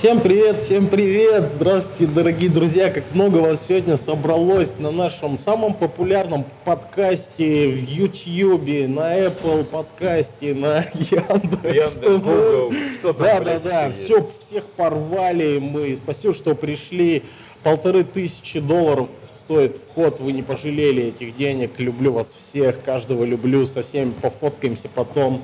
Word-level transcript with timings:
Всем 0.00 0.20
привет, 0.20 0.62
всем 0.62 0.88
привет! 0.88 1.52
Здравствуйте, 1.52 2.10
дорогие 2.10 2.48
друзья! 2.48 2.88
Как 2.88 3.04
много 3.12 3.36
вас 3.36 3.66
сегодня 3.66 3.98
собралось 3.98 4.78
на 4.78 4.90
нашем 4.90 5.36
самом 5.36 5.74
популярном 5.74 6.46
подкасте 6.64 7.68
в 7.68 7.86
YouTube, 7.86 8.88
на 8.88 9.26
Apple 9.26 9.62
подкасте, 9.64 10.54
на 10.54 10.78
Яндекс. 10.94 12.00
Яндекс, 12.00 12.02
Google, 12.02 12.72
что 12.98 13.12
там, 13.12 13.26
Да, 13.26 13.40
да, 13.40 13.58
да, 13.58 13.90
все, 13.90 14.26
всех 14.40 14.64
порвали 14.64 15.58
мы. 15.58 15.94
Спасибо, 15.96 16.32
что 16.32 16.54
пришли. 16.54 17.22
Полторы 17.62 18.02
тысячи 18.02 18.58
долларов 18.58 19.10
стоит 19.30 19.76
вход, 19.76 20.18
вы 20.18 20.32
не 20.32 20.42
пожалели 20.42 21.08
этих 21.08 21.36
денег. 21.36 21.78
Люблю 21.78 22.14
вас 22.14 22.32
всех, 22.32 22.82
каждого 22.82 23.24
люблю, 23.24 23.66
со 23.66 23.82
всеми 23.82 24.12
пофоткаемся 24.12 24.88
потом. 24.88 25.42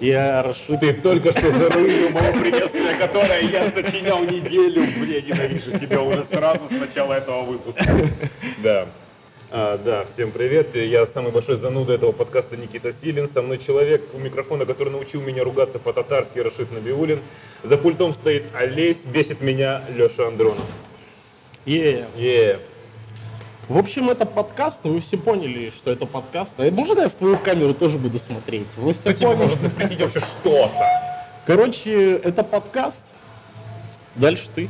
Я 0.00 0.42
Рашид. 0.42 0.80
Ты 0.80 0.94
только 0.94 1.30
что 1.30 1.50
заруинил 1.50 2.08
мое 2.10 2.32
приветствие, 2.32 2.94
которое 2.98 3.42
я 3.42 3.70
сочинял 3.70 4.24
неделю. 4.24 4.82
Бля, 4.98 5.20
ненавижу 5.20 5.78
тебя 5.78 6.00
уже 6.00 6.24
сразу 6.32 6.62
с 6.68 6.80
начала 6.80 7.12
этого 7.12 7.44
выпуска. 7.44 7.84
Да. 8.62 8.88
А, 9.50 9.76
да, 9.76 10.06
всем 10.06 10.30
привет. 10.30 10.74
Я 10.74 11.04
самый 11.04 11.32
большой 11.32 11.56
зануда 11.56 11.92
этого 11.92 12.12
подкаста 12.12 12.56
Никита 12.56 12.92
Силин. 12.92 13.28
Со 13.28 13.42
мной 13.42 13.58
человек 13.58 14.14
у 14.14 14.18
микрофона, 14.18 14.64
который 14.64 14.90
научил 14.90 15.20
меня 15.20 15.44
ругаться 15.44 15.78
по-татарски, 15.78 16.38
Рашид 16.38 16.72
Набиулин. 16.72 17.20
За 17.62 17.76
пультом 17.76 18.14
стоит 18.14 18.44
Олесь, 18.54 19.04
бесит 19.04 19.42
меня 19.42 19.82
Леша 19.94 20.28
Андронов. 20.28 20.64
Е. 21.66 22.06
Е. 22.16 22.60
В 23.70 23.78
общем, 23.78 24.10
это 24.10 24.26
подкаст, 24.26 24.80
но 24.82 24.90
вы 24.90 24.98
все 24.98 25.16
поняли, 25.16 25.70
что 25.70 25.92
это 25.92 26.04
подкаст. 26.04 26.54
А 26.58 26.68
Можно 26.72 27.02
я 27.02 27.08
в 27.08 27.14
твою 27.14 27.38
камеру 27.38 27.72
тоже 27.72 27.98
буду 27.98 28.18
смотреть? 28.18 28.66
Вы 28.76 28.92
все 28.92 29.14
Кто 29.14 29.26
поняли? 29.28 29.42
может 29.42 29.60
запретить 29.62 30.00
вообще 30.00 30.18
что-то? 30.18 30.72
Короче, 31.46 32.16
это 32.16 32.42
подкаст. 32.42 33.12
Дальше 34.16 34.48
ты. 34.52 34.68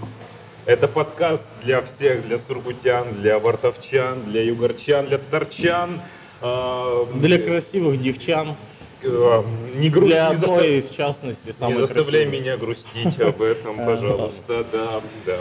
Это 0.67 0.87
подкаст 0.87 1.49
для 1.65 1.81
всех, 1.81 2.27
для 2.27 2.39
сургутян, 2.39 3.15
для 3.15 3.39
вартовчан, 3.39 4.23
для 4.25 4.43
югорчан, 4.43 5.07
для 5.07 5.17
татарчан. 5.17 6.03
э, 6.43 7.07
Для 7.15 7.39
красивых 7.39 7.99
девчан. 8.03 8.55
Э, 9.03 9.43
не 9.77 9.89
гру- 9.91 10.07
Для 10.07 10.31
не 10.31 10.37
заста- 10.37 10.45
одной, 10.57 10.81
в 10.81 10.91
частности, 10.95 11.47
Не 11.49 11.53
самой 11.53 11.77
заставляй 11.79 12.05
красивой. 12.25 12.41
меня 12.41 12.57
грустить 12.57 13.21
об 13.21 13.43
этом, 13.43 13.77
пожалуйста. 13.87 14.65
Да, 14.73 15.01
да. 15.27 15.39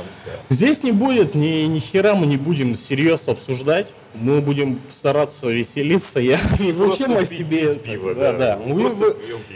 Здесь 0.50 0.84
не 0.84 0.92
будет, 0.92 1.36
ни, 1.36 1.66
ни 1.66 1.80
хера 1.80 2.16
мы 2.16 2.26
не 2.26 2.38
будем 2.38 2.76
всерьез 2.76 3.28
обсуждать. 3.28 3.94
Мы 4.16 4.42
будем 4.42 4.80
стараться 4.92 5.48
веселиться. 5.50 6.20
Я 6.20 6.40
зачем 6.60 7.16
о 7.16 7.24
себе... 7.26 7.74
пить 7.76 7.84
пиво, 7.84 8.16
да, 8.16 8.32
да. 8.34 8.58
да. 8.58 8.60
Мы. 8.66 8.92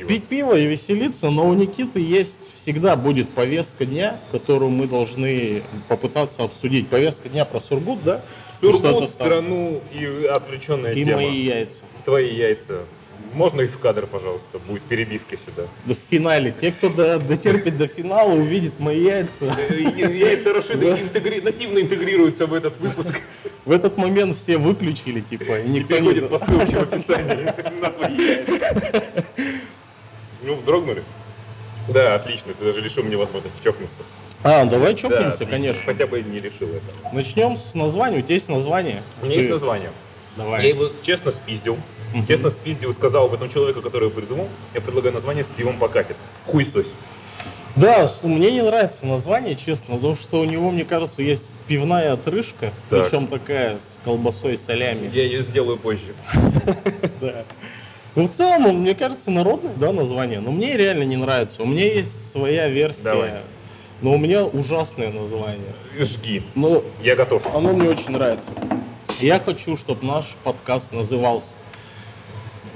Пить 0.08 0.26
пиво 0.26 0.56
и 0.58 0.66
веселиться, 0.68 1.30
но 1.30 1.48
у 1.48 1.54
Никиты 1.54 2.00
есть 2.00 2.38
всегда 2.54 2.96
будет 2.96 3.30
повестка 3.30 3.86
дня, 3.86 4.20
которую 4.31 4.70
мы 4.70 4.88
должны 4.88 5.64
попытаться 5.90 6.44
обсудить. 6.44 6.88
Повестка 6.88 7.30
дня 7.30 7.46
про 7.46 7.59
Сургут, 7.59 8.04
да? 8.04 8.22
И 8.62 8.72
Сургут, 8.72 9.09
страну 9.09 9.81
и 9.92 10.26
отвлеченная 10.26 10.94
И 10.94 11.04
тема. 11.04 11.18
мои 11.18 11.42
яйца. 11.42 11.81
Твои 12.06 12.34
яйца. 12.34 12.84
Можно 13.34 13.62
и 13.62 13.67
в 13.67 13.80
кадр, 13.80 14.06
пожалуйста, 14.08 14.59
будет 14.67 14.84
перебивка 14.84 15.36
сюда. 15.38 15.67
Да 15.86 15.94
в 15.94 15.98
финале. 15.98 16.52
Те, 16.59 16.72
кто 16.72 16.89
до- 16.89 17.20
дотерпит 17.20 17.78
до 17.78 17.88
финала, 17.88 18.31
увидит 18.31 18.80
мои 18.80 19.02
яйца. 19.03 19.45
Э, 19.70 19.73
Яйца 19.80 20.53
Рашида 20.53 20.95
интегри- 20.98 21.42
нативно 21.42 21.80
интегрируются 21.80 22.45
в 22.45 22.53
этот 22.53 22.80
выпуск 22.80 23.20
В 23.66 23.72
этот 23.72 23.98
момент 23.98 24.36
все 24.38 24.58
выключили, 24.58 25.22
типа, 25.22 25.59
и 25.59 25.66
и 25.66 25.70
никто 25.70 25.98
не... 25.98 26.09
переходит 26.14 26.30
по 26.30 26.40
ссылке 26.40 26.78
в 26.78 26.81
описании 26.84 27.53
на 27.81 27.90
твои 27.92 28.16
яйца. 28.17 29.03
Ну, 30.44 30.59
дрогнули? 30.66 31.03
Да, 31.88 32.16
отлично, 32.16 32.53
ты 32.58 32.66
даже 32.66 32.81
лишил 32.81 33.03
меня 33.03 33.18
возможности 33.18 33.57
чокнуться. 33.63 34.02
А, 34.44 34.66
давай 34.66 34.91
Да, 34.94 34.97
чокнемся, 35.00 35.46
конечно. 35.46 35.81
Хотя 35.86 36.06
бы 36.07 36.22
не 36.22 36.40
решил 36.40 36.68
это. 36.69 37.13
Начнем 37.16 37.56
с 37.57 37.74
названия. 37.74 38.19
У 38.19 38.22
тебя 38.22 38.36
есть 38.36 38.50
название? 38.50 39.02
У 39.22 39.25
меня 39.25 39.36
Ты- 39.36 39.41
есть 39.41 39.52
название. 39.52 39.90
Давай. 40.36 40.63
Я 40.63 40.69
его 40.69 40.90
честно 41.03 41.31
спиздил. 41.31 41.78
Честно 42.28 42.50
спиздил 42.51 42.94
сказал 42.94 43.25
об 43.25 43.34
этом 43.34 43.50
человеку, 43.50 43.81
который 43.81 44.09
его 44.09 44.12
придумал. 44.19 44.47
Я 44.74 44.81
предлагаю 44.81 45.13
название 45.13 45.44
«С 45.44 45.47
пивом 45.47 45.78
покатит». 45.79 46.16
Хуй 46.46 46.66
сось. 46.66 46.88
Да, 47.75 48.07
мне 48.22 48.51
не 48.51 48.62
нравится 48.62 49.07
название, 49.07 49.56
честно, 49.56 49.96
потому 49.96 50.16
что 50.16 50.41
у 50.41 50.44
него, 50.46 50.69
мне 50.69 50.85
кажется, 50.85 51.24
есть 51.24 51.53
пивная 51.68 52.13
отрыжка, 52.13 52.72
Так. 52.91 53.03
причем 53.09 53.25
такая 53.25 53.78
с 53.78 53.97
колбасой 54.06 54.53
и 54.53 54.57
солями. 54.57 55.09
Я 55.12 55.24
ее 55.24 55.41
сделаю 55.41 55.78
позже. 55.78 56.13
Да. 57.19 57.44
Ну, 58.16 58.28
в 58.28 58.30
целом, 58.30 58.81
мне 58.81 58.94
кажется, 58.94 59.31
народное, 59.31 59.74
да, 59.75 59.91
название, 59.91 60.40
но 60.40 60.51
мне 60.51 60.78
реально 60.78 61.01
не 61.03 61.18
нравится. 61.18 61.63
У 61.63 61.66
меня 61.66 61.91
есть 61.91 62.31
своя 62.31 62.68
версия, 62.68 63.41
но 64.03 64.13
у 64.13 64.18
меня 64.19 64.45
ужасное 64.45 65.09
название. 65.12 65.74
Жги. 65.97 66.44
Но 66.53 66.84
Я 67.01 67.16
готов. 67.16 67.44
оно 67.56 67.74
мне 67.74 67.90
очень 67.90 68.12
нравится. 68.12 68.51
Я 69.19 69.40
хочу, 69.40 69.75
чтобы 69.78 70.06
наш 70.06 70.35
подкаст 70.44 70.91
назывался 70.91 71.47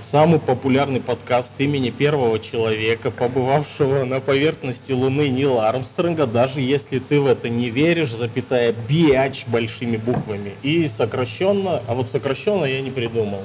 Самый 0.02 0.40
популярный 0.40 1.02
подкаст 1.02 1.54
имени 1.58 1.90
первого 1.90 2.40
человека, 2.40 3.10
побывавшего 3.10 4.04
на 4.06 4.20
поверхности 4.20 4.92
Луны 4.92 5.28
Нила 5.30 5.68
Армстронга, 5.68 6.28
даже 6.28 6.62
если 6.62 7.00
ты 7.00 7.20
в 7.20 7.26
это 7.26 7.50
не 7.50 7.70
веришь, 7.72 8.12
запятая 8.12 8.74
биач 8.88 9.46
большими 9.48 9.98
буквами. 9.98 10.54
И 10.62 10.88
сокращенно, 10.88 11.82
а 11.88 11.96
вот 11.96 12.12
сокращенно 12.12 12.66
я 12.66 12.80
не 12.82 12.92
придумал. 12.92 13.42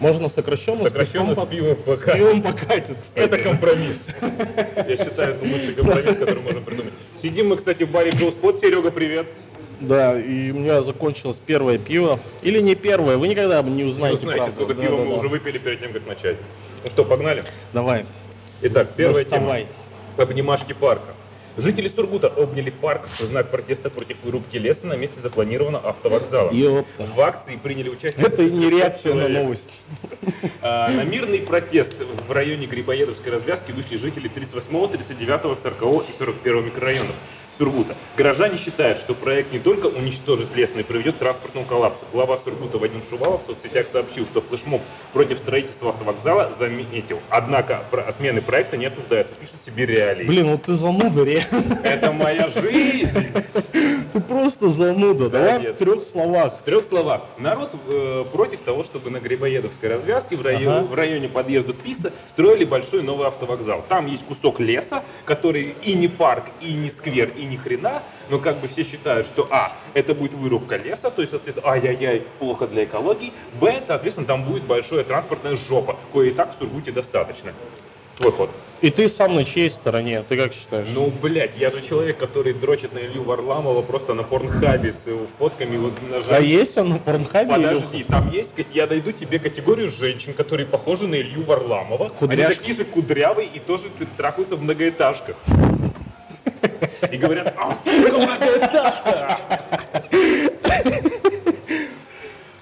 Можно 0.00 0.28
сокращенно, 0.28 0.82
Сокращенно 0.84 1.36
с 1.36 1.46
пивом 1.46 1.76
под- 1.76 1.96
с 1.96 2.00
покатит. 2.00 2.14
пивом 2.20 2.42
покатит, 2.42 2.96
кстати. 3.00 3.24
Это 3.24 3.38
компромисс. 3.38 4.06
Я 4.76 4.96
считаю, 4.96 5.34
это 5.36 5.44
лучший 5.44 5.74
компромисс, 5.74 6.16
который 6.18 6.42
можно 6.42 6.60
придумать. 6.60 6.92
Сидим 7.22 7.48
мы, 7.50 7.56
кстати, 7.56 7.84
в 7.84 7.90
баре 7.92 8.10
Джоу 8.10 8.32
Спот. 8.32 8.58
Серега, 8.58 8.90
привет. 8.90 9.30
Да, 9.82 10.18
и 10.18 10.50
у 10.50 10.54
меня 10.60 10.80
закончилось 10.80 11.40
первое 11.44 11.78
пиво. 11.78 12.18
Или 12.42 12.60
не 12.60 12.74
первое, 12.74 13.16
вы 13.16 13.28
никогда 13.28 13.62
не 13.62 13.84
узнаете, 13.84 14.18
узнаете, 14.18 14.38
правду. 14.38 14.54
сколько 14.54 14.74
Да, 14.74 14.82
пива 14.82 14.96
да, 14.98 15.04
мы 15.04 15.10
да. 15.10 15.16
уже 15.18 15.28
выпили 15.28 15.58
перед 15.58 15.80
тем, 15.80 15.92
как 15.92 16.06
начать. 16.06 16.36
Ну 16.84 16.90
что, 16.90 17.04
погнали? 17.04 17.42
Давай, 17.72 18.04
Итак, 18.62 18.88
первая 18.96 19.24
доставай. 19.24 19.62
тема. 20.16 20.24
Обнимашки 20.28 20.72
парка. 20.72 21.14
Жители 21.58 21.86
Сургута 21.88 22.28
обняли 22.28 22.70
парк 22.70 23.06
в 23.06 23.20
знак 23.20 23.50
протеста 23.50 23.90
против 23.90 24.16
вырубки 24.24 24.56
леса 24.56 24.86
на 24.86 24.94
месте 24.94 25.20
запланированного 25.20 25.86
автовокзала. 25.90 26.50
Ёпта. 26.50 27.06
В 27.14 27.20
акции 27.20 27.56
приняли 27.62 27.90
участие... 27.90 28.26
Это 28.26 28.42
не 28.44 28.70
реакция 28.70 29.14
на 29.14 29.28
новость. 29.28 29.70
А, 30.62 30.88
На 30.90 31.04
мирный 31.04 31.40
протест 31.40 31.94
в 32.26 32.32
районе 32.32 32.66
Грибоедовской 32.66 33.30
развязки 33.32 33.70
вышли 33.72 33.96
жители 33.96 34.28
38, 34.28 34.88
39, 34.88 35.58
40 35.62 36.08
и 36.08 36.12
41 36.12 36.64
микрорайонов 36.64 37.14
Сургута. 37.62 37.94
Горожане 38.16 38.56
считают, 38.56 38.98
что 38.98 39.14
проект 39.14 39.52
не 39.52 39.60
только 39.60 39.86
уничтожит 39.86 40.52
лес, 40.56 40.70
но 40.74 40.80
и 40.80 40.82
приведет 40.82 41.14
к 41.14 41.18
транспортному 41.18 41.64
коллапсу. 41.64 42.04
Глава 42.12 42.36
Сургута 42.44 42.78
Вадим 42.78 43.02
Шувалов 43.08 43.44
в 43.44 43.46
соцсетях 43.46 43.86
сообщил, 43.92 44.26
что 44.26 44.40
флешмоб 44.40 44.82
против 45.12 45.38
строительства 45.38 45.90
автовокзала 45.90 46.50
заметил. 46.58 47.20
Однако 47.30 47.84
про- 47.92 48.02
отмены 48.02 48.42
проекта 48.42 48.76
не 48.76 48.86
обсуждаются, 48.86 49.36
пишут 49.36 49.62
себе 49.64 49.86
реалии. 49.86 50.24
Блин, 50.26 50.48
вот 50.48 50.62
ты 50.64 50.74
зануда, 50.74 51.22
реально. 51.22 51.78
Это 51.84 52.10
моя 52.10 52.48
жизнь! 52.48 53.28
Ты 54.12 54.20
просто 54.20 54.68
зануда. 54.68 55.30
Давай 55.30 55.58
в 55.60 55.62
нет. 55.62 55.76
трех 55.78 56.02
словах. 56.02 56.58
В 56.60 56.62
трех 56.64 56.84
словах. 56.84 57.22
Народ 57.38 57.74
э, 57.88 58.24
против 58.32 58.60
того, 58.60 58.82
чтобы 58.84 59.10
на 59.10 59.20
Грибоедовской 59.20 59.88
развязке 59.88 60.36
в, 60.36 60.42
районе, 60.42 60.66
Ага. 60.66 60.86
в 60.86 60.94
районе 60.94 61.28
подъезда 61.28 61.72
Пикса 61.72 62.12
строили 62.28 62.64
большой 62.64 63.02
новый 63.02 63.28
автовокзал. 63.28 63.82
Там 63.88 64.06
есть 64.06 64.24
кусок 64.26 64.60
леса, 64.60 65.02
который 65.24 65.74
и 65.82 65.94
не 65.94 66.08
парк, 66.08 66.44
и 66.60 66.74
не 66.74 66.90
сквер, 66.90 67.30
и 67.38 67.44
ни 67.52 67.56
хрена, 67.56 68.02
но 68.30 68.38
как 68.38 68.58
бы 68.58 68.68
все 68.68 68.84
считают, 68.84 69.26
что 69.26 69.46
а, 69.50 69.72
это 69.94 70.14
будет 70.14 70.34
вырубка 70.34 70.76
леса, 70.76 71.10
то 71.10 71.20
есть, 71.22 71.32
соответственно, 71.32 71.70
ай-яй-яй, 71.72 72.22
плохо 72.38 72.66
для 72.66 72.84
экологии, 72.84 73.32
б, 73.60 73.82
соответственно, 73.86 74.26
там 74.26 74.44
будет 74.44 74.64
большая 74.64 75.04
транспортная 75.04 75.56
жопа, 75.56 75.96
кое 76.12 76.30
и 76.30 76.32
так 76.32 76.54
в 76.54 76.58
Сургуте 76.58 76.92
достаточно. 76.92 77.52
Твой 78.16 78.32
ход. 78.32 78.50
И 78.82 78.90
ты 78.90 79.08
сам 79.08 79.34
на 79.36 79.44
чьей 79.44 79.70
стороне? 79.70 80.22
Ты 80.28 80.36
как 80.36 80.52
считаешь? 80.52 80.88
Ну, 80.94 81.10
блядь, 81.22 81.56
я 81.56 81.70
же 81.70 81.80
человек, 81.82 82.18
который 82.18 82.52
дрочит 82.52 82.92
на 82.92 82.98
Илью 82.98 83.22
Варламова 83.22 83.80
просто 83.80 84.12
на 84.12 84.22
порнхабе 84.22 84.92
с 84.92 85.06
его 85.06 85.26
фотками 85.38 85.76
вот 85.76 85.92
на 86.10 86.36
а 86.36 86.40
есть 86.40 86.76
он 86.76 86.90
на 86.90 86.98
порнхабе? 86.98 87.54
Илюха? 87.54 87.74
Подожди, 87.74 88.04
там 88.04 88.30
есть, 88.30 88.54
я 88.74 88.86
дойду 88.86 89.12
тебе 89.12 89.38
категорию 89.38 89.88
женщин, 89.88 90.34
которые 90.34 90.66
похожи 90.66 91.06
на 91.06 91.14
Илью 91.14 91.44
Варламова. 91.44 92.06
Они 92.06 92.14
Кудряшки. 92.18 92.58
такие 92.58 92.76
же 92.76 92.84
кудрявые 92.84 93.48
и 93.48 93.58
тоже 93.60 93.84
трахаются 94.16 94.56
в 94.56 94.62
многоэтажках. 94.62 95.36
И 97.10 97.16
говорят, 97.16 97.54
а, 97.56 97.74
сука, 97.74 98.18
многоэтажка! 98.18 99.38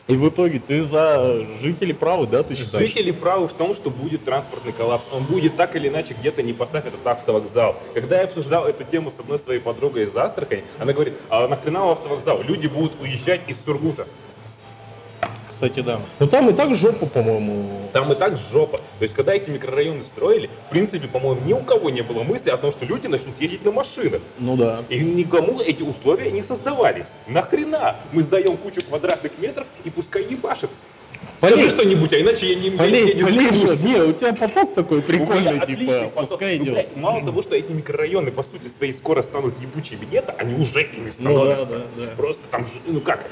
И 0.09 0.17
в 0.17 0.29
итоге 0.29 0.59
ты 0.59 0.83
за 0.83 1.47
жителей 1.61 1.93
правы, 1.93 2.27
да, 2.27 2.43
ты 2.43 2.57
считаешь? 2.57 2.89
Жители 2.89 3.13
правы 3.13 3.47
в 3.47 3.53
том, 3.53 3.77
что 3.77 3.91
будет 3.91 4.25
транспортный 4.25 4.73
коллапс. 4.73 5.05
Он 5.13 5.23
будет 5.23 5.57
так 5.57 5.77
или 5.77 5.87
иначе 5.87 6.17
где-то 6.19 6.43
не 6.43 6.53
поставь 6.53 6.85
этот 6.85 7.07
автовокзал. 7.07 7.77
Когда 7.95 8.19
я 8.19 8.25
обсуждал 8.25 8.67
эту 8.67 8.83
тему 8.83 9.13
с 9.13 9.21
одной 9.21 9.39
своей 9.39 9.61
подругой 9.61 10.07
из 10.07 10.17
Астрахани, 10.17 10.65
она 10.81 10.93
говорит, 10.93 11.15
а 11.29 11.47
нахрена 11.47 11.93
автовокзал? 11.93 12.43
Люди 12.43 12.67
будут 12.67 13.01
уезжать 13.01 13.43
из 13.47 13.57
Сургута. 13.65 14.09
Кстати, 15.61 15.81
да. 15.81 16.01
Но 16.19 16.27
там 16.27 16.49
и 16.49 16.55
так 16.55 16.75
жопа, 16.75 17.05
по-моему. 17.05 17.83
Там 17.93 18.11
и 18.11 18.15
так 18.15 18.35
жопа. 18.51 18.79
То 18.79 19.03
есть, 19.03 19.13
когда 19.13 19.35
эти 19.35 19.51
микрорайоны 19.51 20.03
строили, 20.03 20.49
в 20.69 20.71
принципе, 20.71 21.07
по-моему, 21.07 21.43
ни 21.45 21.53
у 21.53 21.59
кого 21.59 21.91
не 21.91 22.01
было 22.01 22.23
мысли 22.23 22.49
о 22.49 22.57
том, 22.57 22.73
что 22.73 22.87
люди 22.87 23.09
начнут 23.09 23.39
ездить 23.39 23.63
на 23.63 23.71
машинах. 23.71 24.23
Ну 24.39 24.57
да. 24.57 24.83
И 24.89 25.01
никому 25.01 25.61
эти 25.61 25.83
условия 25.83 26.31
не 26.31 26.41
создавались. 26.41 27.09
Нахрена 27.27 27.97
мы 28.11 28.23
сдаем 28.23 28.57
кучу 28.57 28.81
квадратных 28.81 29.33
метров 29.39 29.67
и 29.85 29.91
пускай 29.91 30.25
ебашится. 30.25 30.79
Скажи 31.41 31.55
Полей. 31.55 31.69
что-нибудь, 31.71 32.13
а 32.13 32.21
иначе 32.21 32.49
я 32.53 32.55
не, 32.55 32.67
я- 32.67 32.73
я 32.73 32.77
Полей, 32.79 33.15
не 33.15 33.23
полей? 33.23 33.51
Не, 33.83 34.03
у 34.03 34.13
тебя 34.13 34.35
поток 34.35 34.75
такой 34.75 35.01
прикольный, 35.01 35.59
отличный 35.59 35.87
типа, 35.87 36.21
пускай 36.21 36.59
Ну, 36.59 36.65
идет. 36.65 36.75
блядь, 36.75 36.97
мало 36.97 37.25
того, 37.25 37.41
что 37.41 37.55
эти 37.57 37.73
микрорайоны, 37.73 38.31
по 38.31 38.43
сути 38.43 38.71
своей, 38.77 38.93
скоро 38.93 39.23
станут 39.23 39.55
ебучими 39.59 40.05
гетто, 40.05 40.35
они 40.39 40.53
уже 40.63 40.83
ими 40.83 41.11
Ну 41.19 41.45
да, 41.47 41.65
становятся. 41.65 41.79
да, 41.97 42.05
да. 42.05 42.11
Просто 42.15 42.43
там, 42.51 42.67
ну 42.87 43.01
как, 43.01 43.25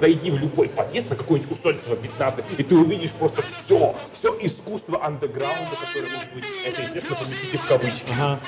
зайди 0.00 0.32
в 0.32 0.38
любой 0.38 0.68
подъезд 0.70 1.08
на 1.08 1.14
какой-нибудь 1.14 1.56
Усольцево 1.56 1.94
15, 1.94 2.44
и 2.58 2.62
ты 2.64 2.74
увидишь 2.74 3.10
просто 3.12 3.42
все, 3.42 3.94
все 4.12 4.36
искусство 4.40 5.04
андеграунда, 5.04 5.70
которое 5.86 6.10
может 6.16 6.32
быть, 6.34 6.44
это, 6.66 6.82
естественно, 6.82 7.16
поместите 7.16 7.58
в 7.58 7.66
кавычки. 7.68 8.04
Ага. 8.10 8.40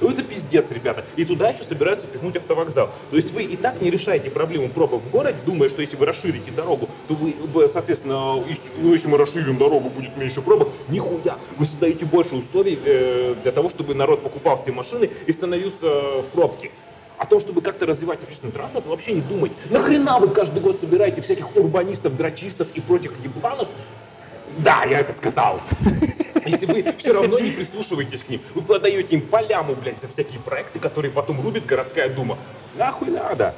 Ну 0.00 0.10
это 0.10 0.22
пиздец, 0.22 0.70
ребята. 0.70 1.04
И 1.16 1.24
туда 1.24 1.50
еще 1.50 1.64
собираются 1.64 2.06
пихнуть 2.06 2.36
автовокзал. 2.36 2.90
То 3.10 3.16
есть 3.16 3.32
вы 3.32 3.42
и 3.44 3.56
так 3.56 3.80
не 3.80 3.90
решаете 3.90 4.30
проблему 4.30 4.68
пробок 4.68 5.02
в 5.02 5.10
городе, 5.10 5.36
думая, 5.44 5.68
что 5.68 5.82
если 5.82 5.96
вы 5.96 6.06
расширите 6.06 6.50
дорогу, 6.50 6.88
то 7.08 7.14
вы, 7.14 7.34
соответственно, 7.72 8.36
ну, 8.78 8.92
если 8.92 9.08
мы 9.08 9.18
расширим 9.18 9.58
дорогу, 9.58 9.90
будет 9.90 10.16
меньше 10.16 10.40
пробок. 10.40 10.68
Нихуя! 10.88 11.36
Вы 11.58 11.66
создаете 11.66 12.04
больше 12.04 12.34
условий 12.36 12.78
э, 12.84 13.34
для 13.42 13.52
того, 13.52 13.68
чтобы 13.68 13.94
народ 13.94 14.22
покупал 14.22 14.62
все 14.62 14.72
машины 14.72 15.10
и 15.26 15.32
становился 15.32 15.76
э, 15.82 16.22
в 16.22 16.26
пробке. 16.32 16.70
О 17.18 17.26
том, 17.26 17.38
чтобы 17.38 17.60
как-то 17.60 17.84
развивать 17.84 18.22
общественный 18.22 18.52
транспорт, 18.52 18.86
вообще 18.86 19.12
не 19.12 19.20
думать. 19.20 19.52
Нахрена 19.68 20.18
вы 20.18 20.28
каждый 20.28 20.62
год 20.62 20.80
собираете 20.80 21.20
всяких 21.20 21.54
урбанистов, 21.54 22.16
драчистов 22.16 22.68
и 22.74 22.80
прочих 22.80 23.12
ебланов? 23.22 23.68
Да, 24.58 24.84
я 24.84 25.00
это 25.00 25.12
сказал. 25.12 25.60
Если 26.46 26.66
вы 26.66 26.94
все 26.98 27.12
равно 27.12 27.38
не 27.38 27.50
прислушиваетесь 27.50 28.22
к 28.22 28.28
ним, 28.28 28.40
вы 28.54 28.62
подаете 28.62 29.16
им 29.16 29.22
поляму, 29.22 29.74
блядь, 29.74 30.00
за 30.00 30.08
всякие 30.08 30.40
проекты, 30.40 30.78
которые 30.78 31.10
потом 31.10 31.40
рубит 31.40 31.66
городская 31.66 32.08
дума. 32.08 32.38
Нахуй 32.76 33.08
надо? 33.10 33.54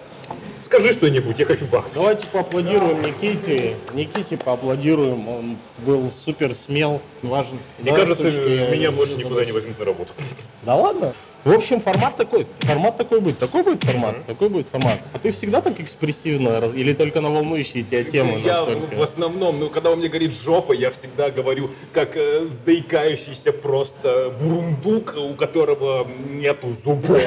Скажи 0.65 0.93
что-нибудь, 0.93 1.39
я 1.39 1.45
хочу 1.45 1.67
бахнуть. 1.67 1.93
Давайте 1.95 2.27
поаплодируем 2.29 3.03
Никите. 3.03 3.77
Никите 3.93 4.39
поаплодируем. 4.39 5.29
Он 5.29 5.57
был 5.79 6.11
супер 6.11 6.55
смел, 6.55 7.03
важен. 7.23 7.59
Мне 7.79 7.91
Да, 7.91 7.97
кажется, 7.99 8.31
сучка, 8.31 8.49
я 8.49 8.71
меня 8.71 8.91
больше 8.91 9.17
никуда 9.17 9.45
не 9.45 9.53
возьмут 9.53 9.79
на 9.79 9.85
работу. 9.85 10.13
Да 10.63 10.77
ладно? 10.77 11.13
В 11.45 11.51
общем, 11.53 11.81
формат 11.81 12.17
такой. 12.17 12.47
Формат 12.61 12.97
такой 12.97 13.21
будет. 13.21 13.39
Такой 13.39 13.65
будет 13.65 13.83
формат. 13.83 14.25
Такой 14.27 14.49
будет 14.49 14.69
формат. 14.69 15.01
А 15.13 15.19
ты 15.19 15.33
всегда 15.33 15.61
так 15.61 15.81
экспрессивно 15.81 16.61
раз... 16.61 16.77
или 16.77 16.93
только 16.95 17.21
на 17.21 17.31
волнующие 17.31 17.83
тебя 17.83 18.05
темы 18.05 18.39
я 18.39 18.53
настолько? 18.53 18.95
в 18.95 19.03
основном, 19.03 19.59
ну, 19.59 19.69
когда 19.69 19.91
он 19.91 19.99
мне 19.99 20.09
говорит 20.09 20.33
жопа, 20.35 20.73
я 20.73 20.93
всегда 20.93 21.31
говорю, 21.31 21.73
как 21.93 22.17
э, 22.17 22.49
заикающийся 22.65 23.53
просто 23.53 24.33
бурундук, 24.41 25.15
у 25.17 25.35
которого 25.35 26.07
нету 26.31 26.73
зубов. 26.85 27.21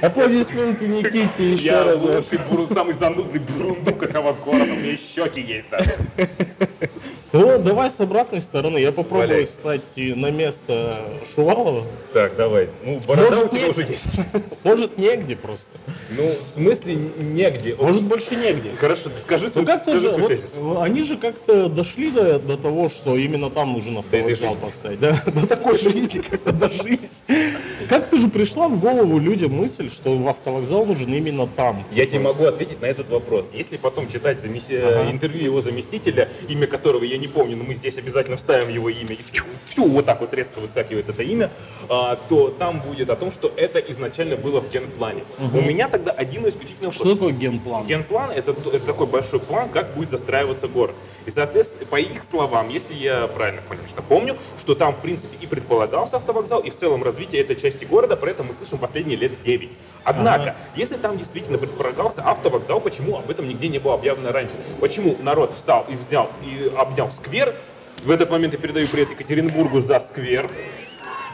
Аплодисменты 0.00 0.88
Никите 0.88 1.52
еще 1.52 1.64
Я 1.64 1.84
раз. 1.84 2.00
буру- 2.00 2.74
самый 2.74 2.94
занудный 2.94 3.38
бурундук 3.38 4.02
этого 4.02 4.32
города, 4.32 4.72
у 4.72 4.76
меня 4.76 4.96
щеки 4.96 5.40
есть 5.40 5.70
даже. 5.70 5.94
Ну, 7.32 7.58
давай 7.58 7.88
с 7.88 7.98
обратной 7.98 8.42
стороны. 8.42 8.76
Я 8.76 8.92
попробую 8.92 9.28
Валяй. 9.28 9.46
стать 9.46 9.80
на 9.96 10.30
место 10.30 10.98
Шувалова. 11.34 11.84
Так, 12.12 12.36
давай. 12.36 12.68
Ну, 12.84 13.00
борода 13.08 13.30
Может, 13.30 13.44
у 13.44 13.48
тебя 13.48 13.60
нет? 13.66 13.70
уже 13.70 13.86
есть. 13.90 14.20
Может, 14.64 14.98
негде 14.98 15.34
просто. 15.36 15.78
Ну, 16.10 16.28
в 16.28 16.54
смысле 16.54 16.94
негде. 16.94 17.74
Может, 17.76 18.02
больше 18.02 18.36
негде. 18.36 18.72
Хорошо, 18.78 19.08
скажи 19.22 19.46
Ну 19.46 19.52
свой, 19.52 19.64
как-то 19.64 19.92
скажи 19.92 20.00
же, 20.00 20.08
свой 20.10 20.20
вот, 20.20 20.28
тезис. 20.28 20.50
они 20.80 21.02
же 21.04 21.16
как-то 21.16 21.68
дошли 21.70 22.10
до, 22.10 22.38
до 22.38 22.58
того, 22.58 22.90
что 22.90 23.16
именно 23.16 23.48
там 23.48 23.72
нужен 23.72 23.96
автовокзал 23.96 24.50
жизни. 24.52 24.62
поставить. 24.64 25.00
Да, 25.00 25.16
до 25.26 25.46
такой 25.46 25.78
жизни 25.78 26.18
как-то 26.20 26.52
дожились. 26.52 27.22
Как-то 27.88 28.18
же 28.18 28.28
пришла 28.28 28.68
в 28.68 28.78
голову 28.78 29.18
людям 29.18 29.52
мысль, 29.54 29.88
что 29.88 30.14
в 30.18 30.28
автовокзал 30.28 30.84
нужен 30.84 31.10
именно 31.14 31.46
там. 31.46 31.82
Я 31.92 32.04
тебе 32.04 32.18
могу 32.18 32.44
ответить 32.44 32.82
на 32.82 32.86
этот 32.86 33.08
вопрос. 33.08 33.46
Если 33.54 33.78
потом 33.78 34.10
читать 34.10 34.38
замес- 34.44 34.64
э, 34.68 35.00
Ага. 35.00 35.10
интервью 35.10 35.44
его 35.44 35.62
заместителя, 35.62 36.28
имя 36.48 36.66
которого 36.66 37.04
я 37.04 37.16
не 37.22 37.28
помню, 37.28 37.56
но 37.56 37.64
мы 37.64 37.74
здесь 37.74 37.96
обязательно 37.98 38.36
вставим 38.36 38.68
его 38.68 38.88
имя, 38.90 39.14
и 39.14 39.22
фью, 39.22 39.44
фью, 39.66 39.88
вот 39.88 40.04
так 40.06 40.20
вот 40.20 40.34
резко 40.34 40.58
выскакивает 40.58 41.08
это 41.08 41.22
имя, 41.22 41.50
а, 41.88 42.18
то 42.28 42.50
там 42.50 42.80
будет 42.80 43.08
о 43.10 43.16
том, 43.16 43.30
что 43.30 43.52
это 43.56 43.78
изначально 43.78 44.36
было 44.36 44.60
в 44.60 44.70
генплане. 44.70 45.22
У 45.38 45.60
меня 45.60 45.88
тогда 45.88 46.12
один 46.12 46.46
исключительно 46.48 46.88
вопрос. 46.88 46.96
Что 46.96 47.14
такое 47.14 47.32
генплан? 47.32 47.86
Генплан 47.86 48.30
это, 48.30 48.50
это 48.50 48.80
такой 48.86 49.06
большой 49.06 49.40
план, 49.40 49.70
как 49.70 49.94
будет 49.94 50.10
застраиваться 50.10 50.68
город. 50.68 50.94
И, 51.24 51.30
соответственно, 51.30 51.86
по 51.86 51.96
их 52.00 52.22
словам, 52.30 52.68
если 52.68 52.94
я 52.94 53.28
правильно, 53.28 53.62
конечно, 53.68 54.02
помню, 54.02 54.36
что 54.60 54.74
там, 54.74 54.94
в 54.94 55.00
принципе, 55.00 55.36
и 55.40 55.46
предполагался 55.46 56.16
автовокзал, 56.16 56.60
и 56.60 56.70
в 56.70 56.76
целом 56.76 57.04
развитие 57.04 57.42
этой 57.42 57.54
части 57.56 57.84
города, 57.84 58.16
про 58.16 58.30
это 58.30 58.42
мы 58.42 58.54
слышим 58.54 58.78
последние 58.78 59.16
лет 59.16 59.32
9. 59.44 59.70
Однако, 60.04 60.42
Ага. 60.42 60.56
если 60.74 60.96
там 60.96 61.16
действительно 61.18 61.58
предполагался 61.58 62.22
автовокзал, 62.22 62.80
почему 62.80 63.16
об 63.18 63.30
этом 63.30 63.48
нигде 63.48 63.68
не 63.68 63.78
было 63.78 63.94
объявлено 63.94 64.32
раньше? 64.32 64.56
Почему 64.80 65.16
народ 65.20 65.54
встал 65.54 65.86
и 65.88 65.94
взял 65.94 66.28
и 66.44 66.72
обнял 66.76 67.10
сквер? 67.10 67.54
В 68.04 68.10
этот 68.10 68.30
момент 68.30 68.52
я 68.54 68.58
передаю 68.58 68.88
привет 68.88 69.10
Екатеринбургу 69.10 69.80
за 69.80 70.00
сквер. 70.00 70.50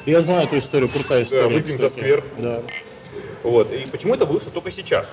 Я 0.04 0.20
знаю 0.20 0.46
эту 0.46 0.58
историю, 0.58 0.88
крутая 0.90 1.22
история. 1.22 1.48
выпьем 1.48 1.76
за 1.78 1.86
кстати. 1.88 1.92
сквер. 1.92 2.24
Да. 2.36 2.62
Вот. 3.42 3.72
И 3.72 3.86
почему 3.90 4.14
это 4.14 4.26
вышло 4.26 4.50
только 4.50 4.70
сейчас? 4.70 5.06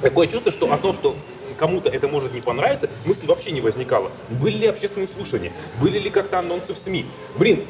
Такое 0.00 0.28
чувство, 0.28 0.50
что 0.52 0.72
о 0.72 0.78
том, 0.78 0.94
что 0.94 1.14
кому-то 1.60 1.90
это 1.90 2.08
может 2.08 2.32
не 2.32 2.40
понравиться, 2.40 2.88
мысли 3.04 3.26
вообще 3.26 3.50
не 3.50 3.60
возникало. 3.60 4.10
Были 4.30 4.56
ли 4.56 4.66
общественные 4.66 5.08
слушания? 5.14 5.52
Были 5.78 5.98
ли 5.98 6.08
как-то 6.08 6.38
анонсы 6.38 6.72
в 6.72 6.78
СМИ? 6.78 7.04
Блин, 7.36 7.64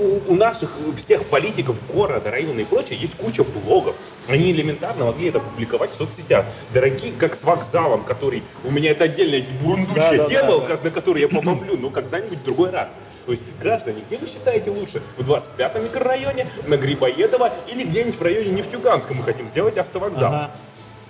у, 0.00 0.32
у 0.32 0.34
наших 0.34 0.72
всех 0.96 1.24
политиков 1.26 1.76
города, 1.86 2.28
района 2.32 2.60
и 2.60 2.64
прочее 2.64 2.98
есть 2.98 3.14
куча 3.14 3.44
блогов. 3.44 3.94
Они 4.26 4.50
элементарно 4.50 5.04
могли 5.06 5.28
это 5.28 5.38
публиковать 5.38 5.92
в 5.92 5.94
соцсетях. 5.94 6.44
Дорогие, 6.74 7.12
как 7.12 7.36
с 7.36 7.44
вокзалом, 7.44 8.02
который... 8.02 8.42
У 8.64 8.72
меня 8.72 8.90
это 8.90 9.04
отдельная 9.04 9.44
бурундучая 9.62 10.18
Да, 10.18 10.26
тема, 10.28 10.48
да, 10.48 10.58
да. 10.58 10.66
как- 10.66 10.84
на 10.84 10.90
которую 10.90 11.22
я 11.22 11.28
побомблю, 11.28 11.78
но 11.78 11.90
когда-нибудь 11.90 12.38
в 12.40 12.44
другой 12.44 12.70
раз. 12.70 12.88
То 13.26 13.32
есть, 13.32 13.44
граждане, 13.62 14.02
где 14.08 14.18
вы 14.18 14.26
считаете 14.26 14.70
лучше? 14.70 15.02
В 15.16 15.22
25-м 15.30 15.84
микрорайоне, 15.84 16.48
на 16.66 16.76
Грибоедово 16.76 17.52
или 17.68 17.84
где-нибудь 17.84 18.16
в 18.18 18.22
районе 18.22 18.50
Нефтьюганска 18.50 19.14
мы 19.14 19.22
хотим 19.22 19.46
сделать 19.46 19.78
автовокзал? 19.78 20.32
Ага. 20.34 20.50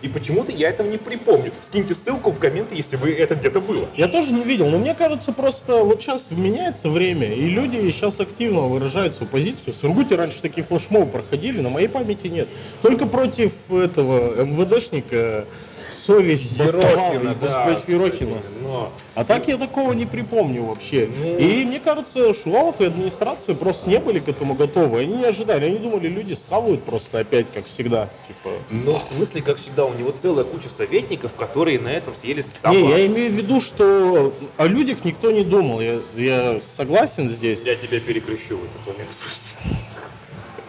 И 0.02 0.08
почему-то 0.08 0.52
я 0.52 0.70
этого 0.70 0.88
не 0.88 0.98
припомню. 0.98 1.52
Скиньте 1.62 1.94
ссылку 1.94 2.30
в 2.30 2.38
комменты, 2.38 2.74
если 2.74 2.96
бы 2.96 3.10
это 3.10 3.34
где-то 3.34 3.60
было. 3.60 3.88
Я 3.96 4.08
тоже 4.08 4.32
не 4.32 4.44
видел, 4.44 4.68
но 4.68 4.78
мне 4.78 4.94
кажется, 4.94 5.32
просто 5.32 5.82
вот 5.84 6.02
сейчас 6.02 6.28
меняется 6.30 6.90
время, 6.90 7.32
и 7.32 7.48
люди 7.48 7.76
сейчас 7.90 8.20
активно 8.20 8.62
выражают 8.62 9.14
свою 9.14 9.30
позицию. 9.30 9.72
В 9.72 9.76
Сургуте 9.76 10.16
раньше 10.16 10.42
такие 10.42 10.64
флешмобы 10.64 11.06
проходили, 11.06 11.60
на 11.60 11.70
моей 11.70 11.88
памяти 11.88 12.26
нет. 12.28 12.48
Только 12.82 13.06
против 13.06 13.52
этого 13.70 14.44
МВДшника 14.44 15.46
совесть 15.90 16.56
бастовала, 16.56 17.32
и 17.32 17.34
против 17.34 17.88
Ерохина. 17.88 18.42
Но 18.62 18.92
А 19.14 19.24
так 19.24 19.48
я 19.48 19.56
такого 19.56 19.92
не 19.92 20.06
припомню 20.06 20.64
вообще. 20.64 21.08
Ну. 21.14 21.38
И 21.38 21.64
мне 21.64 21.80
кажется, 21.80 22.32
Шувалов 22.34 22.80
и 22.80 22.84
администрация 22.84 23.54
просто 23.54 23.88
не 23.88 23.98
были 23.98 24.18
к 24.18 24.28
этому 24.28 24.54
готовы. 24.54 25.00
Они 25.00 25.16
не 25.16 25.24
ожидали. 25.24 25.66
Они 25.66 25.78
думали, 25.78 26.08
люди 26.08 26.34
схавают 26.34 26.84
просто 26.84 27.20
опять, 27.20 27.46
как 27.52 27.66
всегда. 27.66 28.08
Типа. 28.26 28.50
Но 28.70 28.98
в 28.98 29.14
смысле, 29.14 29.42
как 29.42 29.58
всегда, 29.58 29.84
у 29.84 29.94
него 29.94 30.12
целая 30.20 30.44
куча 30.44 30.68
советников, 30.68 31.34
которые 31.34 31.78
на 31.78 31.88
этом 31.88 32.14
съели 32.16 32.42
Не, 32.42 32.62
сама. 32.62 32.76
я 32.76 33.06
имею 33.06 33.30
в 33.30 33.34
виду, 33.34 33.60
что 33.60 34.32
о 34.56 34.66
людях 34.66 35.04
никто 35.04 35.30
не 35.30 35.44
думал. 35.44 35.80
Я, 35.80 36.00
я 36.14 36.60
согласен 36.60 37.28
здесь. 37.28 37.62
Я 37.64 37.76
тебя 37.76 38.00
перекрещу 38.00 38.58
в 38.58 38.64
этот 38.64 38.86
момент. 38.86 39.10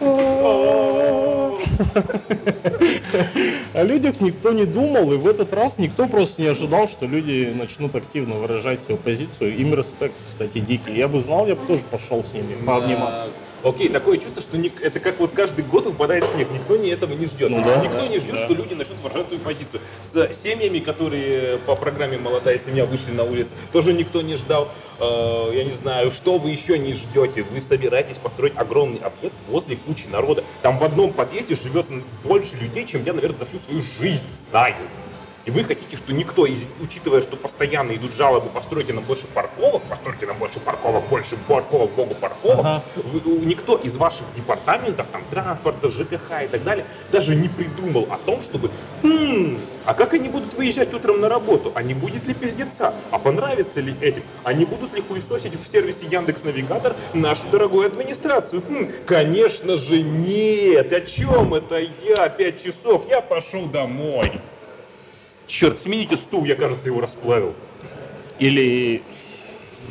О 3.78 3.84
людях 3.84 4.20
никто 4.20 4.52
не 4.52 4.64
думал, 4.64 5.12
и 5.12 5.16
в 5.16 5.24
этот 5.24 5.52
раз 5.52 5.78
никто 5.78 6.08
просто 6.08 6.42
не 6.42 6.48
ожидал, 6.48 6.88
что 6.88 7.06
люди 7.06 7.52
начнут 7.54 7.94
активно 7.94 8.34
выражать 8.34 8.82
свою 8.82 8.98
позицию. 8.98 9.56
Им 9.56 9.72
респект, 9.72 10.16
кстати, 10.26 10.58
дикий. 10.58 10.96
Я 10.96 11.06
бы 11.06 11.20
знал, 11.20 11.46
я 11.46 11.54
бы 11.54 11.64
тоже 11.64 11.82
пошел 11.88 12.24
с 12.24 12.32
ними 12.32 12.56
пообниматься. 12.66 13.26
Окей, 13.64 13.88
такое 13.88 14.18
чувство, 14.18 14.40
что 14.40 14.56
ник- 14.56 14.80
это 14.80 15.00
как 15.00 15.18
вот 15.18 15.32
каждый 15.32 15.64
год 15.64 15.86
выпадает 15.86 16.24
снег, 16.34 16.48
никто 16.52 16.76
не 16.76 16.90
этого 16.90 17.12
не 17.12 17.26
ждет. 17.26 17.50
Ну 17.50 17.62
да, 17.64 17.76
никто 17.76 18.00
да, 18.00 18.08
не 18.08 18.18
ждет, 18.20 18.32
да. 18.32 18.44
что 18.44 18.54
люди 18.54 18.74
начнут 18.74 18.98
выражать 19.02 19.28
свою 19.28 19.42
позицию. 19.42 19.80
С 20.00 20.34
семьями, 20.40 20.78
которые 20.78 21.58
по 21.58 21.74
программе 21.74 22.18
«Молодая 22.18 22.58
семья» 22.58 22.86
вышли 22.86 23.10
на 23.10 23.24
улицу, 23.24 23.50
тоже 23.72 23.92
никто 23.92 24.22
не 24.22 24.36
ждал. 24.36 24.68
Э, 25.00 25.50
я 25.54 25.64
не 25.64 25.72
знаю, 25.72 26.12
что 26.12 26.38
вы 26.38 26.50
еще 26.50 26.78
не 26.78 26.92
ждете. 26.92 27.42
Вы 27.42 27.60
собираетесь 27.60 28.18
построить 28.18 28.56
огромный 28.56 29.00
объект 29.00 29.34
возле 29.48 29.76
кучи 29.76 30.06
народа. 30.06 30.44
Там 30.62 30.78
в 30.78 30.84
одном 30.84 31.12
подъезде 31.12 31.56
живет 31.56 31.86
больше 32.24 32.56
людей, 32.56 32.86
чем 32.86 33.04
я, 33.04 33.12
наверное, 33.12 33.38
за 33.38 33.46
всю 33.46 33.58
свою 33.58 33.82
жизнь 34.00 34.24
знаю. 34.50 34.76
И 35.48 35.50
вы 35.50 35.64
хотите, 35.64 35.96
что 35.96 36.12
никто, 36.12 36.44
из- 36.44 36.62
учитывая, 36.78 37.22
что 37.22 37.34
постоянно 37.36 37.92
идут 37.96 38.12
жалобы, 38.14 38.50
постройте 38.50 38.92
нам 38.92 39.02
больше 39.04 39.26
парковок, 39.28 39.82
постройте 39.84 40.26
нам 40.26 40.36
больше 40.36 40.60
парковок, 40.60 41.08
больше 41.08 41.36
парковок, 41.48 41.90
богу 41.92 42.14
парковок, 42.14 42.58
Ага. 42.60 42.82
вы- 42.96 43.46
никто 43.46 43.76
из 43.76 43.96
ваших 43.96 44.26
департаментов, 44.36 45.06
там, 45.10 45.22
транспорта, 45.30 45.88
ЖКХ 45.90 46.44
и 46.44 46.48
так 46.48 46.62
далее, 46.64 46.84
даже 47.10 47.34
не 47.34 47.48
придумал 47.48 48.06
о 48.10 48.18
том, 48.18 48.42
чтобы, 48.42 48.70
«Хм, 49.02 49.56
а 49.86 49.94
как 49.94 50.12
они 50.12 50.28
будут 50.28 50.52
выезжать 50.52 50.92
утром 50.92 51.18
на 51.22 51.30
работу? 51.30 51.72
А 51.74 51.82
не 51.82 51.94
будет 51.94 52.26
ли 52.26 52.34
пиздеца? 52.34 52.92
А 53.10 53.18
понравится 53.18 53.80
ли 53.80 53.94
этим? 54.02 54.24
А 54.44 54.52
не 54.52 54.66
будут 54.66 54.92
ли 54.92 55.00
хуесосить 55.00 55.54
в 55.54 55.66
сервисе 55.66 56.04
Яндекс 56.10 56.44
Навигатор 56.44 56.94
нашу 57.14 57.44
дорогую 57.50 57.86
администрацию? 57.86 58.60
Хм, 58.68 58.90
конечно 59.06 59.78
же 59.78 60.02
нет! 60.02 60.92
О 60.92 61.00
чем 61.00 61.54
это 61.54 61.78
я? 61.78 62.28
Пять 62.28 62.62
часов, 62.62 63.06
я 63.08 63.22
пошел 63.22 63.64
домой. 63.64 64.30
Черт, 65.48 65.80
смените 65.80 66.16
стул, 66.16 66.44
я, 66.44 66.54
кажется, 66.54 66.88
его 66.88 67.00
расплавил. 67.00 67.54
Или 68.38 69.02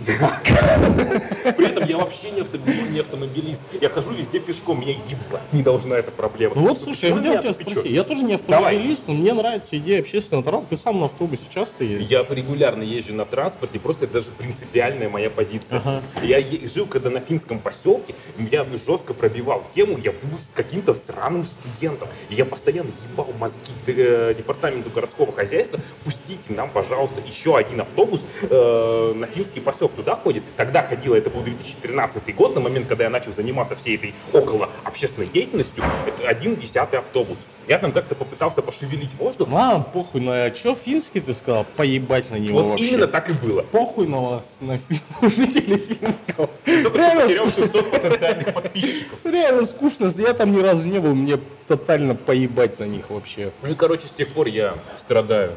При 0.05 1.65
этом 1.67 1.87
я 1.87 1.97
вообще 1.97 2.31
не, 2.31 2.41
авто- 2.41 2.57
не 2.91 2.99
автомобилист. 2.99 3.61
Я 3.81 3.89
хожу 3.89 4.11
везде 4.11 4.39
пешком, 4.39 4.81
меня 4.81 4.93
ебать 4.93 5.41
не 5.51 5.63
должна 5.63 5.95
эта 5.97 6.11
проблема. 6.11 6.55
Ну 6.55 6.67
вот, 6.67 6.79
слушай, 6.79 7.09
я 7.09 7.15
хотел 7.15 7.39
тебя 7.39 7.53
спросить. 7.53 7.85
Я 7.85 8.03
тоже 8.03 8.23
не 8.23 8.33
автомобилист, 8.35 9.07
но 9.07 9.13
мне 9.13 9.33
нравится 9.33 9.77
идея 9.77 9.99
общественного 9.99 10.43
транспорта. 10.43 10.75
Ты 10.75 10.81
сам 10.81 10.99
на 10.99 11.05
автобусе 11.05 11.43
часто 11.53 11.83
ездишь? 11.83 12.09
Я 12.09 12.25
регулярно 12.29 12.83
езжу 12.83 13.13
на 13.13 13.25
транспорте, 13.25 13.79
просто 13.79 14.05
это 14.05 14.15
даже 14.15 14.31
принципиальная 14.37 15.09
моя 15.09 15.29
позиция. 15.29 15.79
Ага. 15.79 16.01
Я 16.23 16.41
жил 16.67 16.85
когда 16.85 17.09
на 17.09 17.19
финском 17.19 17.59
поселке, 17.59 18.15
меня 18.37 18.65
жестко 18.85 19.13
пробивал 19.13 19.63
тему, 19.75 19.97
я 20.03 20.11
был 20.11 20.37
с 20.39 20.55
каким-то 20.55 20.93
странным 20.95 21.45
студентом. 21.45 22.07
И 22.29 22.35
я 22.35 22.45
постоянно 22.45 22.91
ебал 23.11 23.27
мозги 23.39 23.59
э, 23.87 24.33
департаменту 24.37 24.89
городского 24.89 25.31
хозяйства, 25.31 25.79
пустите 26.03 26.41
нам, 26.49 26.69
пожалуйста, 26.69 27.21
еще 27.25 27.57
один 27.57 27.81
автобус 27.81 28.21
э, 28.41 29.13
на 29.15 29.27
финский 29.27 29.59
поселок. 29.59 29.86
Туда 29.95 30.15
ходит. 30.15 30.43
Тогда 30.55 30.83
ходила, 30.83 31.15
это 31.15 31.29
был 31.29 31.41
2013 31.41 32.35
год, 32.35 32.55
на 32.55 32.61
момент, 32.61 32.87
когда 32.87 33.05
я 33.05 33.09
начал 33.09 33.31
заниматься 33.33 33.75
всей 33.75 33.95
этой 33.95 34.13
около 34.33 34.69
общественной 34.83 35.27
деятельностью, 35.27 35.83
это 36.05 36.27
один 36.27 36.55
десятый 36.55 36.99
автобус. 36.99 37.37
Я 37.67 37.79
там 37.79 37.91
как-то 37.91 38.15
попытался 38.15 38.61
пошевелить 38.61 39.13
воздух. 39.19 39.49
Ладно, 39.51 39.83
похуй 39.83 40.21
на... 40.21 40.49
Че 40.51 40.73
финский 40.73 41.19
ты 41.19 41.33
сказал? 41.33 41.65
Поебать 41.75 42.31
на 42.31 42.37
него 42.37 42.61
Вот 42.61 42.69
вообще. 42.69 42.85
именно 42.85 43.07
так 43.07 43.29
и 43.29 43.33
было. 43.33 43.61
Похуй 43.61 44.07
на 44.07 44.21
вас, 44.21 44.55
на 44.61 44.79
жителей 45.21 45.75
финского. 45.77 46.49
Реально, 46.65 47.23
потерял 47.23 47.47
ску- 47.47 47.61
600 47.63 47.91
потенциальных 47.91 48.53
подписчиков. 48.53 49.19
реально 49.25 49.65
скучно. 49.65 50.09
Я 50.17 50.31
там 50.33 50.53
ни 50.53 50.61
разу 50.61 50.87
не 50.87 50.99
был, 50.99 51.13
мне 51.13 51.37
тотально 51.67 52.15
поебать 52.15 52.79
на 52.79 52.85
них 52.85 53.09
вообще. 53.09 53.51
Ну 53.61 53.69
и, 53.71 53.75
короче, 53.75 54.07
с 54.07 54.11
тех 54.11 54.29
пор 54.29 54.47
я 54.47 54.75
страдаю. 54.95 55.51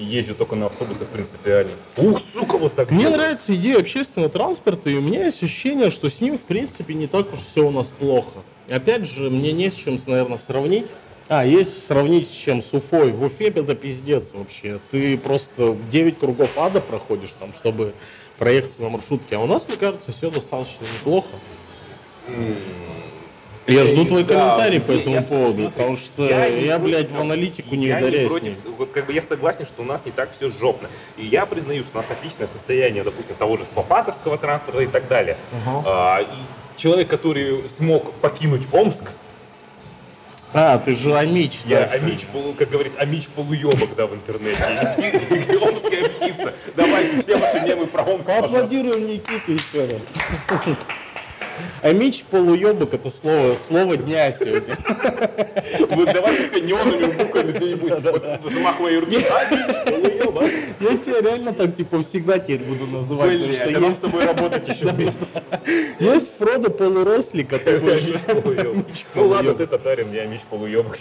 И 0.00 0.02
езжу 0.02 0.34
только 0.34 0.56
на 0.56 0.66
автобусах 0.66 1.08
принципиально. 1.08 1.72
Ух, 1.98 2.22
сука, 2.32 2.56
вот 2.56 2.74
так. 2.74 2.90
Мне 2.90 3.02
делаю. 3.02 3.18
нравится 3.18 3.54
идея 3.54 3.78
общественного 3.80 4.30
транспорта, 4.30 4.88
и 4.88 4.94
у 4.94 5.02
меня 5.02 5.26
есть 5.26 5.42
ощущение, 5.42 5.90
что 5.90 6.08
с 6.08 6.22
ним, 6.22 6.38
в 6.38 6.42
принципе, 6.42 6.94
не 6.94 7.06
так 7.06 7.30
уж 7.34 7.40
все 7.40 7.66
у 7.66 7.70
нас 7.70 7.88
плохо. 7.88 8.40
Опять 8.70 9.06
же, 9.06 9.28
мне 9.28 9.52
не 9.52 9.70
с 9.70 9.74
чем, 9.74 9.98
наверное, 10.06 10.38
сравнить. 10.38 10.90
А, 11.28 11.44
есть 11.44 11.86
сравнить 11.86 12.26
с 12.26 12.30
чем? 12.30 12.62
С 12.62 12.72
Уфой. 12.72 13.12
В 13.12 13.22
Уфе 13.22 13.48
это 13.48 13.74
пиздец 13.74 14.32
вообще. 14.32 14.80
Ты 14.90 15.18
просто 15.18 15.76
9 15.90 16.18
кругов 16.18 16.56
ада 16.56 16.80
проходишь 16.80 17.34
там, 17.38 17.52
чтобы 17.52 17.92
проехать 18.38 18.78
на 18.78 18.88
маршрутке. 18.88 19.36
А 19.36 19.40
у 19.40 19.46
нас, 19.46 19.68
мне 19.68 19.76
кажется, 19.76 20.12
все 20.12 20.30
достаточно 20.30 20.84
неплохо. 20.98 21.28
Я 23.70 23.84
жду 23.84 24.04
твой 24.04 24.24
Да, 24.24 24.34
комментарий 24.34 24.80
по 24.80 24.92
я- 24.92 25.00
этому 25.00 25.14
я- 25.16 25.22
поводу, 25.22 25.52
смотри, 25.54 25.70
потому 25.70 25.96
что 25.96 26.28
я 26.28 26.46
я, 26.46 26.78
не 26.78 26.84
блядь, 26.84 27.04
против- 27.08 27.16
в 27.18 27.20
аналитику 27.20 27.74
не 27.74 27.86
я 27.86 27.98
ударяюсь. 27.98 28.30
против, 28.30 28.54
вот 28.78 28.90
как 28.90 29.06
бы 29.06 29.12
я 29.12 29.22
согласен, 29.22 29.66
что 29.66 29.82
у 29.82 29.84
нас 29.84 30.00
не 30.04 30.12
так 30.12 30.30
все 30.36 30.50
жопно. 30.50 30.88
И 31.16 31.24
я 31.26 31.46
признаю, 31.46 31.82
что 31.84 31.98
у 31.98 32.02
нас 32.02 32.10
отличное 32.10 32.46
состояние, 32.46 33.02
допустим, 33.04 33.34
того 33.36 33.56
же 33.56 33.64
свопатовского 33.72 34.38
транспорта 34.38 34.80
и 34.82 34.86
так 34.86 35.08
далее. 35.08 35.36
Ага. 35.66 35.82
А, 35.86 36.20
и 36.22 36.26
человек, 36.80 37.08
который 37.08 37.62
смог 37.76 38.12
покинуть 38.14 38.62
Омск, 38.72 39.04
А, 40.52 40.78
ты 40.78 40.96
же 40.96 41.14
Амич, 41.16 41.60
я 41.64 41.82
да. 41.86 41.94
Амич, 41.96 42.22
полу- 42.32 42.54
как 42.58 42.70
говорит, 42.70 42.94
Амич 42.98 43.28
полуебок, 43.28 43.94
да, 43.94 44.06
в 44.08 44.14
интернете. 44.14 44.58
Омская 45.62 46.08
птица. 46.08 46.54
Давайте 46.74 47.22
все 47.22 47.36
ваши 47.36 47.60
мемы 47.60 47.86
про 47.86 48.02
Омск. 48.02 48.26
Поаплодируем 48.26 49.06
Никиту 49.06 49.52
еще 49.52 49.84
раз. 49.86 50.02
Амич 51.82 52.24
полуебок 52.24 52.94
это 52.94 53.10
слово, 53.10 53.56
слово 53.56 53.96
дня 53.96 54.30
сегодня. 54.32 54.76
Вот 55.90 56.12
давайте 56.12 56.60
неоновыми 56.60 57.12
буквами 57.12 57.52
где-нибудь 57.52 58.52
замахивая 58.52 59.00
руки. 59.00 59.24
Полуебок. 59.86 60.44
Я 60.80 60.96
тебя 60.96 61.20
реально 61.20 61.52
так 61.52 61.74
типа 61.74 62.02
всегда 62.02 62.38
теперь 62.38 62.60
буду 62.60 62.86
называть, 62.86 63.30
Блин, 63.30 63.54
что 63.54 63.64
это 63.64 63.80
нам 63.80 63.94
с 63.94 63.98
тобой 63.98 64.24
работать 64.24 64.68
еще 64.68 64.86
вместе. 64.86 65.26
есть 65.98 66.32
Фродо 66.38 66.70
полурослик, 66.70 67.52
Амич 67.52 68.02
же... 68.02 68.18
полуебок. 68.18 68.86
Ну 69.14 69.28
ладно, 69.28 69.54
ты 69.54 69.66
татарин, 69.66 70.12
я 70.12 70.22
Амич 70.22 70.42
полуебок. 70.48 70.96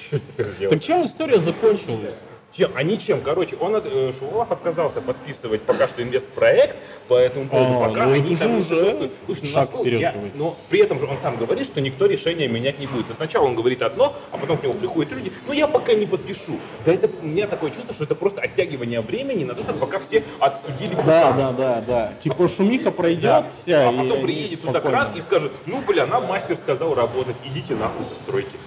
Так 0.69 0.81
чем 0.81 1.05
история 1.05 1.39
закончилась? 1.39 2.15
Чем? 2.59 2.71
А 2.75 2.83
ничем. 2.83 3.21
Короче, 3.21 3.55
он, 3.55 3.73
от- 3.75 3.85
э, 3.85 4.11
Шувалов 4.19 4.51
отказался 4.51 4.99
подписывать 4.99 5.61
пока 5.61 5.87
что 5.87 6.03
инвестпроект 6.03 6.75
по 7.07 7.13
этому 7.13 7.47
поводу. 7.47 7.75
А, 7.85 7.87
пока 7.87 8.05
ну 8.05 8.13
они 8.15 8.35
там 8.35 8.57
уже. 8.57 8.91
Слушай, 8.91 9.11
ну, 9.29 9.35
насколько 9.55 9.79
вперед 9.79 10.01
я- 10.01 10.11
будет. 10.11 10.35
Но 10.35 10.57
при 10.69 10.81
этом 10.81 10.99
же 10.99 11.05
он 11.05 11.17
сам 11.19 11.37
говорит, 11.37 11.65
что 11.65 11.79
никто 11.79 12.05
решение 12.05 12.49
менять 12.49 12.77
не 12.77 12.87
будет. 12.87 13.09
И 13.09 13.13
сначала 13.13 13.45
он 13.45 13.55
говорит 13.55 13.81
одно, 13.81 14.13
а 14.31 14.37
потом 14.37 14.57
к 14.57 14.63
нему 14.63 14.73
приходят 14.73 15.13
люди, 15.13 15.31
ну 15.47 15.53
я 15.53 15.67
пока 15.67 15.93
не 15.93 16.05
подпишу. 16.05 16.59
Да 16.85 16.93
это 16.93 17.09
у 17.21 17.25
меня 17.25 17.47
такое 17.47 17.71
чувство, 17.71 17.93
что 17.93 18.03
это 18.03 18.15
просто 18.15 18.41
оттягивание 18.41 18.99
времени 18.99 19.45
на 19.45 19.55
то, 19.55 19.63
чтобы 19.63 19.79
пока 19.79 19.99
все 19.99 20.23
отстудили 20.41 20.95
Да, 21.05 21.31
да, 21.31 21.51
да, 21.53 21.81
да. 21.87 22.13
Типа 22.19 22.49
шумиха 22.49 22.91
пройдет 22.91 23.23
Да. 23.23 23.47
вся, 23.47 23.87
а 23.87 23.93
потом 23.93 24.21
приедет 24.21 24.61
туда 24.61 24.81
кран 24.81 25.15
и 25.15 25.21
скажет, 25.21 25.53
ну 25.65 25.81
бля, 25.87 26.05
нам 26.05 26.25
мастер 26.25 26.57
сказал 26.57 26.93
работать, 26.93 27.37
идите 27.45 27.75
нахуй 27.75 28.03
со 28.03 28.15
стройки. 28.15 28.57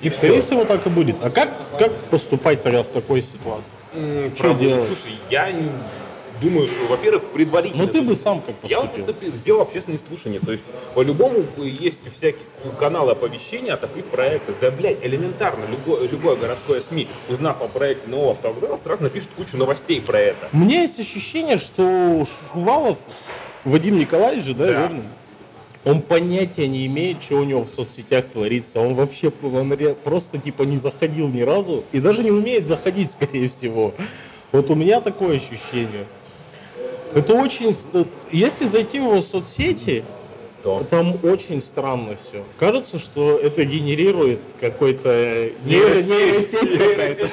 И 0.00 0.10
Скорее 0.10 0.40
все. 0.40 0.48
всего 0.48 0.64
так 0.64 0.86
и 0.86 0.90
будет. 0.90 1.16
А 1.22 1.30
как, 1.30 1.50
как 1.78 1.92
поступать 2.10 2.62
тогда 2.62 2.82
в 2.82 2.88
такой 2.88 3.22
ситуации? 3.22 3.72
Что 4.34 4.52
делать? 4.54 4.86
Слушай, 4.86 5.18
я 5.30 5.50
не 5.52 5.68
думаю, 6.42 6.66
что, 6.66 6.84
во-первых, 6.88 7.22
предварительно... 7.32 7.84
Ну 7.84 7.88
ты 7.90 8.02
бы 8.02 8.14
сам 8.16 8.40
как 8.42 8.56
Я 8.68 8.80
вот 8.80 8.88
поступил? 8.90 9.06
поступил, 9.14 9.32
сделал 9.38 9.62
общественные 9.62 10.00
слушания. 10.06 10.40
То 10.40 10.50
есть, 10.52 10.64
по-любому, 10.94 11.44
есть 11.58 12.00
всякие 12.14 12.42
каналы 12.78 13.12
оповещения 13.12 13.72
о 13.74 13.76
таких 13.76 14.04
проектах. 14.06 14.56
Да, 14.60 14.70
блядь, 14.72 14.98
элементарно, 15.02 15.64
любое, 15.70 16.08
любое 16.08 16.34
городское 16.36 16.80
СМИ, 16.80 17.08
узнав 17.28 17.62
о 17.62 17.68
проекте 17.68 18.08
нового 18.08 18.32
автовокзала, 18.32 18.76
сразу 18.82 19.04
напишет 19.04 19.28
кучу 19.36 19.56
новостей 19.56 20.00
про 20.02 20.18
это. 20.18 20.48
У 20.52 20.56
меня 20.58 20.80
есть 20.82 20.98
ощущение, 20.98 21.56
что 21.56 22.26
Шувалов, 22.52 22.98
Вадим 23.64 23.96
Николаевич 23.96 24.44
же, 24.44 24.54
да, 24.54 24.66
Да. 24.66 24.72
верно? 24.72 25.02
Он 25.84 26.00
понятия 26.00 26.66
не 26.66 26.86
имеет, 26.86 27.22
что 27.22 27.36
у 27.36 27.44
него 27.44 27.62
в 27.62 27.68
соцсетях 27.68 28.26
творится. 28.26 28.80
Он 28.80 28.94
вообще 28.94 29.30
он 29.42 29.76
просто 30.02 30.38
типа 30.38 30.62
не 30.62 30.78
заходил 30.78 31.28
ни 31.28 31.42
разу 31.42 31.84
и 31.92 32.00
даже 32.00 32.22
не 32.22 32.30
умеет 32.30 32.66
заходить, 32.66 33.10
скорее 33.20 33.48
всего. 33.48 33.94
Вот 34.52 34.70
у 34.70 34.74
меня 34.74 35.00
такое 35.00 35.36
ощущение. 35.36 36.06
Это 37.14 37.34
очень... 37.34 37.74
Если 38.32 38.64
зайти 38.64 38.98
в 38.98 39.04
его 39.04 39.20
соцсети, 39.20 40.04
То. 40.62 40.84
там 40.88 41.16
очень 41.22 41.60
странно 41.60 42.16
все. 42.16 42.44
Кажется, 42.58 42.98
что 42.98 43.36
это 43.36 43.64
генерирует 43.64 44.40
какой-то 44.60 45.50
нейро- 45.64 46.02
нейросеть. 46.02 46.62
Нейросеть. 46.62 47.30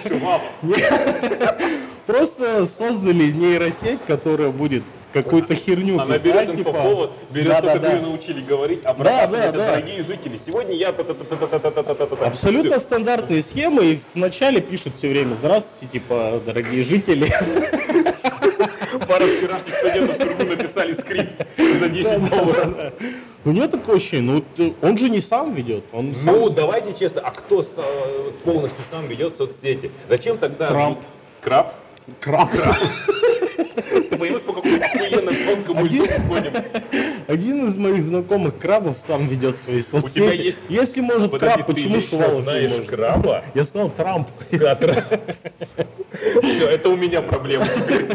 Просто 2.05 2.65
создали 2.65 3.31
нейросеть, 3.31 3.99
которая 4.05 4.49
будет 4.49 4.83
какую-то 5.13 5.55
херню 5.55 5.99
Она 5.99 6.15
писать, 6.15 6.25
берет 6.25 6.55
типа... 6.55 6.69
инфоповод, 6.69 7.11
берет 7.31 7.47
да, 7.47 7.61
то, 7.61 7.67
да, 7.67 7.73
как 7.73 7.81
да. 7.81 7.93
ее 7.93 8.01
научили 8.01 8.41
говорить, 8.41 8.81
а 8.83 8.93
да, 8.93 9.27
да, 9.27 9.45
это 9.45 9.57
да. 9.57 9.71
дорогие 9.71 10.03
жители. 10.03 10.39
Сегодня 10.45 10.75
я... 10.75 10.93
Абсолютно 12.25 12.71
все. 12.71 12.79
стандартные 12.79 13.41
схемы, 13.41 13.85
и 13.85 13.99
вначале 14.13 14.61
пишут 14.61 14.95
все 14.95 15.09
время, 15.09 15.33
здравствуйте, 15.33 15.99
типа, 15.99 16.41
дорогие 16.45 16.83
жители. 16.83 17.27
Пара 19.07 19.25
вчерашних 19.25 19.75
студентов 19.75 20.17
в 20.17 20.49
написали 20.49 20.93
скрипт 20.93 21.45
за 21.57 21.89
10 21.89 22.29
долларов. 22.29 22.93
Ну 23.43 23.53
нет 23.53 23.71
такого 23.71 23.97
ощущения, 23.97 24.43
ну 24.57 24.75
он 24.81 24.97
же 24.97 25.09
не 25.09 25.19
сам 25.19 25.53
ведет. 25.53 25.83
Он 25.91 26.09
ну 26.09 26.13
сам... 26.13 26.53
давайте 26.53 26.93
честно, 26.93 27.21
а 27.21 27.31
кто 27.31 27.65
полностью 28.43 28.85
сам 28.89 29.07
ведет 29.07 29.35
соцсети? 29.35 29.91
Зачем 30.09 30.37
тогда... 30.37 30.67
Трамп. 30.67 30.99
Краб? 31.41 31.73
Краб. 32.19 32.51
Краб 32.51 32.75
понимаешь, 33.75 34.41
по 34.43 34.53
какому 34.53 34.75
охуенно 34.75 35.31
тонкому 35.45 35.85
Один- 35.85 36.03
льду 36.03 36.13
ходим? 36.27 36.51
Один 37.27 37.65
из 37.65 37.77
моих 37.77 38.03
знакомых 38.03 38.57
крабов 38.57 38.97
сам 39.07 39.27
ведет 39.27 39.55
свои 39.55 39.81
соцсети. 39.81 40.13
тебя 40.15 40.33
есть- 40.33 40.65
Если 40.69 41.01
может 41.01 41.31
Подожди, 41.31 41.55
краб, 41.55 41.67
почему 41.67 42.01
Шувалов 42.01 42.45
не 42.47 42.67
может? 42.67 42.85
краба? 42.87 43.43
Я 43.53 43.63
сказал 43.63 43.89
Трамп. 43.89 44.27
Все, 46.43 46.67
это 46.67 46.89
у 46.89 46.95
меня 46.97 47.21
проблема 47.21 47.65
теперь. 47.65 48.05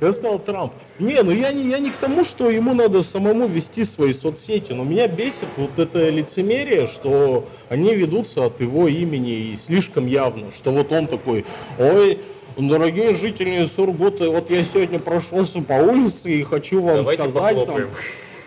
Я 0.00 0.12
сказал 0.12 0.38
Трамп. 0.38 0.72
Не, 0.98 1.22
ну 1.22 1.32
я 1.32 1.52
не, 1.52 1.68
я 1.70 1.78
не 1.78 1.90
к 1.90 1.96
тому, 1.96 2.24
что 2.24 2.48
ему 2.50 2.72
надо 2.72 3.02
самому 3.02 3.46
вести 3.48 3.84
свои 3.84 4.12
соцсети, 4.12 4.72
но 4.72 4.84
меня 4.84 5.08
бесит 5.08 5.48
вот 5.56 5.78
это 5.78 6.08
лицемерие, 6.08 6.86
что 6.86 7.48
они 7.68 7.94
ведутся 7.94 8.46
от 8.46 8.60
его 8.60 8.88
имени 8.88 9.32
и 9.52 9.56
слишком 9.56 10.06
явно, 10.06 10.52
что 10.52 10.70
вот 10.70 10.92
он 10.92 11.06
такой, 11.08 11.44
ой, 11.78 12.20
Дорогие 12.58 13.14
жители 13.14 13.64
Сургута, 13.66 14.28
вот 14.30 14.50
я 14.50 14.64
сегодня 14.64 14.98
прошелся 14.98 15.62
по 15.62 15.74
улице 15.74 16.32
и 16.32 16.42
хочу 16.42 16.82
вам 16.82 16.96
Давайте 16.96 17.28
сказать 17.28 17.66
там. 17.66 17.90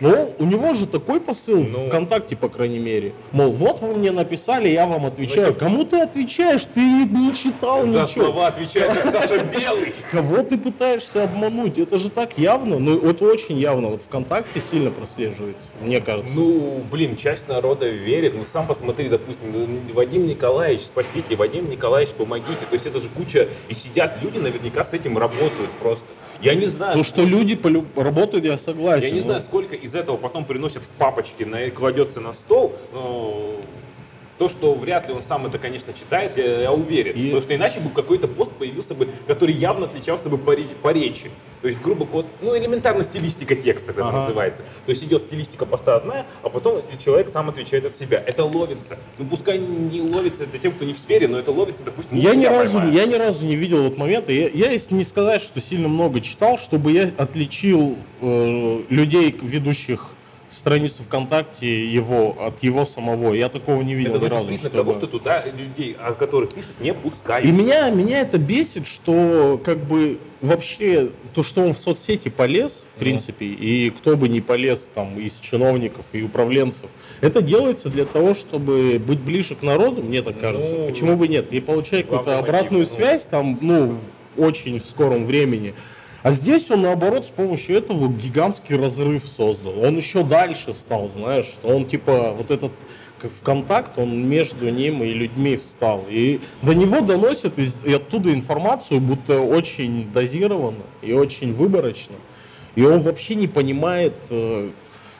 Ну, 0.02 0.34
у 0.38 0.44
него 0.44 0.74
же 0.74 0.86
такой 0.86 1.20
посыл 1.20 1.64
Ну. 1.64 1.88
ВКонтакте, 1.88 2.36
по 2.36 2.48
крайней 2.48 2.78
мере. 2.78 3.12
Мол, 3.32 3.52
вот 3.52 3.80
вы 3.80 3.94
мне 3.94 4.10
написали, 4.10 4.68
я 4.68 4.86
вам 4.86 5.06
отвечаю. 5.06 5.46
Ну, 5.48 5.52
типа- 5.54 5.60
Кому 5.60 5.84
ты 5.84 6.00
отвечаешь? 6.00 6.66
Ты 6.74 6.80
не 6.80 7.34
читал 7.34 7.82
За 7.82 8.02
ничего. 8.02 8.26
слова 8.26 8.48
отвечает 8.48 8.92
Саша 9.04 9.44
Белый. 9.44 9.92
Кого 10.10 10.42
ты 10.42 10.58
пытаешься 10.58 11.24
обмануть? 11.24 11.78
Это 11.78 11.98
же 11.98 12.10
так 12.10 12.36
явно, 12.36 12.78
ну 12.78 12.98
это 12.98 13.24
очень 13.24 13.56
явно. 13.58 13.88
Вот 13.88 14.02
ВКонтакте 14.02 14.60
сильно 14.60 14.90
прослеживается, 14.90 15.68
мне 15.80 16.00
кажется. 16.00 16.34
Ну, 16.38 16.82
блин, 16.90 17.16
часть 17.16 17.48
народа 17.48 17.86
верит. 17.88 18.34
Ну, 18.34 18.44
сам 18.52 18.66
посмотри, 18.66 19.08
допустим, 19.08 19.52
ну, 19.52 19.66
Вадим 19.94 20.26
Николаевич, 20.26 20.82
спасите, 20.84 21.36
Вадим 21.36 21.70
Николаевич, 21.70 22.14
помогите. 22.14 22.58
То 22.68 22.74
есть 22.74 22.86
это 22.86 23.00
же 23.00 23.08
куча, 23.08 23.48
и 23.68 23.74
сидят 23.74 24.18
люди, 24.22 24.38
наверняка 24.38 24.84
с 24.84 24.92
этим 24.92 25.16
работают 25.18 25.70
просто. 25.80 26.06
Я 26.42 26.54
не 26.54 26.66
знаю, 26.66 26.94
То, 26.98 27.04
что 27.04 27.24
люди 27.24 27.54
полю- 27.54 27.86
работают, 27.96 28.44
я 28.44 28.56
согласен. 28.56 29.06
Я 29.06 29.10
не 29.12 29.20
но- 29.20 29.26
знаю, 29.26 29.40
сколько 29.40 29.76
из 29.76 29.94
этого 29.94 30.16
потом 30.16 30.44
приносят 30.44 30.82
в 30.82 30.88
папочке, 30.88 31.46
на, 31.46 31.70
кладется 31.70 32.20
на 32.20 32.32
стол, 32.32 32.72
но 32.92 33.54
то, 34.42 34.48
что 34.48 34.74
вряд 34.74 35.06
ли 35.06 35.14
он 35.14 35.22
сам 35.22 35.46
это, 35.46 35.56
конечно, 35.58 35.92
читает, 35.92 36.32
я, 36.36 36.62
я 36.62 36.72
уверен. 36.72 37.14
И- 37.14 37.26
Потому 37.26 37.42
что 37.42 37.54
иначе 37.54 37.78
бы 37.78 37.90
какой-то 37.90 38.26
пост 38.26 38.50
появился 38.50 38.92
бы, 38.92 39.08
который 39.28 39.54
явно 39.54 39.86
отличался 39.86 40.28
бы 40.28 40.36
по, 40.36 40.56
по 40.82 40.92
речи. 40.92 41.30
То 41.60 41.68
есть, 41.68 41.80
грубо 41.80 42.04
говоря, 42.06 42.26
ну, 42.40 42.58
элементарно 42.58 43.04
стилистика 43.04 43.54
текста, 43.54 43.92
как 43.92 43.98
это 43.98 44.08
Ага. 44.08 44.20
называется. 44.22 44.62
То 44.84 44.90
есть 44.90 45.04
идет 45.04 45.22
стилистика 45.22 45.64
поста 45.64 45.94
одна, 45.94 46.26
а 46.42 46.48
потом 46.48 46.82
человек 47.04 47.28
сам 47.28 47.50
отвечает 47.50 47.84
от 47.86 47.96
себя. 47.96 48.20
Это 48.26 48.44
ловится. 48.44 48.98
Ну, 49.18 49.26
пускай 49.26 49.58
не 49.58 50.00
ловится 50.02 50.42
это 50.42 50.58
тем, 50.58 50.72
кто 50.72 50.84
не 50.84 50.94
в 50.94 50.98
сфере, 50.98 51.28
но 51.28 51.38
это 51.38 51.52
ловится, 51.52 51.84
допустим, 51.84 52.18
Я 52.18 52.34
ни, 52.34 52.46
разу, 52.46 52.78
поймаю. 52.78 52.92
я 52.96 53.06
ни 53.06 53.14
разу 53.14 53.46
не 53.46 53.54
видел 53.54 53.84
вот 53.84 53.96
момента. 53.96 54.32
Я, 54.32 54.48
я, 54.48 54.72
если 54.72 54.96
не 54.96 55.04
сказать, 55.04 55.40
что 55.40 55.60
сильно 55.60 55.86
много 55.86 56.20
читал, 56.20 56.58
чтобы 56.58 56.90
я 56.90 57.08
отличил 57.16 57.96
э, 58.20 58.80
людей, 58.90 59.38
ведущих 59.40 60.08
страницу 60.52 61.02
ВКонтакте 61.02 61.86
его 61.86 62.36
от 62.40 62.62
его 62.62 62.84
самого. 62.84 63.32
Я 63.34 63.48
такого 63.48 63.82
не 63.82 63.94
видел 63.94 64.16
Это 64.16 64.26
ни 64.26 64.28
разу. 64.30 64.46
признак 64.48 64.72
чтобы- 64.72 64.92
того, 64.92 64.98
что 64.98 65.06
туда 65.06 65.42
людей, 65.56 65.96
о 65.98 66.12
которых 66.12 66.54
пишут, 66.54 66.72
не 66.80 66.92
пускают. 66.94 67.46
И 67.46 67.50
меня, 67.52 67.90
меня 67.90 68.20
это 68.20 68.38
бесит, 68.38 68.86
что 68.86 69.60
как 69.64 69.78
бы 69.78 70.18
вообще 70.40 71.10
то, 71.34 71.42
что 71.42 71.62
он 71.62 71.72
в 71.72 71.78
соцсети 71.78 72.28
полез, 72.28 72.84
в 72.96 72.98
принципе, 72.98 73.46
и 73.46 73.90
кто 73.90 74.16
бы 74.16 74.28
не 74.28 74.40
полез 74.40 74.90
там 74.94 75.18
из 75.18 75.38
чиновников 75.38 76.04
и 76.12 76.22
управленцев, 76.22 76.90
это 77.20 77.40
делается 77.42 77.88
для 77.88 78.04
того, 78.04 78.34
чтобы 78.34 78.98
быть 79.04 79.20
ближе 79.20 79.54
к 79.54 79.62
народу, 79.62 80.02
мне 80.02 80.22
так 80.22 80.38
кажется. 80.38 80.74
Ну, 80.74 80.86
Почему 80.88 81.16
бы 81.16 81.28
нет? 81.28 81.52
И 81.52 81.60
получать 81.60 82.02
какую-то 82.04 82.38
обратную 82.38 82.80
мотив, 82.80 82.92
ну. 82.98 83.04
связь 83.04 83.24
там, 83.26 83.58
ну, 83.60 83.86
в 84.36 84.40
очень 84.40 84.78
в 84.78 84.84
скором 84.84 85.24
времени. 85.26 85.74
А 86.22 86.30
здесь 86.30 86.70
он, 86.70 86.82
наоборот, 86.82 87.26
с 87.26 87.30
помощью 87.30 87.76
этого 87.76 88.08
гигантский 88.08 88.76
разрыв 88.76 89.26
создал. 89.26 89.78
Он 89.82 89.96
еще 89.96 90.22
дальше 90.22 90.72
стал, 90.72 91.10
знаешь, 91.10 91.46
что 91.46 91.68
он 91.68 91.84
типа 91.84 92.32
вот 92.36 92.50
этот 92.50 92.70
в 93.20 93.42
контакт, 93.42 93.98
он 93.98 94.28
между 94.28 94.68
ним 94.70 95.02
и 95.02 95.12
людьми 95.12 95.56
встал. 95.56 96.04
И 96.08 96.40
до 96.62 96.74
него 96.74 97.00
доносят 97.00 97.56
из- 97.58 97.76
и 97.84 97.92
оттуда 97.92 98.32
информацию, 98.32 99.00
будто 99.00 99.40
очень 99.40 100.10
дозированно 100.12 100.82
и 101.02 101.12
очень 101.12 101.52
выборочно. 101.54 102.16
И 102.74 102.84
он 102.84 103.00
вообще 103.00 103.34
не 103.36 103.46
понимает, 103.46 104.14
э, 104.30 104.70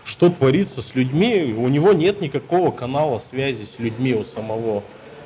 что 0.04 0.30
творится 0.30 0.82
с 0.82 0.94
людьми. 0.94 1.54
У 1.56 1.68
него 1.68 1.92
нет 1.92 2.20
никакого 2.20 2.70
канала 2.72 3.18
связи 3.18 3.64
с 3.64 3.78
людьми 3.78 4.14
у 4.14 4.24
самого. 4.24 4.82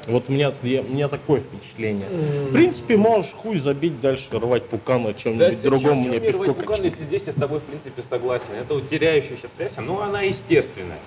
Вот 0.07 0.25
у 0.29 0.33
меня, 0.33 0.53
я- 0.63 0.83
у 0.83 0.85
меня 0.85 1.09
такое 1.09 1.41
впечатление. 1.41 2.07
В 2.09 2.53
принципе, 2.53 2.97
можешь 2.97 3.33
хуй 3.33 3.59
забить 3.59 4.01
дальше, 4.01 4.29
рвать 4.33 4.67
пукан 4.67 5.05
о 5.07 5.09
Да 5.09 5.15
чем-нибудь 5.15 5.59
зачем 5.59 5.71
другом, 5.71 6.03
чё 6.05 6.09
мне 6.11 6.19
рвать 6.19 6.29
пивко 6.33 6.53
пукан, 6.55 6.67
качать. 6.77 6.85
если 6.85 7.05
здесь 7.05 7.23
я 7.27 7.33
с 7.33 7.37
тобой, 7.37 7.59
в 7.59 7.63
принципе, 7.65 8.03
согласен. 8.09 8.47
Это 8.61 8.75
вот 8.75 8.89
теряющаяся 8.89 9.49
связь, 9.57 9.73
но 9.79 10.01
она 10.03 10.23
естественная. 10.23 10.99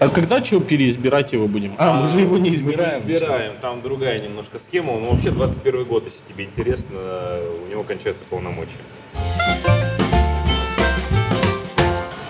А 0.00 0.08
когда 0.08 0.44
что 0.44 0.60
переизбирать 0.60 1.32
его 1.32 1.48
будем? 1.48 1.74
А, 1.78 1.92
мы 1.92 2.08
же 2.08 2.20
его 2.20 2.38
не 2.38 2.50
избираем. 2.50 2.94
не 3.04 3.14
избираем, 3.16 3.54
там 3.60 3.82
другая 3.82 4.18
немножко 4.20 4.58
схема. 4.60 4.92
Ну, 4.98 5.10
вообще, 5.12 5.30
21 5.30 5.84
год, 5.84 6.04
если 6.04 6.20
тебе 6.28 6.44
интересно, 6.44 6.96
у 7.66 7.70
него 7.70 7.82
кончаются 7.82 8.24
полномочия. 8.30 8.78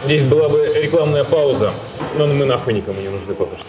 Здесь 0.04 0.22
была 0.22 0.48
бы 0.48 0.66
рекламная 0.82 1.24
пауза, 1.24 1.72
но 2.16 2.26
мы 2.26 2.46
нахуй 2.46 2.72
никому 2.72 3.00
не 3.02 3.08
нужны 3.10 3.34
пока 3.34 3.56
что. 3.58 3.66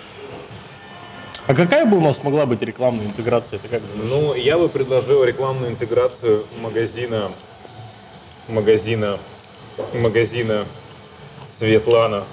А 1.50 1.56
какая 1.56 1.84
бы 1.88 1.98
у 1.98 2.00
нас 2.00 2.24
могла 2.24 2.46
быть 2.46 2.62
рекламная 2.62 3.08
интеграция? 3.08 3.58
Ты 3.58 3.70
как 3.70 3.82
думаешь? 3.82 4.12
Ну, 4.12 4.36
я 4.36 4.60
бы 4.60 4.70
предложил 4.70 5.24
рекламную 5.24 5.72
интеграцию 5.72 6.46
магазина, 6.62 7.32
магазина, 8.48 9.18
магазина 9.96 10.68
Светлана 11.58 12.26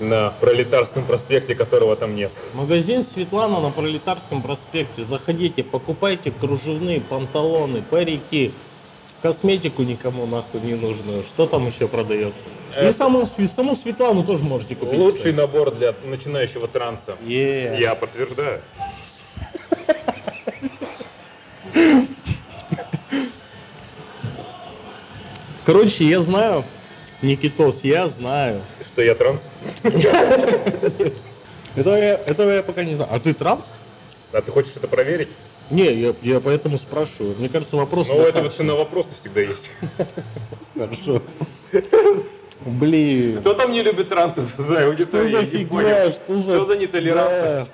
на 0.00 0.30
Пролетарском 0.40 1.04
проспекте, 1.04 1.54
которого 1.54 1.94
там 1.94 2.16
нет. 2.16 2.32
Магазин 2.54 3.04
Светлана 3.04 3.60
на 3.60 3.70
Пролетарском 3.70 4.42
проспекте. 4.42 5.04
Заходите, 5.04 5.62
покупайте 5.62 6.32
кружевные 6.32 7.00
панталоны, 7.00 7.82
парики. 7.82 8.52
Косметику 9.22 9.82
никому 9.82 10.24
нахуй 10.26 10.60
не 10.62 10.74
нужную. 10.74 11.22
Что 11.24 11.46
там 11.46 11.66
еще 11.66 11.88
продается? 11.88 12.46
И 12.74 12.78
Это- 12.80 12.92
саму, 12.96 13.26
саму 13.26 13.76
Светлану 13.76 14.24
тоже 14.24 14.44
можете 14.44 14.74
купить. 14.74 14.98
Лучший 14.98 15.18
кстати. 15.18 15.34
набор 15.34 15.74
для 15.74 15.94
начинающего 16.04 16.66
транса. 16.68 17.14
Е. 17.26 17.76
Я 17.78 17.94
подтверждаю. 17.94 18.62
Короче, 25.66 26.04
я 26.04 26.20
знаю, 26.20 26.64
Никитос, 27.22 27.84
я 27.84 28.08
знаю. 28.08 28.60
Что 28.86 29.02
я 29.02 29.14
транс? 29.14 29.48
Этого 31.76 31.94
я, 31.94 32.14
этого 32.26 32.50
я 32.50 32.62
пока 32.64 32.82
не 32.82 32.94
знаю. 32.96 33.10
А 33.12 33.20
ты 33.20 33.32
транс? 33.32 33.70
А 34.32 34.40
ты 34.42 34.50
хочешь 34.50 34.72
это 34.74 34.88
проверить? 34.88 35.28
Не, 35.70 35.92
я, 35.92 36.14
я 36.22 36.40
поэтому 36.40 36.78
спрашиваю. 36.78 37.36
Мне 37.38 37.48
кажется, 37.48 37.76
вопрос... 37.76 38.08
Ну, 38.08 38.14
это 38.14 38.22
вот 38.22 38.34
достаточно. 38.34 38.64
на 38.64 38.74
вопросы 38.76 39.08
всегда 39.20 39.40
есть. 39.40 39.70
Хорошо. 40.76 41.22
Блин. 42.64 43.38
Кто 43.38 43.54
там 43.54 43.72
не 43.72 43.82
любит 43.82 44.08
трансов? 44.08 44.52
За 44.58 44.96
Что 44.98 45.26
за 45.26 45.44
фигня? 45.44 46.10
Что 46.10 46.36
за... 46.36 46.54
Что 46.54 46.64
за 46.66 46.76
нетолерантность? 46.76 47.70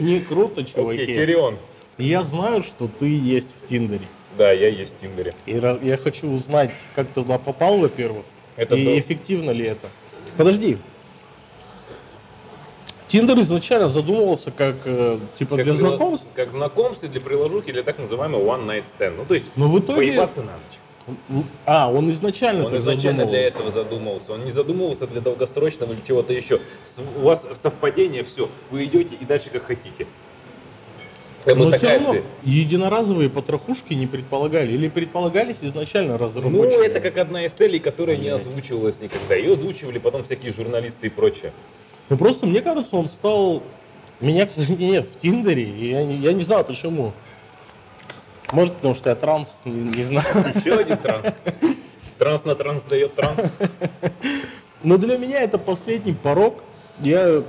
Не 0.00 0.20
круто, 0.20 0.64
чуваки. 0.64 1.02
Окей, 1.02 1.14
Кирион. 1.16 1.58
Я 1.98 2.22
знаю, 2.22 2.62
что 2.62 2.88
ты 2.88 3.06
есть 3.06 3.54
в 3.60 3.66
Тиндере. 3.66 4.06
Да, 4.36 4.52
я 4.52 4.68
есть 4.68 4.94
в 4.96 5.00
Тиндере. 5.00 5.34
И 5.46 5.52
я 5.52 5.96
хочу 5.96 6.30
узнать, 6.30 6.70
как 6.94 7.08
ты 7.08 7.14
туда 7.14 7.38
попал, 7.38 7.78
во-первых, 7.78 8.24
Это 8.56 8.76
и 8.76 9.00
эффективно 9.00 9.50
ли 9.50 9.64
это. 9.64 9.88
Подожди. 10.36 10.78
Тиндер 13.08 13.38
изначально 13.40 13.88
задумывался 13.88 14.50
как, 14.50 14.76
э, 14.84 15.18
типа, 15.38 15.56
для 15.56 15.72
знакомств. 15.74 16.30
Как 16.34 16.50
знакомство 16.52 17.08
для 17.08 17.20
приложухи, 17.20 17.72
для 17.72 17.82
так 17.82 17.98
называемого 17.98 18.42
one 18.42 18.66
night 18.66 18.84
stand. 18.98 19.14
Ну, 19.16 19.24
то 19.24 19.34
есть, 19.34 19.46
Но 19.56 19.66
в 19.68 19.78
итоге... 19.80 20.08
поебаться 20.12 20.40
на 20.42 20.52
ночь. 20.52 21.16
А, 21.64 21.90
он 21.90 22.10
изначально 22.10 22.66
Он 22.66 22.76
изначально 22.76 23.24
для 23.24 23.48
задумывался. 23.48 23.56
этого 23.58 23.70
задумывался. 23.70 24.32
Он 24.34 24.44
не 24.44 24.50
задумывался 24.52 25.06
для 25.06 25.22
долгосрочного 25.22 25.94
или 25.94 26.00
чего-то 26.06 26.34
еще. 26.34 26.60
У 27.16 27.20
вас 27.22 27.46
совпадение, 27.62 28.24
все. 28.24 28.50
Вы 28.70 28.84
идете 28.84 29.14
и 29.18 29.24
дальше 29.24 29.48
как 29.50 29.64
хотите. 29.64 30.06
Это 31.46 31.54
Но 31.58 31.70
все 31.70 31.86
равно 31.94 32.12
цель. 32.12 32.22
единоразовые 32.44 33.30
потрохушки 33.30 33.94
не 33.94 34.06
предполагали. 34.06 34.70
Или 34.72 34.90
предполагались 34.90 35.60
изначально 35.62 36.12
Ну, 36.12 36.18
разработчиками? 36.18 36.84
это 36.86 37.00
как 37.00 37.16
одна 37.16 37.46
из 37.46 37.52
целей, 37.52 37.78
которая 37.78 38.18
не 38.18 38.28
озвучивалась 38.28 39.00
никогда. 39.00 39.34
Ее 39.34 39.54
озвучивали 39.54 39.98
потом 39.98 40.24
всякие 40.24 40.52
журналисты 40.52 41.06
и 41.06 41.10
прочее. 41.10 41.52
Ну 42.08 42.16
просто 42.16 42.46
мне 42.46 42.60
кажется, 42.60 42.96
он 42.96 43.08
стал... 43.08 43.62
Меня, 44.20 44.46
кстати, 44.46 44.72
нет 44.72 45.06
в 45.06 45.20
Тиндере, 45.20 45.62
и 45.62 45.90
я 45.90 46.04
не, 46.04 46.16
я 46.16 46.32
не 46.32 46.42
знаю 46.42 46.64
почему. 46.64 47.12
Может, 48.52 48.74
потому 48.74 48.94
что 48.94 49.10
я 49.10 49.16
транс, 49.16 49.60
не, 49.64 49.96
не 49.96 50.04
знаю. 50.04 50.26
Еще 50.54 50.74
один 50.74 50.96
транс. 50.96 51.34
Транс 52.18 52.44
на 52.44 52.54
транс 52.54 52.82
дает 52.82 53.14
транс. 53.14 53.40
Но 54.82 54.96
для 54.96 55.18
меня 55.18 55.40
это 55.40 55.58
последний 55.58 56.14
порог. 56.14 56.64
Я 57.00 57.20
э, 57.28 57.42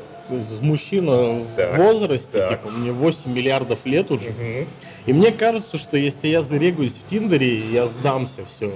мужчина 0.62 1.44
Так, 1.56 1.74
в 1.74 1.78
возрасте, 1.78 2.40
так. 2.40 2.50
типа, 2.62 2.70
мне 2.70 2.92
8 2.92 3.34
миллиардов 3.34 3.86
лет 3.86 4.12
уже. 4.12 4.30
Мгм. 4.32 4.68
И 5.06 5.14
мне 5.14 5.32
кажется, 5.32 5.78
что 5.78 5.98
если 5.98 6.28
я 6.28 6.44
зарегаюсь 6.44 6.98
в 6.98 7.08
Тиндере, 7.08 7.58
я 7.72 7.88
сдамся, 7.88 8.46
все. 8.46 8.74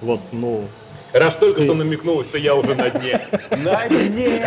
Вот, 0.00 0.20
ну... 0.32 0.64
Раз 1.12 1.36
только 1.36 1.62
Что 1.62 1.74
намекнул, 1.74 2.22
что 2.24 2.38
я 2.38 2.54
уже 2.54 2.74
на 2.74 2.90
дне. 2.90 3.20
На 3.50 3.88
дне! 3.88 4.44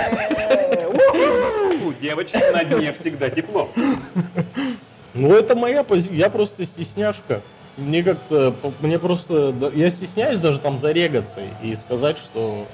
У-ху! 0.87 1.93
Девочки 2.01 2.37
на 2.53 2.63
дне 2.63 2.93
всегда 2.93 3.29
тепло. 3.29 3.69
Ну, 5.13 5.35
это 5.35 5.55
моя 5.55 5.83
позиция. 5.83 6.15
Я 6.17 6.29
просто 6.29 6.65
стесняшка. 6.65 7.41
Мне 7.77 8.03
как-то, 8.03 8.53
мне 8.81 8.99
просто, 8.99 9.53
я 9.73 9.89
стесняюсь 9.89 10.39
даже 10.39 10.59
там 10.59 10.77
зарегаться 10.77 11.39
и 11.63 11.75
сказать, 11.75 12.17
что 12.17 12.67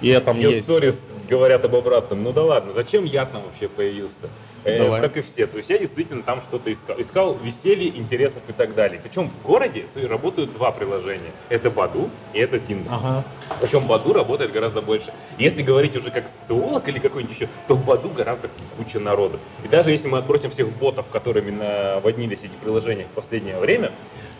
я 0.00 0.20
там 0.20 0.36
Ее 0.36 0.50
есть. 0.50 0.64
сторис 0.64 1.10
говорят 1.28 1.64
об 1.64 1.74
обратном. 1.74 2.22
Ну 2.24 2.32
да 2.32 2.42
ладно, 2.42 2.72
зачем 2.74 3.04
я 3.04 3.24
там 3.26 3.42
вообще 3.42 3.68
появился? 3.68 4.28
Э, 4.64 4.78
Давай. 4.78 5.00
как 5.00 5.16
и 5.16 5.20
все. 5.20 5.46
То 5.46 5.58
есть 5.58 5.70
я 5.70 5.78
действительно 5.78 6.22
там 6.22 6.42
что-то 6.42 6.72
искал. 6.72 7.00
Искал 7.00 7.36
веселье, 7.36 7.96
интересов 7.96 8.42
и 8.48 8.52
так 8.52 8.74
далее. 8.74 9.00
Причем 9.02 9.30
в 9.30 9.42
городе 9.46 9.86
работают 10.08 10.52
два 10.52 10.72
приложения. 10.72 11.32
Это 11.48 11.70
Баду 11.70 12.10
и 12.32 12.38
это 12.38 12.58
Тиндер. 12.58 12.90
Ага. 12.92 13.24
Причем 13.60 13.86
Баду 13.86 14.12
работает 14.12 14.52
гораздо 14.52 14.82
больше. 14.82 15.12
Если 15.38 15.62
говорить 15.62 15.96
уже 15.96 16.10
как 16.10 16.26
социолог 16.28 16.88
или 16.88 16.98
какой-нибудь 16.98 17.34
еще, 17.34 17.48
то 17.66 17.74
в 17.74 17.84
Баду 17.84 18.10
гораздо 18.10 18.48
куча 18.76 18.98
народу. 18.98 19.38
И 19.64 19.68
даже 19.68 19.90
если 19.90 20.08
мы 20.08 20.18
отбросим 20.18 20.50
всех 20.50 20.68
ботов, 20.68 21.06
которыми 21.10 21.50
наводнились 21.50 22.40
эти 22.40 22.54
приложения 22.62 23.04
в 23.04 23.14
последнее 23.14 23.58
время, 23.58 23.92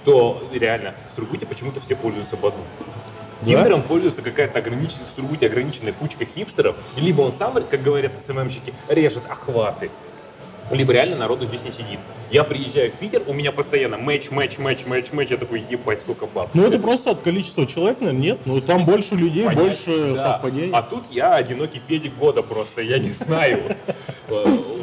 то 0.04 0.42
реально 0.52 0.94
в 1.12 1.16
Сургуте 1.16 1.46
почему-то 1.46 1.80
все 1.80 1.96
пользуются 1.96 2.36
Баду. 2.36 2.56
Да? 3.40 3.46
Тиндером 3.46 3.82
пользуется 3.82 4.22
какая-то 4.22 4.58
ограниченная, 4.58 5.06
в 5.12 5.16
Сургуте 5.16 5.46
ограниченная 5.46 5.92
кучка 5.92 6.24
хипстеров, 6.24 6.76
либо 6.96 7.20
он 7.20 7.32
сам, 7.38 7.54
как 7.70 7.82
говорят 7.82 8.18
СММщики, 8.18 8.74
режет 8.88 9.22
охваты, 9.28 9.90
либо 10.70 10.92
реально 10.92 11.16
народу 11.16 11.46
здесь 11.46 11.62
не 11.64 11.70
сидит. 11.70 11.98
Я 12.30 12.44
приезжаю 12.44 12.90
в 12.90 12.94
Питер, 12.94 13.22
у 13.26 13.32
меня 13.32 13.52
постоянно 13.52 13.96
матч, 13.96 14.30
матч, 14.30 14.58
матч, 14.58 14.80
матч, 14.86 15.12
матч, 15.12 15.30
я 15.30 15.36
такой, 15.36 15.62
ебать, 15.68 16.00
сколько 16.00 16.26
баб. 16.26 16.48
Ну 16.54 16.66
это 16.66 16.78
просто 16.78 17.10
от 17.10 17.20
количества 17.20 17.66
человек, 17.66 18.00
наверное, 18.00 18.22
нет. 18.22 18.38
Ну 18.44 18.60
там 18.60 18.84
больше 18.84 19.14
людей, 19.14 19.44
Понятно, 19.44 19.64
больше 19.64 20.14
да. 20.14 20.16
совпадений. 20.16 20.70
А 20.72 20.82
тут 20.82 21.04
я 21.10 21.34
одинокий 21.34 21.80
педик 21.80 22.14
года 22.16 22.42
просто, 22.42 22.82
я 22.82 22.98
не 22.98 23.10
знаю. 23.10 23.76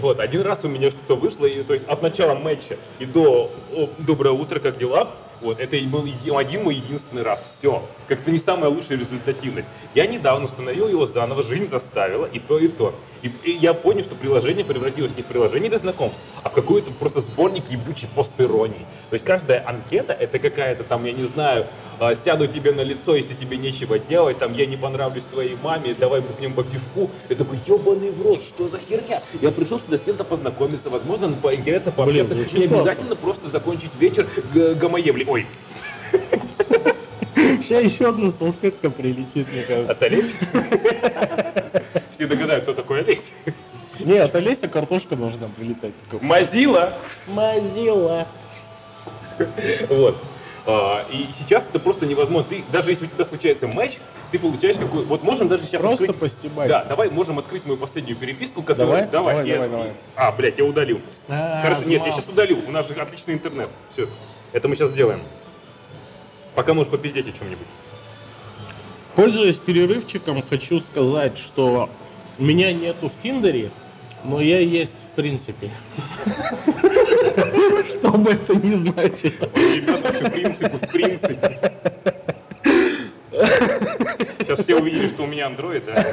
Вот, 0.02 0.20
один 0.20 0.42
раз 0.42 0.60
у 0.64 0.68
меня 0.68 0.90
что-то 0.92 1.16
вышло, 1.16 1.46
и, 1.46 1.62
то 1.64 1.74
есть 1.74 1.88
от 1.88 2.02
начала 2.02 2.36
матча 2.36 2.78
и 3.00 3.06
до 3.06 3.52
«О, 3.74 3.90
«Доброе 4.00 4.32
утро, 4.32 4.60
как 4.60 4.78
дела?» 4.78 5.10
Вот, 5.46 5.60
это 5.60 5.78
был 5.88 6.06
еди- 6.06 6.36
один 6.36 6.64
мой 6.64 6.74
единственный 6.74 7.22
раз. 7.22 7.58
Все. 7.60 7.84
Как-то 8.08 8.32
не 8.32 8.40
самая 8.40 8.72
лучшая 8.72 8.98
результативность. 8.98 9.68
Я 9.94 10.08
недавно 10.08 10.46
установил 10.46 10.88
его 10.88 11.06
заново, 11.06 11.44
жизнь 11.44 11.70
заставила, 11.70 12.26
и 12.26 12.40
то, 12.40 12.58
и 12.58 12.68
то. 12.68 12.96
И, 13.22 13.32
и 13.44 13.52
я 13.52 13.76
понял, 13.76 14.04
что 14.04 14.16
приложение 14.16 14.66
превратилось 14.66 15.16
не 15.16 15.22
в 15.22 15.28
приложение 15.28 15.70
для 15.70 15.78
знакомств, 15.78 16.18
а 16.42 16.50
в 16.50 16.54
какой-то 16.54 16.90
просто 16.92 17.22
сборник 17.22 17.70
ебучей 17.70 18.08
постиронии. 18.16 18.88
То 19.12 19.14
есть 19.14 19.24
каждая 19.24 19.64
анкета 19.68 20.14
это 20.14 20.40
какая-то 20.40 20.84
там, 20.84 21.06
я 21.06 21.12
не 21.12 21.26
знаю, 21.26 21.68
а, 22.00 22.16
сяду 22.16 22.48
тебе 22.48 22.72
на 22.72 22.82
лицо, 22.82 23.16
если 23.16 23.34
тебе 23.34 23.58
нечего 23.58 24.00
делать, 24.00 24.38
там, 24.38 24.54
я 24.54 24.66
не 24.66 24.78
понравлюсь 24.78 25.24
твоей 25.26 25.58
маме, 25.62 25.94
давай 25.98 26.22
бухнем 26.22 26.54
по 26.54 26.64
пивку. 26.64 27.10
Я 27.30 27.36
такой, 27.36 27.58
ебаный 27.66 28.12
в 28.12 28.22
рот, 28.22 28.42
что 28.44 28.68
за 28.68 28.80
херня? 28.80 29.22
Я 29.42 29.52
пришел 29.52 29.80
сюда 29.80 29.98
с 29.98 30.02
кем-то 30.02 30.24
познакомиться, 30.24 30.90
возможно, 30.90 31.28
ну, 31.28 31.54
интересно 31.54 31.92
пообщаться. 31.92 32.34
звучит 32.34 32.54
не 32.60 32.68
классно. 32.68 32.92
обязательно 32.92 33.16
просто 33.16 33.50
закончить 33.50 33.92
вечер 34.00 34.28
г- 34.54 34.74
гомоебли. 34.76 35.26
Ой, 35.28 35.46
Сейчас 37.36 37.84
еще 37.84 38.10
одна 38.10 38.30
салфетка 38.32 38.90
прилетит, 38.90 39.48
мне 39.52 39.64
кажется. 39.64 39.92
от 39.92 40.02
Олеси? 40.04 40.36
Все 42.12 42.28
догадают, 42.28 42.64
кто 42.64 42.74
такой 42.74 43.00
Олесь. 43.02 43.34
Нет, 44.00 44.24
от 44.26 44.36
Олеся 44.36 44.68
картошка 44.68 45.16
должна 45.16 45.48
прилетать. 45.48 45.94
Мазила. 46.22 46.94
Мазила. 47.28 48.28
Вот. 49.90 50.18
А, 50.68 51.06
и 51.12 51.28
сейчас 51.38 51.68
это 51.70 51.80
просто 51.80 52.06
невозможно. 52.06 52.48
Ты, 52.50 52.64
даже 52.72 52.90
если 52.90 53.06
у 53.06 53.10
тебя 53.10 53.26
случается 53.26 53.68
матч, 53.68 53.98
ты 54.32 54.40
получаешь 54.40 54.78
какой... 54.78 55.06
Вот 55.06 55.24
можем 55.24 55.48
даже 55.48 55.64
сейчас 55.64 55.82
Просто 55.82 56.06
открыть... 56.06 56.20
постебать. 56.20 56.68
Да, 56.68 56.84
давай 56.84 57.10
можем 57.10 57.38
открыть 57.38 57.66
мою 57.66 57.78
последнюю 57.78 58.18
переписку, 58.18 58.64
которую... 58.64 59.08
Давай, 59.12 59.36
давай, 59.36 59.48
я- 59.48 59.54
давай, 59.56 59.70
давай. 59.70 59.94
А, 60.16 60.32
блядь, 60.32 60.58
я 60.58 60.66
удалил. 60.66 61.02
А, 61.28 61.62
Хорошо, 61.62 61.86
нет, 61.86 62.04
я 62.06 62.12
сейчас 62.12 62.28
удалю. 62.30 62.60
У 62.68 62.72
нас 62.72 62.88
же 62.88 62.96
отличный 62.96 63.36
интернет. 63.36 63.70
Все. 63.94 64.08
Это 64.54 64.68
мы 64.68 64.76
сейчас 64.76 64.92
сделаем. 64.92 65.22
Пока 66.56 66.74
можешь 66.74 66.92
попиздеть 66.92 67.28
о 67.28 67.32
чем-нибудь. 67.32 67.68
Пользуясь 69.16 69.60
перерывчиком, 69.60 70.44
хочу 70.50 70.80
сказать, 70.80 71.38
что 71.38 71.90
меня 72.38 72.74
нету 72.74 73.08
в 73.08 73.18
Тиндере, 73.22 73.72
но 74.26 74.42
я 74.42 74.60
есть 74.60 74.96
в 75.12 75.16
принципе. 75.16 75.70
Что 77.90 78.12
бы 78.12 78.32
это 78.32 78.56
ни 78.56 78.72
значило. 78.72 79.50
Ребята, 79.56 80.02
вообще 80.02 80.30
принципы, 80.30 80.78
в 80.78 80.92
принципе. 80.92 81.60
Сейчас 84.40 84.60
все 84.60 84.76
увидели, 84.76 85.08
что 85.08 85.24
у 85.24 85.28
меня 85.28 85.48
Android, 85.48 85.84
да? 85.86 86.06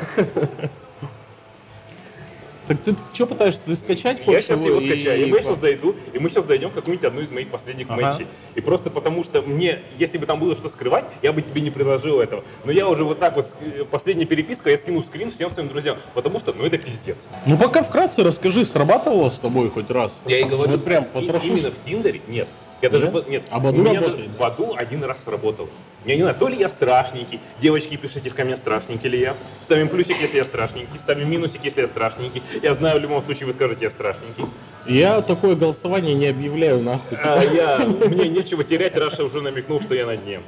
Так 2.67 2.79
ты 2.85 2.95
что 3.13 3.27
пытаешься? 3.27 3.61
Ты 3.67 3.75
скачать 3.75 4.19
Я 4.21 4.25
хочешь 4.25 4.43
сейчас 4.45 4.61
его 4.61 4.79
и- 4.81 4.87
скачаю, 4.89 5.27
и 5.27 5.31
мы 5.31 5.43
сейчас 5.43 5.59
зайду, 5.59 5.97
и 6.13 6.19
мы 6.21 6.29
сейчас 6.31 6.47
зайдем 6.47 6.71
в 6.71 6.75
какую-нибудь 6.75 7.05
одну 7.05 7.21
из 7.21 7.31
моих 7.31 7.49
последних 7.49 7.87
Ага. 7.91 8.01
матчей. 8.03 8.27
И 8.55 8.61
просто 8.61 8.91
потому 8.91 9.25
что 9.25 9.43
мне, 9.43 9.81
если 9.99 10.17
бы 10.19 10.27
там 10.27 10.39
было 10.39 10.55
что 10.55 10.69
скрывать, 10.69 11.05
я 11.23 11.33
бы 11.33 11.43
тебе 11.43 11.61
не 11.61 11.71
предложил 11.73 12.21
этого. 12.21 12.45
Но 12.65 12.71
я 12.71 12.89
уже 12.89 13.03
вот 13.05 13.19
так 13.19 13.35
вот, 13.37 13.47
ск- 13.47 13.85
последняя 13.87 14.27
переписка, 14.27 14.71
я 14.71 14.79
скину 14.79 15.03
скрин 15.03 15.31
всем 15.31 15.51
своим 15.51 15.69
друзьям, 15.69 15.97
потому 16.15 16.39
что, 16.39 16.53
ну 16.53 16.65
это 16.65 16.79
пиздец. 16.79 17.17
Ну 17.47 17.59
пока 17.59 17.83
вкратце 17.83 18.23
расскажи, 18.23 18.65
срабатывало 18.65 19.31
с 19.31 19.41
тобой 19.41 19.69
хоть 19.71 19.91
раз? 19.91 20.23
Я 20.27 20.39
и 20.39 20.45
говорю, 20.45 20.73
Вот 20.73 20.85
прям 20.85 21.05
и- 21.05 21.07
потрохушь. 21.09 21.49
именно 21.49 21.71
в 21.73 21.85
Тиндере 21.85 22.21
нет. 22.29 22.47
Я 22.83 22.91
даже 22.91 23.25
Нет? 23.29 23.45
А 23.49 23.61
Баду 23.61 23.85
работает? 23.85 24.17
даже 24.17 24.29
Баду 24.39 24.75
один 24.77 25.05
раз 25.05 25.23
сработал. 25.25 25.69
Я 26.05 26.17
не 26.17 26.23
знаю, 26.23 26.37
то 26.37 26.49
ли 26.49 26.57
я 26.57 26.69
страшненький. 26.69 27.39
Девочки, 27.61 27.97
пишите 27.97 28.29
в 28.29 28.35
коммент, 28.35 28.59
страшненький 28.59 29.09
ли 29.09 29.21
я. 29.21 29.37
Ставим 29.63 29.89
плюсик, 29.89 30.21
если 30.21 30.39
я 30.39 30.45
страшненький. 30.45 30.99
Ставим 30.99 31.31
минусик, 31.31 31.65
если 31.65 31.83
я 31.83 31.87
страшненький. 31.87 32.43
Я 32.61 32.75
знаю, 32.75 32.99
в 32.99 33.03
любом 33.03 33.25
случае 33.25 33.47
вы 33.47 33.53
скажете, 33.53 33.85
я 33.85 33.91
страшненький. 33.91 34.45
Я 34.87 35.23
такое 35.23 35.55
голосование 35.55 36.15
не 36.15 36.27
объявляю 36.27 36.83
нахуй. 36.83 37.17
А 37.23 37.41
я, 37.45 37.79
мне 38.09 38.29
нечего 38.29 38.65
терять, 38.65 38.97
Раша 38.97 39.23
уже 39.23 39.41
намекнул, 39.41 39.81
что 39.81 39.95
я 39.95 40.05
на 40.05 40.17
дне. 40.17 40.41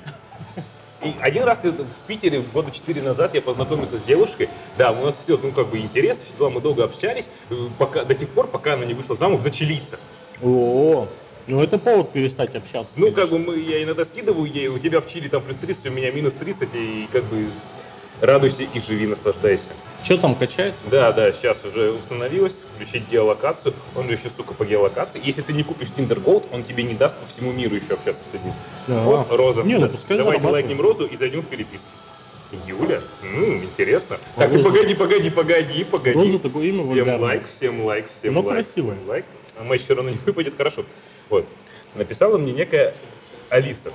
И 1.04 1.14
один 1.20 1.44
раз 1.44 1.62
в 1.62 2.06
Питере 2.08 2.42
года 2.52 2.72
четыре 2.72 3.02
назад 3.02 3.34
я 3.34 3.42
познакомился 3.42 3.98
с 3.98 4.02
девушкой. 4.02 4.48
Да, 4.76 4.90
у 4.90 5.04
нас 5.04 5.14
все, 5.22 5.38
ну 5.40 5.52
как 5.52 5.68
бы 5.68 5.78
интерес, 5.78 6.16
все 6.16 6.36
дела, 6.36 6.50
мы 6.50 6.60
долго 6.60 6.82
общались, 6.82 7.26
пока, 7.78 8.04
до 8.04 8.14
тех 8.14 8.28
пор, 8.30 8.48
пока 8.48 8.72
она 8.72 8.86
не 8.86 8.94
вышла 8.94 9.14
замуж 9.14 9.40
за 9.40 9.50
чилийца. 9.50 9.98
О, 10.42 11.06
ну 11.48 11.62
это 11.62 11.78
повод 11.78 12.12
перестать 12.12 12.54
общаться. 12.56 12.94
Ну, 12.96 13.06
как 13.12 13.28
конечно. 13.28 13.38
бы 13.38 13.44
мы, 13.52 13.58
я 13.60 13.82
иногда 13.82 14.04
скидываю 14.04 14.50
ей, 14.50 14.68
у 14.68 14.78
тебя 14.78 15.00
в 15.00 15.06
Чили 15.06 15.28
там 15.28 15.42
плюс 15.42 15.56
30, 15.58 15.86
у 15.86 15.90
меня 15.90 16.10
минус 16.10 16.34
30, 16.34 16.68
и 16.74 17.08
как 17.12 17.24
бы 17.24 17.48
радуйся 18.20 18.62
и 18.62 18.80
живи, 18.80 19.06
наслаждайся. 19.06 19.72
Что 20.02 20.18
там 20.18 20.34
качается? 20.34 20.84
Да, 20.90 21.12
да, 21.12 21.32
сейчас 21.32 21.64
уже 21.64 21.90
установилось, 21.92 22.54
включить 22.74 23.08
геолокацию, 23.10 23.74
он 23.96 24.06
же 24.06 24.14
еще, 24.14 24.28
сука, 24.34 24.52
по 24.54 24.64
геолокации. 24.64 25.20
Если 25.24 25.40
ты 25.42 25.52
не 25.54 25.62
купишь 25.62 25.88
Tinder 25.96 26.22
Gold, 26.22 26.44
он 26.52 26.62
тебе 26.62 26.82
не 26.82 26.92
даст 26.94 27.16
по 27.16 27.26
всему 27.26 27.52
миру 27.52 27.74
еще 27.76 27.94
общаться 27.94 28.22
с 28.30 28.34
людьми. 28.34 28.52
Да. 28.86 29.00
Вот, 29.02 29.26
Роза. 29.32 29.62
Не, 29.62 29.78
ну 29.78 29.88
пускай 29.88 30.18
Давайте 30.18 30.46
лайкнем 30.46 30.80
Розу 30.80 31.06
и 31.06 31.16
зайдем 31.16 31.40
в 31.40 31.46
переписку. 31.46 31.88
Юля? 32.68 33.00
М, 33.22 33.64
интересно. 33.64 34.18
А 34.36 34.42
Так, 34.42 34.52
Роза- 34.52 34.62
погоди, 34.64 34.94
погоди, 34.94 35.30
погоди, 35.30 35.84
погоди. 35.84 36.12
Роза 36.18 36.38
такое 36.38 36.66
имя 36.66 36.76
Всем 36.78 36.86
вульгарное. 36.88 37.18
лайк, 37.18 37.42
всем 37.56 37.84
лайк, 37.84 38.06
всем 38.20 38.34
Но 38.34 38.40
лайк. 38.42 38.52
красивое. 38.52 38.94
всем 38.96 39.08
лайк. 39.08 39.24
А 39.58 39.64
матч 39.64 39.82
все 39.82 39.94
равно 39.94 40.10
не 40.10 40.16
выпадет, 40.18 40.56
хорошо. 40.56 40.84
Вот. 41.30 41.46
Написала 41.94 42.38
мне 42.38 42.52
некая 42.52 42.94
Алиса. 43.48 43.92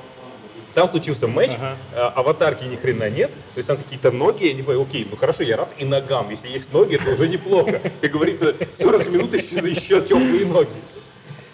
Там 0.74 0.88
случился 0.88 1.28
матч, 1.28 1.52
Ага. 1.58 1.78
а, 1.95 2.08
аватарки 2.15 2.63
ни 2.63 2.76
хрена 2.76 3.10
нет, 3.10 3.32
то 3.32 3.58
есть 3.58 3.67
там 3.67 3.78
какие-то 3.78 4.12
ноги, 4.12 4.45
я 4.45 4.54
не 4.54 4.62
понимаю, 4.62 4.84
окей, 4.88 5.08
ну 5.10 5.17
хорошо, 5.17 5.41
я 5.43 5.58
рад 5.58 5.74
и 5.80 5.84
ногам, 5.84 6.30
если 6.30 6.48
есть 6.48 6.72
ноги, 6.72 6.95
это 6.95 7.10
уже 7.12 7.28
неплохо. 7.28 7.82
Как 8.02 8.12
говорится, 8.12 8.56
40 8.80 9.10
минут 9.10 9.34
еще, 9.34 9.56
еще 9.67 10.00
теплые 10.02 10.45
ноги. 10.45 10.69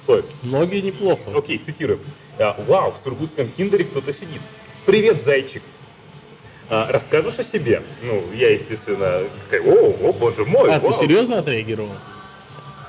Вот. 0.05 0.25
Ноги 0.43 0.77
неплохо. 0.77 1.31
Окей, 1.35 1.57
цитирую. 1.57 1.99
А, 2.37 2.61
Вау, 2.67 2.91
в 2.91 3.03
сургутском 3.03 3.47
киндере 3.49 3.85
кто-то 3.85 4.11
сидит. 4.13 4.41
Привет, 4.85 5.23
зайчик. 5.23 5.63
А, 6.69 6.91
расскажешь 6.91 7.39
о 7.39 7.43
себе? 7.43 7.81
Ну, 8.03 8.21
я, 8.33 8.49
естественно, 8.51 9.23
такая, 9.49 9.61
о, 9.65 10.09
о, 10.09 10.13
боже 10.13 10.43
мой, 10.45 10.71
А, 10.73 10.79
ты 10.79 10.87
вау». 10.89 10.99
серьезно 11.01 11.39
отреагировал? 11.39 11.89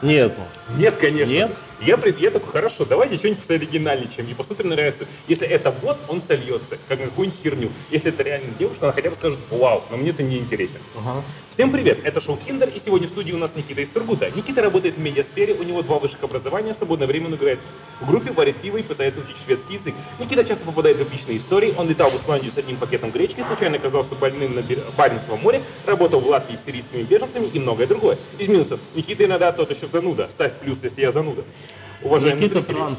Нет. 0.03 0.33
Нет, 0.77 0.97
конечно. 0.97 1.33
Нет? 1.33 1.51
Я, 1.81 1.99
я 2.19 2.31
такой, 2.31 2.53
хорошо, 2.53 2.87
давайте 2.87 3.17
что-нибудь 3.17 3.45
пооригинальнее, 3.45 4.09
чем 4.15 4.25
мне 4.25 4.35
посмотрим 4.35 4.71
на 4.71 4.75
реакцию. 4.75 5.09
Если 5.29 5.47
это 5.47 5.71
бот, 5.71 5.99
он 6.09 6.23
сольется, 6.23 6.79
как 6.89 6.99
на 7.01 7.07
какую-нибудь 7.07 7.39
херню. 7.43 7.71
Если 7.91 8.09
это 8.09 8.23
реально 8.23 8.49
девушка, 8.59 8.87
она 8.87 8.93
хотя 8.93 9.11
бы 9.11 9.17
скажет, 9.17 9.39
вау, 9.51 9.85
но 9.91 9.99
мне 9.99 10.11
это 10.11 10.23
не 10.23 10.39
интересен. 10.39 10.81
Ага. 10.97 11.23
Всем 11.57 11.73
привет, 11.73 12.01
это 12.05 12.21
шоу 12.21 12.37
Киндер, 12.37 12.69
и 12.69 12.79
сегодня 12.79 13.07
в 13.07 13.11
студии 13.11 13.33
у 13.33 13.38
нас 13.38 13.57
Никита 13.57 13.81
из 13.81 13.90
Сургута. 13.90 14.31
Никита 14.31 14.61
работает 14.61 14.97
в 14.97 15.01
медиасфере, 15.01 15.55
у 15.55 15.62
него 15.62 15.81
два 15.81 15.99
высших 15.99 16.23
образования, 16.23 16.75
свободное 16.75 17.07
время 17.07 17.29
он 17.29 17.37
играет 17.37 17.61
в 17.99 18.07
группе, 18.07 18.31
варит 18.31 18.57
пиво 18.57 18.77
и 18.77 18.83
пытается 18.83 19.21
учить 19.21 19.38
шведский 19.42 19.73
язык. 19.73 19.95
Никита 20.19 20.45
часто 20.45 20.66
попадает 20.66 20.99
в 20.99 21.03
эпичные 21.05 21.38
истории, 21.38 21.73
он 21.79 21.88
летал 21.88 22.11
в 22.11 22.23
Исландию 22.23 22.53
с 22.53 22.59
одним 22.59 22.77
пакетом 22.77 23.11
гречки, 23.11 23.42
случайно 23.47 23.77
оказался 23.77 24.14
больным 24.16 24.55
на 24.55 24.62
Баренцевом 24.99 25.40
море, 25.40 25.62
работал 25.87 26.21
в 26.21 26.27
Латвии 26.27 26.57
с 26.57 26.64
сирийскими 26.66 27.05
беженцами 27.05 27.47
и 27.47 27.59
многое 27.59 27.87
другое. 27.87 28.19
Из 28.38 28.49
минусов. 28.49 28.79
Никита 28.95 29.25
иногда 29.25 29.51
тот 29.51 29.71
еще 29.71 29.87
зануда. 29.87 30.29
Ставь 30.31 30.53
плюс, 30.61 30.77
если 30.83 31.01
я 31.01 31.11
зануда. 31.11 31.42
Уважаемые 32.03 32.49
Никита 32.49 32.61
зрители, 32.61 32.75
Транс. 32.75 32.99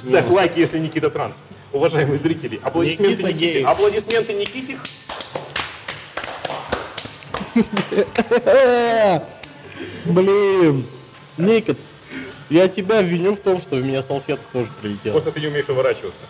Ставь 0.00 0.30
лайки, 0.30 0.58
если 0.58 0.78
Никита 0.78 1.10
Транс. 1.10 1.34
Уважаемые 1.74 2.18
зрители, 2.18 2.58
аплодисменты 2.62 3.24
Никита 3.24 3.32
Никите. 3.34 3.66
Аплодисменты 3.66 4.32
Никите. 4.32 4.78
Блин. 10.04 10.86
Никит, 11.36 11.78
я 12.50 12.68
тебя 12.68 13.02
виню 13.02 13.34
в 13.34 13.40
том, 13.40 13.60
что 13.60 13.76
в 13.76 13.84
меня 13.84 14.02
салфетка 14.02 14.44
тоже 14.52 14.68
прилетела. 14.80 15.12
Просто 15.12 15.32
ты 15.32 15.40
не 15.40 15.48
умеешь 15.48 15.68
уворачиваться. 15.68 16.24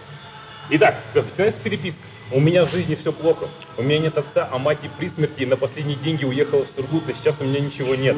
Итак, 0.70 1.02
начинается 1.14 1.60
переписка. 1.60 2.00
У 2.30 2.40
меня 2.40 2.66
в 2.66 2.70
жизни 2.70 2.94
все 2.94 3.10
плохо. 3.10 3.48
У 3.78 3.82
меня 3.82 4.00
нет 4.00 4.18
отца, 4.18 4.48
а 4.52 4.58
мать 4.58 4.78
и 4.82 4.88
при 4.98 5.08
смерти 5.08 5.44
на 5.44 5.56
последние 5.56 5.96
деньги 5.96 6.26
уехала 6.26 6.66
в 6.66 6.68
Сургут, 6.76 7.08
и 7.08 7.14
сейчас 7.14 7.36
у 7.40 7.44
меня 7.44 7.60
ничего 7.60 7.94
нет. 7.94 8.16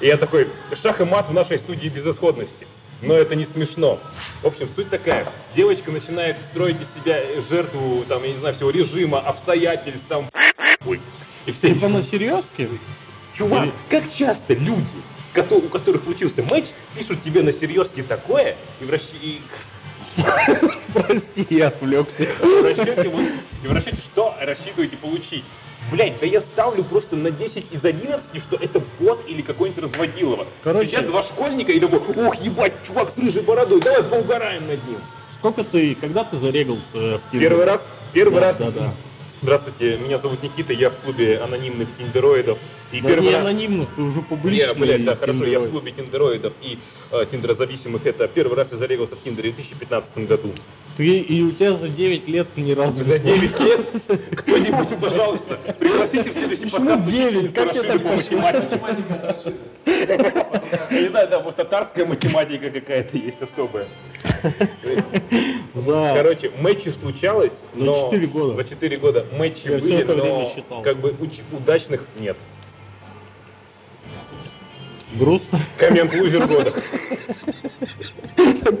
И 0.00 0.06
я 0.06 0.18
такой, 0.18 0.48
шах 0.74 1.00
и 1.00 1.04
мат 1.04 1.28
в 1.28 1.32
нашей 1.32 1.58
студии 1.58 1.88
безысходности. 1.88 2.66
Но 3.00 3.14
это 3.14 3.34
не 3.34 3.46
смешно. 3.46 3.98
В 4.42 4.46
общем, 4.46 4.68
суть 4.74 4.90
такая. 4.90 5.26
Девочка 5.56 5.90
начинает 5.90 6.36
строить 6.50 6.76
из 6.80 6.92
себя 6.92 7.22
жертву, 7.48 8.04
там, 8.08 8.22
я 8.24 8.32
не 8.32 8.38
знаю, 8.38 8.54
всего 8.54 8.70
режима, 8.70 9.20
обстоятельств, 9.20 10.06
там, 10.08 10.28
и 11.46 11.52
все 11.52 11.74
Типа 11.74 11.88
на 11.88 12.02
серьезке? 12.02 12.68
Чувак, 13.34 13.68
как 13.90 14.08
часто 14.10 14.54
люди, 14.54 14.86
у 15.50 15.68
которых 15.68 16.04
случился 16.04 16.42
матч, 16.48 16.66
пишут 16.96 17.22
тебе 17.24 17.42
на 17.42 17.52
серьезке 17.52 18.02
такое, 18.02 18.56
и 18.80 18.84
в, 18.84 18.90
расче- 18.90 19.16
и 19.20 19.40
Прости, 20.92 21.46
я 21.50 21.68
отвлекся. 21.68 22.22
в 22.40 22.62
расчете, 22.64 23.10
и 23.64 23.66
в 23.66 23.72
расчете 23.72 23.96
что 24.04 24.34
рассчитываете 24.40 24.96
получить? 24.96 25.44
Блять, 25.90 26.14
да 26.20 26.26
я 26.26 26.40
ставлю 26.40 26.82
просто 26.84 27.14
на 27.16 27.30
10 27.30 27.66
из 27.72 27.84
11, 27.84 28.24
что 28.42 28.56
это 28.56 28.80
бот 28.98 29.22
или 29.28 29.42
какой-нибудь 29.42 29.84
разводилово. 29.84 30.46
Короче- 30.62 30.86
Сидят 30.88 31.06
два 31.08 31.22
школьника 31.22 31.72
и 31.72 31.80
такой, 31.80 31.98
ох, 31.98 32.36
ебать, 32.40 32.72
чувак 32.86 33.10
с 33.10 33.18
рыжей 33.18 33.42
бородой, 33.42 33.80
давай 33.80 34.02
поугараем 34.04 34.66
над 34.66 34.86
ним. 34.86 34.98
Сколько 35.28 35.62
ты, 35.64 35.94
когда 35.96 36.24
ты 36.24 36.38
зарегался 36.38 37.18
в 37.18 37.22
Тиндере? 37.30 37.48
Первый 37.50 37.64
раз, 37.66 37.86
первый 38.14 38.40
Да, 38.40 38.46
раз. 38.48 38.56
да, 38.58 38.70
да. 38.70 38.94
Здравствуйте, 39.44 39.98
меня 39.98 40.16
зовут 40.16 40.42
Никита, 40.42 40.72
я 40.72 40.88
в 40.88 40.96
клубе 40.96 41.36
анонимных 41.38 41.86
тиндероидов. 41.98 42.56
И 42.92 43.02
Да 43.02 43.08
первый 43.10 43.26
не 43.26 43.34
раз... 43.34 43.42
анонимных, 43.42 43.94
ты 43.94 44.00
уже 44.00 44.20
Я, 44.20 44.24
публичный. 44.24 44.74
блядь, 44.74 45.04
да, 45.04 45.16
хорошо, 45.16 45.44
я 45.44 45.60
в 45.60 45.68
клубе 45.68 45.92
тиндероидов 45.92 46.54
и 46.62 46.78
э, 47.10 47.26
тиндерозависимых. 47.30 48.06
Это 48.06 48.26
первый 48.26 48.56
раз 48.56 48.72
я 48.72 48.78
зарегался 48.78 49.16
в 49.16 49.22
Тиндере 49.22 49.50
в 49.50 49.56
2015 49.56 50.26
году. 50.26 50.50
Ты, 50.96 51.18
и 51.18 51.42
у 51.42 51.50
тебя 51.50 51.72
за 51.72 51.88
9 51.88 52.28
лет 52.28 52.46
ни 52.56 52.70
разу 52.72 53.02
За 53.02 53.18
снял. 53.18 53.34
9 53.36 53.60
лет 53.60 53.80
кто-нибудь, 54.36 54.88
пожалуйста, 55.00 55.58
пригласите 55.80 56.30
в 56.30 56.32
следующий 56.32 56.62
Почему 56.64 56.86
подкаст. 56.86 57.10
9? 57.10 57.26
учительницу 57.26 57.54
Как 57.54 57.72
тебе 57.72 57.80
Рашиду 57.82 57.98
так 57.98 58.02
по 58.02 58.08
пошло? 58.10 58.38
математике. 58.38 59.54
Я 60.90 61.00
не 61.02 61.08
знаю, 61.08 61.28
да, 61.28 61.40
может, 61.40 61.56
татарская 61.56 62.06
математика 62.06 62.70
какая-то 62.70 63.16
есть 63.16 63.42
особая. 63.42 63.88
За... 65.72 66.12
Короче, 66.14 66.52
матчи 66.60 66.90
случалось, 66.90 67.64
За 67.76 67.84
но... 67.84 68.04
четыре 68.04 68.26
года. 68.28 68.54
За 68.54 68.64
4 68.68 68.96
года 68.98 69.26
матчи 69.36 69.62
Я 69.68 69.78
были, 69.78 69.96
это 69.96 70.14
но 70.14 70.46
считал. 70.54 70.82
как 70.82 70.98
бы 70.98 71.10
уч- 71.10 71.40
удачных 71.50 72.02
нет. 72.20 72.36
Грустно. 75.14 75.58
Коммент 75.76 76.14
лузер 76.14 76.46
года. 76.46 76.72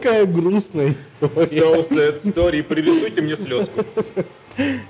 Такая 0.04 0.26
грустная 0.26 0.90
история. 0.90 1.46
So 1.46 1.88
sad 1.88 2.22
story. 2.22 2.62
Пририсуйте 2.62 3.22
мне 3.22 3.38
слезку. 3.38 3.86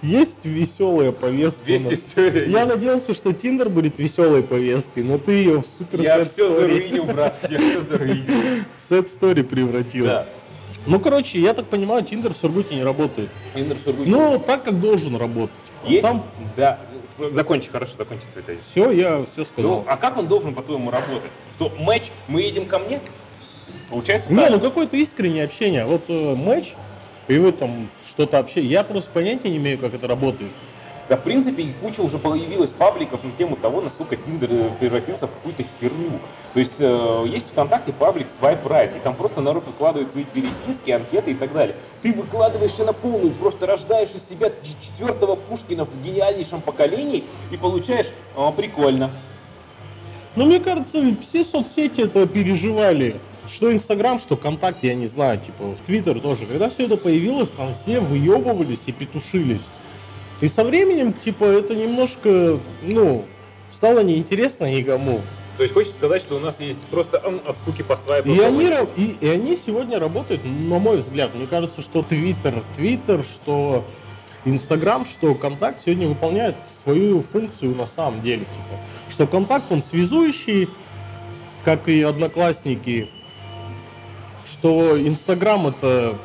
Есть 0.03 0.41
веселая 0.43 1.13
повестка. 1.13 1.71
Есть 1.71 1.93
история. 1.93 2.51
Я 2.51 2.67
надеялся, 2.67 3.15
что 3.15 3.33
Тиндер 3.33 3.69
будет 3.69 3.97
веселой 4.01 4.43
повесткой, 4.43 5.05
но 5.05 5.19
ты 5.19 5.31
ее 5.35 5.61
в 5.61 5.67
супер 5.67 6.01
Я 6.01 6.25
все 6.25 6.53
заруинил, 6.53 7.05
брат. 7.05 7.39
Я 7.49 7.59
все 7.59 7.81
заруинил. 7.81 8.27
в 8.79 8.83
сет 8.83 9.09
стори 9.09 9.45
превратил. 9.45 10.07
Да. 10.07 10.27
Ну, 10.85 10.99
короче, 10.99 11.39
я 11.39 11.55
так 11.55 11.67
понимаю, 11.67 12.03
Тиндер 12.03 12.33
в 12.33 12.37
Сургуте 12.37 12.75
не 12.75 12.83
работает. 12.83 13.31
Ну, 14.05 14.43
так, 14.45 14.65
как 14.65 14.81
должен 14.81 15.15
работать. 15.15 15.55
Есть? 15.87 16.03
Там 16.03 16.27
Да. 16.57 16.81
Закончи, 17.33 17.71
хорошо, 17.71 17.93
закончи 17.97 18.25
цвета. 18.33 18.57
все, 18.65 18.91
я 18.91 19.25
все 19.25 19.45
сказал. 19.45 19.71
Ну, 19.71 19.85
а 19.87 19.97
как 19.97 20.17
он 20.17 20.27
должен, 20.27 20.53
по-твоему, 20.53 20.91
работать? 20.91 21.31
Что, 21.55 21.71
матч, 21.79 22.11
мы 22.27 22.43
едем 22.43 22.67
ко 22.67 22.81
мне? 22.81 23.01
Получается 23.91 24.33
Не, 24.33 24.43
так? 24.43 24.51
ну 24.51 24.61
какое-то 24.61 24.97
искреннее 24.97 25.45
общение. 25.45 25.85
Вот 25.85 26.03
э, 26.09 26.35
матч, 26.35 26.75
и 27.29 27.39
вы 27.39 27.53
там 27.53 27.89
что-то 28.09 28.39
общаетесь. 28.39 28.71
Я 28.71 28.85
просто 28.85 29.11
понятия 29.11 29.51
не 29.51 29.57
имею, 29.57 29.79
как 29.79 29.95
это 29.95 30.07
работает. 30.07 30.51
Да, 31.07 31.17
в 31.17 31.23
принципе, 31.23 31.67
куча 31.83 32.01
уже 32.01 32.19
появилась 32.19 32.71
пабликов 32.71 33.23
на 33.25 33.31
тему 33.33 33.57
того, 33.57 33.83
насколько 33.83 34.17
Тиндер 34.17 34.49
э, 34.51 34.71
превратился 34.81 35.27
в 35.27 35.33
какую-то 35.33 35.63
херню. 35.79 36.13
То 36.55 36.61
есть 36.61 36.77
э, 36.79 37.25
есть 37.29 37.49
ВКонтакте 37.51 37.93
паблик 37.93 38.29
Swipe 38.41 38.63
Right, 38.65 38.97
и 38.97 39.01
там 39.01 39.15
просто 39.15 39.43
народ 39.43 39.67
выкладывает 39.67 40.13
свои 40.13 40.25
переписки, 40.25 40.91
анкеты 40.93 41.33
и 41.33 41.35
так 41.35 41.53
далее. 41.53 41.77
Ты 42.01 42.15
выкладываешься 42.15 42.85
на 42.85 42.95
полную, 42.95 43.33
просто 43.33 43.67
рождаешь 43.67 44.11
из 44.15 44.27
себя 44.27 44.51
четвертого 44.81 45.37
Пушкина 45.37 45.85
в 45.85 46.03
гениальнейшем 46.03 46.63
поколении 46.63 47.25
и 47.51 47.57
получаешь 47.59 48.07
«А, 48.35 48.51
прикольно. 48.51 49.11
Но 50.37 50.47
мне 50.47 50.59
кажется, 50.59 51.01
все 51.21 51.45
соцсети 51.45 52.01
это 52.01 52.27
переживали. 52.27 53.21
Что 53.47 53.73
Инстаграм, 53.73 54.19
что 54.19 54.37
ВКонтакте, 54.37 54.89
я 54.89 54.95
не 54.95 55.07
знаю, 55.07 55.39
типа 55.39 55.75
в 55.75 55.81
Твиттер 55.81 56.21
тоже. 56.21 56.47
Когда 56.47 56.69
все 56.71 56.87
это 56.87 56.97
появилось, 56.97 57.51
там 57.51 57.73
все 57.73 58.01
выебывались 58.01 58.83
и 58.87 58.93
петушились. 58.93 59.63
И 60.41 60.49
со 60.49 60.65
временем, 60.65 61.13
типа, 61.13 61.45
это 61.45 61.75
немножко, 61.75 62.59
ну, 62.83 63.25
стало 63.69 64.03
неинтересно 64.03 64.71
никому. 64.71 65.21
То 65.57 65.63
есть 65.63 65.73
хочешь 65.73 65.93
сказать, 65.93 66.21
что 66.21 66.37
у 66.37 66.41
нас 66.41 66.59
есть 66.59 66.81
просто 66.89 67.19
м, 67.19 67.41
от 67.47 67.59
скуки 67.59 67.83
по 67.83 67.97
свайпу. 67.97 68.31
И 68.31 68.41
они, 68.41 68.71
и, 68.97 69.17
и 69.21 69.29
они 69.29 69.57
сегодня 69.57 70.01
работают, 70.01 70.45
на 70.45 70.79
мой 70.81 70.97
взгляд. 70.97 71.35
Мне 71.35 71.47
кажется, 71.47 71.81
что 71.81 72.03
Твиттер, 72.03 72.65
Твиттер, 72.75 73.23
что 73.23 73.85
Инстаграм, 74.45 75.07
что 75.07 75.35
Контакт 75.37 75.81
сегодня 75.81 76.09
выполняют 76.09 76.57
свою 76.67 77.23
функцию 77.23 77.77
на 77.77 77.87
самом 77.87 78.23
деле. 78.23 78.41
Типа, 78.41 78.81
что 79.09 79.27
Контакт, 79.29 79.71
он 79.71 79.83
связующий, 79.83 80.69
как 81.65 81.89
и 81.89 82.03
Одноклассники, 82.03 83.09
что 84.45 84.99
Инстаграм 85.01 85.67
это 85.67 86.19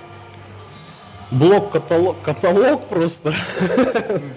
блок-каталог 1.31 2.21
каталог 2.21 2.87
просто, 2.87 3.33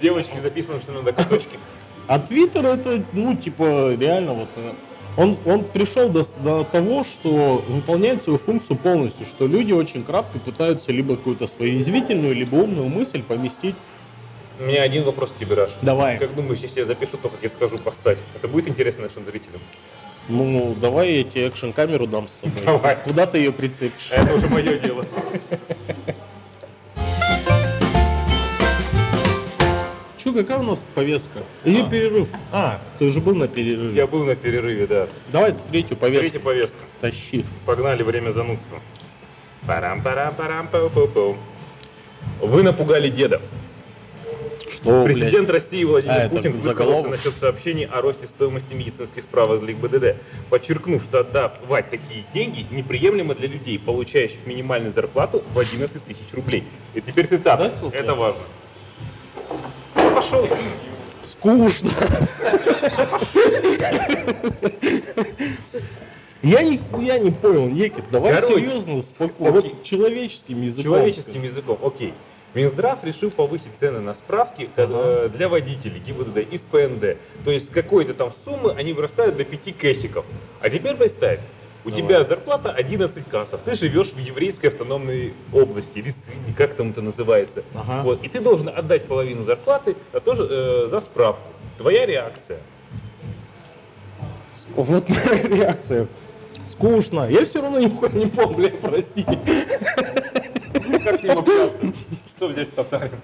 Девочки 0.01 0.39
записаны 0.41 0.81
все 0.81 0.93
на 0.93 1.13
кусочки. 1.13 1.59
а 2.07 2.19
Твиттер 2.19 2.67
это, 2.67 3.03
ну, 3.13 3.35
типа, 3.35 3.95
реально 3.99 4.35
вот... 4.35 4.49
э, 4.57 4.73
Он, 5.17 5.37
он 5.47 5.65
пришел 5.65 6.09
до, 6.11 6.23
до 6.43 6.65
того, 6.65 7.05
что 7.05 7.65
выполняет 7.69 8.23
свою 8.23 8.39
функцию 8.39 8.77
полностью, 8.77 9.27
что 9.27 9.47
люди 9.47 9.73
очень 9.73 10.03
кратко 10.03 10.39
пытаются 10.39 10.93
либо 10.93 11.17
какую-то 11.17 11.47
свою 11.47 11.79
извительную, 11.79 12.35
либо 12.35 12.57
умную 12.57 12.89
мысль 12.89 13.23
поместить. 13.23 13.77
У 14.61 14.65
меня 14.65 14.83
один 14.83 15.05
вопрос 15.05 15.31
к 15.33 15.39
тебе, 15.39 15.55
Раш. 15.55 15.71
Давай. 15.81 16.19
Как 16.19 16.35
думаешь, 16.35 16.61
если 16.61 16.81
я 16.81 16.87
запишу 16.87 17.17
то, 17.17 17.29
как 17.31 17.43
я 17.43 17.49
скажу 17.49 17.79
поссать, 17.79 18.19
это 18.37 18.49
будет 18.49 18.69
интересно 18.69 19.03
нашим 19.05 19.25
зрителям? 19.25 19.61
Ну, 20.29 20.75
давай 20.81 21.13
я 21.19 21.25
тебе 21.25 21.47
экшн-камеру 21.49 22.07
дам 22.07 22.29
с 22.29 22.41
собой. 22.41 22.63
Давай. 22.65 22.97
Куда 23.05 23.27
ты 23.27 23.39
ее 23.39 23.53
прицепишь? 23.53 24.11
А 24.13 24.23
это 24.23 24.35
уже 24.35 24.49
мое 24.49 24.79
дело. 24.79 25.05
Че, 30.19 30.33
какая 30.33 30.59
у 30.59 30.63
нас 30.63 30.85
повестка? 30.95 31.41
Или 31.65 31.83
А. 31.83 31.91
перерыв? 31.91 32.29
А, 32.53 32.81
ты 32.99 33.07
уже 33.07 33.21
был 33.21 33.35
на 33.35 33.49
перерыве. 33.49 33.95
Я 33.97 34.07
был 34.07 34.25
на 34.25 34.37
перерыве, 34.37 34.87
да. 34.87 35.09
Давай 35.33 35.53
третью 35.71 35.97
повестку 35.97 36.23
Третья 36.31 36.39
повестка. 36.45 36.79
тащи. 37.01 37.45
Погнали, 37.67 38.05
время 38.05 38.31
занудства. 38.31 38.79
парам 39.67 40.03
парам 40.03 40.35
парам 40.35 40.69
пау 40.69 40.91
пау 40.91 41.09
пау 41.09 41.37
Вы 42.41 42.63
напугали 42.63 43.09
деда. 43.09 43.41
Что, 44.73 45.05
блядь? 45.05 45.19
Президент 45.19 45.51
России 45.51 45.85
Владимир 45.85 46.15
А, 46.15 46.29
Путин 46.29 46.55
заголовок? 46.55 46.65
высказался 46.65 47.09
насчет 47.09 47.35
сообщений 47.39 47.85
о 47.85 48.01
росте 48.01 48.27
стоимости 48.27 48.73
медицинских 48.73 49.23
справок 49.23 49.61
для 49.65 49.75
ГИБДД, 49.75 50.17
подчеркнув, 50.51 51.03
что 51.03 51.21
отдавать 51.21 51.91
такие 51.91 52.25
деньги 52.33 52.67
неприемлемо 52.71 53.35
для 53.35 53.49
людей, 53.49 53.79
получающих 53.79 54.39
минимальную 54.47 54.91
зарплату 54.91 55.43
в 55.53 55.59
11 55.59 56.03
тысяч 56.05 56.33
рублей. 56.33 56.65
И 56.95 57.01
теперь 57.01 57.27
цитата. 57.29 57.71
Ссылку. 57.71 57.95
Это 57.95 58.15
важно. 58.15 58.41
Пошел. 60.15 60.49
Скучно. 61.23 61.91
Я 66.43 66.63
нихуя 66.63 67.19
не 67.19 67.31
понял, 67.31 67.69
Некит, 67.69 68.11
давай 68.11 68.35
Короче, 68.35 68.57
серьезно, 68.57 69.01
спокойно. 69.01 69.53
Вот 69.53 69.83
человеческим 69.85 70.61
языком. 70.63 70.83
Человеческим 70.85 71.43
языком, 71.45 71.79
окей. 71.85 72.15
Минздрав 72.55 73.03
решил 73.03 73.31
повысить 73.31 73.73
цены 73.79 74.01
на 74.01 74.15
справки 74.15 74.69
э, 74.77 75.31
для 75.33 75.49
водителей 75.49 76.01
ГИБДД 76.01 76.53
из 76.53 76.61
ПНД. 76.63 77.17
То 77.45 77.51
есть 77.51 77.67
с 77.67 77.69
какой-то 77.71 78.13
там 78.15 78.33
суммы 78.45 78.73
они 78.73 78.93
вырастают 78.93 79.37
до 79.37 79.45
5 79.45 79.77
кэсиков. 79.77 80.25
А 80.61 80.69
теперь 80.69 80.95
представь, 80.97 81.41
у 81.85 81.91
Давай. 81.91 82.03
тебя 82.03 82.25
зарплата 82.25 82.71
11 82.71 83.29
кассов, 83.29 83.61
ты 83.65 83.75
живешь 83.75 84.13
в 84.13 84.19
еврейской 84.19 84.67
автономной 84.67 85.35
области, 85.53 85.99
или 85.99 86.13
как 86.57 86.75
там 86.75 86.91
это 86.91 87.01
называется. 87.01 87.65
Ага. 87.75 88.03
Вот, 88.03 88.23
и 88.23 88.29
ты 88.29 88.41
должен 88.41 88.69
отдать 88.69 89.07
половину 89.07 89.43
зарплаты 89.43 89.97
а 90.13 90.21
тоже, 90.21 90.47
э, 90.49 90.87
за 90.89 91.01
справку. 91.01 91.49
Твоя 91.79 92.07
реакция. 92.07 92.59
Вот 94.77 95.09
моя 95.09 95.43
реакция. 95.43 96.07
Скучно. 96.69 97.29
Я 97.29 97.45
все 97.45 97.61
равно 97.61 97.81
нихуя 97.81 98.11
не 98.13 98.27
помню, 98.27 98.73
простите. 98.81 99.39
Как 100.99 101.21
с 101.21 101.23
ним 101.23 101.39
общаться? 101.39 101.93
Что 102.37 102.53
с 102.53 102.69
татарин? 102.69 103.21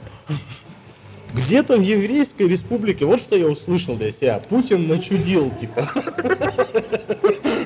Где-то 1.35 1.77
в 1.77 1.83
Еврейской 1.83 2.49
республике, 2.49 3.05
вот 3.05 3.21
что 3.21 3.37
я 3.37 3.47
услышал 3.47 3.97
для 3.97 4.11
себя, 4.11 4.41
Путин 4.49 4.89
начудил, 4.89 5.51
типа. 5.51 5.87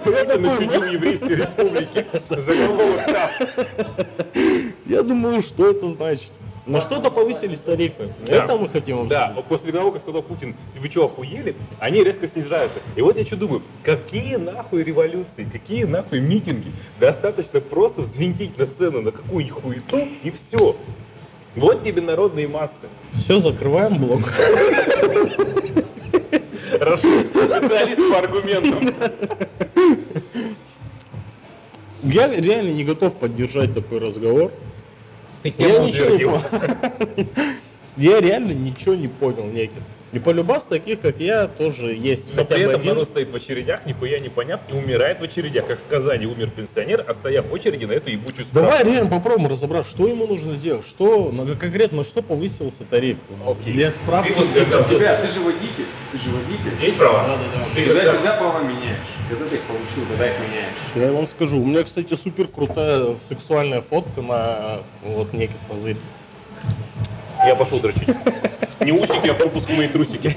Такой, 0.04 0.38
начудил 0.38 0.82
еврейской 0.84 1.36
республики. 1.36 2.04
Заголовок. 2.28 3.00
Я 4.86 5.02
думаю, 5.02 5.42
что 5.42 5.70
это 5.70 5.88
значит. 5.90 6.32
На 6.64 6.80
что-то 6.80 7.10
повысились 7.10 7.58
тарифы. 7.58 8.12
Да. 8.24 8.36
Это 8.36 8.56
мы 8.56 8.68
хотим 8.68 9.08
Да, 9.08 9.26
обсудить. 9.26 9.46
после 9.48 9.72
того, 9.72 9.90
как 9.90 10.00
сказал 10.00 10.22
Путин, 10.22 10.54
вы 10.80 10.88
что, 10.88 11.06
охуели? 11.06 11.56
Они 11.80 12.04
резко 12.04 12.28
снижаются. 12.28 12.78
И 12.94 13.02
вот 13.02 13.18
я 13.18 13.24
что 13.26 13.36
думаю, 13.36 13.62
какие 13.82 14.36
нахуй 14.36 14.84
революции, 14.84 15.44
какие 15.50 15.84
нахуй 15.84 16.20
митинги? 16.20 16.70
Достаточно 17.00 17.60
просто 17.60 18.02
взвинтить 18.02 18.56
на 18.58 18.66
сцену 18.66 19.00
на 19.02 19.10
какую-нибудь 19.10 19.60
хуету 19.60 20.08
и 20.22 20.30
все. 20.30 20.76
Вот 21.56 21.82
тебе 21.82 22.00
народные 22.00 22.46
массы. 22.46 22.86
Все, 23.12 23.40
закрываем 23.40 23.98
блок. 23.98 24.20
Рашид, 26.80 27.28
специалист 27.30 28.10
по 28.10 28.18
аргументам. 28.18 28.94
Я 32.04 32.28
реально 32.28 32.70
не 32.72 32.84
готов 32.84 33.16
поддержать 33.16 33.74
такой 33.74 33.98
разговор. 33.98 34.50
Ты 35.42 35.52
Я 35.58 35.78
ничего 35.78 36.16
не 36.16 36.24
понял. 36.24 37.26
Я 37.96 38.20
реально 38.20 38.52
ничего 38.52 38.94
не 38.94 39.08
понял, 39.08 39.44
Некин. 39.46 39.82
И 40.12 40.18
полюбас 40.18 40.66
таких, 40.66 41.00
как 41.00 41.20
я, 41.20 41.46
тоже 41.48 41.94
есть. 41.94 42.34
Но 42.34 42.42
Хотя 42.42 42.54
при 42.54 42.64
этом 42.64 42.80
один. 42.80 42.88
народ 42.92 43.08
стоит 43.08 43.30
в 43.30 43.34
очередях, 43.34 43.86
нихуя 43.86 44.18
не 44.18 44.28
поняв, 44.28 44.60
и 44.68 44.74
умирает 44.74 45.20
в 45.20 45.22
очередях. 45.22 45.66
Как 45.66 45.78
в 45.80 45.86
Казани 45.86 46.26
умер 46.26 46.50
пенсионер, 46.50 47.02
а 47.08 47.14
стоя 47.14 47.40
в 47.40 47.50
очереди 47.50 47.86
на 47.86 47.92
эту 47.92 48.10
ебучую 48.10 48.44
справку. 48.44 48.70
Давай 48.70 48.84
реально 48.84 49.08
попробуем 49.08 49.48
разобрать, 49.50 49.86
что 49.86 50.06
ему 50.06 50.26
нужно 50.26 50.54
сделать, 50.54 50.86
что, 50.86 51.32
на- 51.32 51.56
конкретно, 51.56 51.98
на 51.98 52.04
что 52.04 52.20
повысился 52.20 52.84
тариф. 52.84 53.16
Окей. 53.46 53.72
Для 53.72 53.90
справки. 53.90 54.32
Ты 54.32 54.38
вот 54.40 54.48
когда- 54.54 54.80
У 54.80 54.84
тебя, 54.84 55.16
ты 55.16 55.28
же 55.28 55.40
водитель, 55.40 55.86
ты 56.12 56.18
же 56.18 56.28
водитель. 56.30 56.84
Есть 56.84 56.98
права? 56.98 57.22
Да-да-да. 57.28 57.64
Ты 57.74 57.84
Когда, 57.86 58.00
когда- 58.00 58.12
когда 58.12 58.32
права 58.36 58.62
меняешь? 58.64 59.12
Когда 59.30 59.46
ты 59.46 59.54
их 59.56 59.62
получил, 59.62 60.06
когда 60.10 60.26
их 60.26 60.34
меняешь? 60.40 61.06
Я 61.08 61.12
вам 61.16 61.26
скажу, 61.26 61.58
у 61.58 61.64
меня, 61.64 61.82
кстати, 61.84 62.12
супер 62.14 62.48
крутая 62.48 63.16
сексуальная 63.16 63.80
фотка 63.80 64.20
на 64.20 64.80
вот 65.02 65.32
некий 65.32 65.54
позырь. 65.70 65.96
Я 67.46 67.54
пошел 67.54 67.78
дрочить. 67.80 68.08
Не 68.80 68.92
усики, 68.92 69.28
а 69.28 69.34
пропускные 69.34 69.88
трусики. 69.88 70.36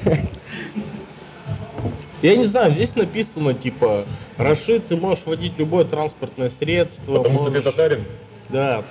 Я 2.22 2.36
не 2.36 2.46
знаю, 2.46 2.72
здесь 2.72 2.96
написано 2.96 3.54
типа, 3.54 4.06
Рашид, 4.38 4.88
ты 4.88 4.96
можешь 4.98 5.26
водить 5.26 5.54
любое 5.58 5.86
транспортное 5.86 6.50
средство. 6.50 7.18
Потому 7.18 7.36
что 7.38 7.46
ты 7.46 7.52
можешь- 7.52 7.64
татарин. 7.64 8.06
Да, 8.50 8.84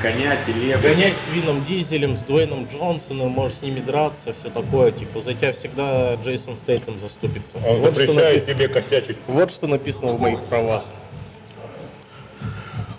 Коня, 0.00 0.36
телегу. 0.44 0.82
гонять 0.82 1.16
с 1.16 1.28
Вином 1.32 1.64
Дизелем, 1.66 2.16
с 2.16 2.20
Дуэйном 2.20 2.66
Джонсоном, 2.70 3.30
можешь 3.30 3.58
с 3.58 3.62
ними 3.62 3.80
драться, 3.80 4.34
все 4.34 4.50
такое. 4.50 4.90
Типа, 4.90 5.20
за 5.20 5.32
тебя 5.34 5.52
всегда 5.52 6.16
Джейсон 6.16 6.56
Стейтем 6.58 6.98
заступится. 6.98 7.56
Он 7.58 7.76
вот, 7.78 7.94
что 7.96 8.12
написано, 8.12 8.38
себе 8.38 8.68
костячить. 8.68 9.16
вот 9.26 9.50
что 9.50 9.66
написано 9.66 10.12
в 10.12 10.20
моих 10.20 10.40
правах. 10.44 10.84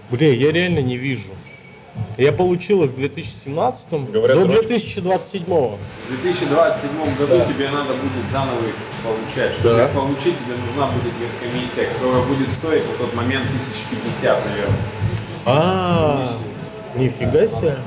Бля, 0.09 0.33
я 0.33 0.51
реально 0.51 0.79
не 0.79 0.97
вижу. 0.97 1.31
Я 2.17 2.31
получил 2.31 2.83
их 2.83 2.91
в 2.91 2.95
2017 2.97 3.87
Говорят, 4.11 4.37
до 4.37 4.45
дрочишь. 4.45 4.67
2027 4.95 5.43
В 5.45 5.77
2027 6.21 6.89
году 7.17 7.41
тебе 7.51 7.69
надо 7.69 7.93
будет 7.93 8.29
заново 8.31 8.59
их 8.67 8.75
получать. 9.03 9.53
Чтобы 9.53 9.75
Да. 9.75 9.85
их 9.85 9.91
получить, 9.91 10.33
тебе 10.39 10.55
нужна 10.67 10.87
будет 10.87 11.11
медкомиссия, 11.19 11.87
которая 11.93 12.23
будет 12.23 12.49
стоить 12.51 12.83
на 12.89 12.97
тот 13.05 13.13
момент 13.15 13.45
1050, 13.47 14.37
наверное. 14.45 14.77
А, 15.45 16.31
нифига 16.95 17.47
себе. 17.47 17.77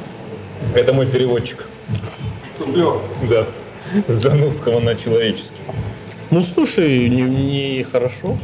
Это 0.75 0.93
мой 0.93 1.07
переводчик. 1.07 1.65
Суфлер. 2.59 3.01
Да, 3.29 3.45
с 3.45 3.55
с 4.07 4.13
занудского 4.23 4.81
на 4.81 4.95
человеческий. 4.95 5.57
Ну 6.31 6.43
слушай, 6.43 7.09
не, 7.09 7.23
не 7.23 7.83
хорошо. 7.91 8.37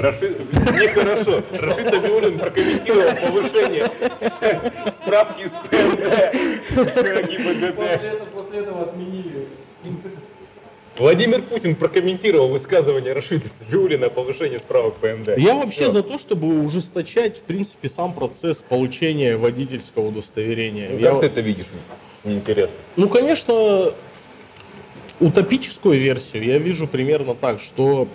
Рашид, 0.00 0.38
нехорошо. 0.54 1.42
Рашид 1.52 1.92
Набиуллин 1.92 2.38
прокомментировал 2.38 3.14
повышение 3.16 3.86
справки 5.04 5.42
из 5.42 5.50
ПНД. 5.50 7.30
ГИБДД. 7.30 8.30
после 8.32 8.60
этого 8.60 8.82
отменили. 8.84 9.46
Владимир 10.98 11.42
Путин 11.42 11.76
прокомментировал 11.76 12.48
высказывание 12.48 13.12
Рашида 13.12 13.44
Набиуллина 13.60 14.06
о 14.06 14.10
повышении 14.10 14.58
справок 14.58 14.94
ПНД. 14.96 15.36
Я 15.36 15.54
вообще 15.54 15.90
за 15.90 16.02
то, 16.02 16.18
чтобы 16.18 16.62
ужесточать, 16.62 17.38
в 17.38 17.42
принципе, 17.42 17.88
сам 17.88 18.14
процесс 18.14 18.58
получения 18.62 19.36
водительского 19.36 20.08
удостоверения. 20.08 20.90
Ну, 20.90 20.98
Я 20.98 21.10
Как 21.12 21.20
ты 21.20 21.26
это 21.26 21.40
видишь? 21.42 21.68
Мне 22.24 22.36
интересно. 22.36 22.76
Ну, 22.96 23.08
конечно, 23.08 23.92
утопическую 25.20 26.00
версию 26.00 26.44
я 26.44 26.58
вижу 26.58 26.86
примерно 26.86 27.34
так, 27.34 27.60
что 27.60 28.08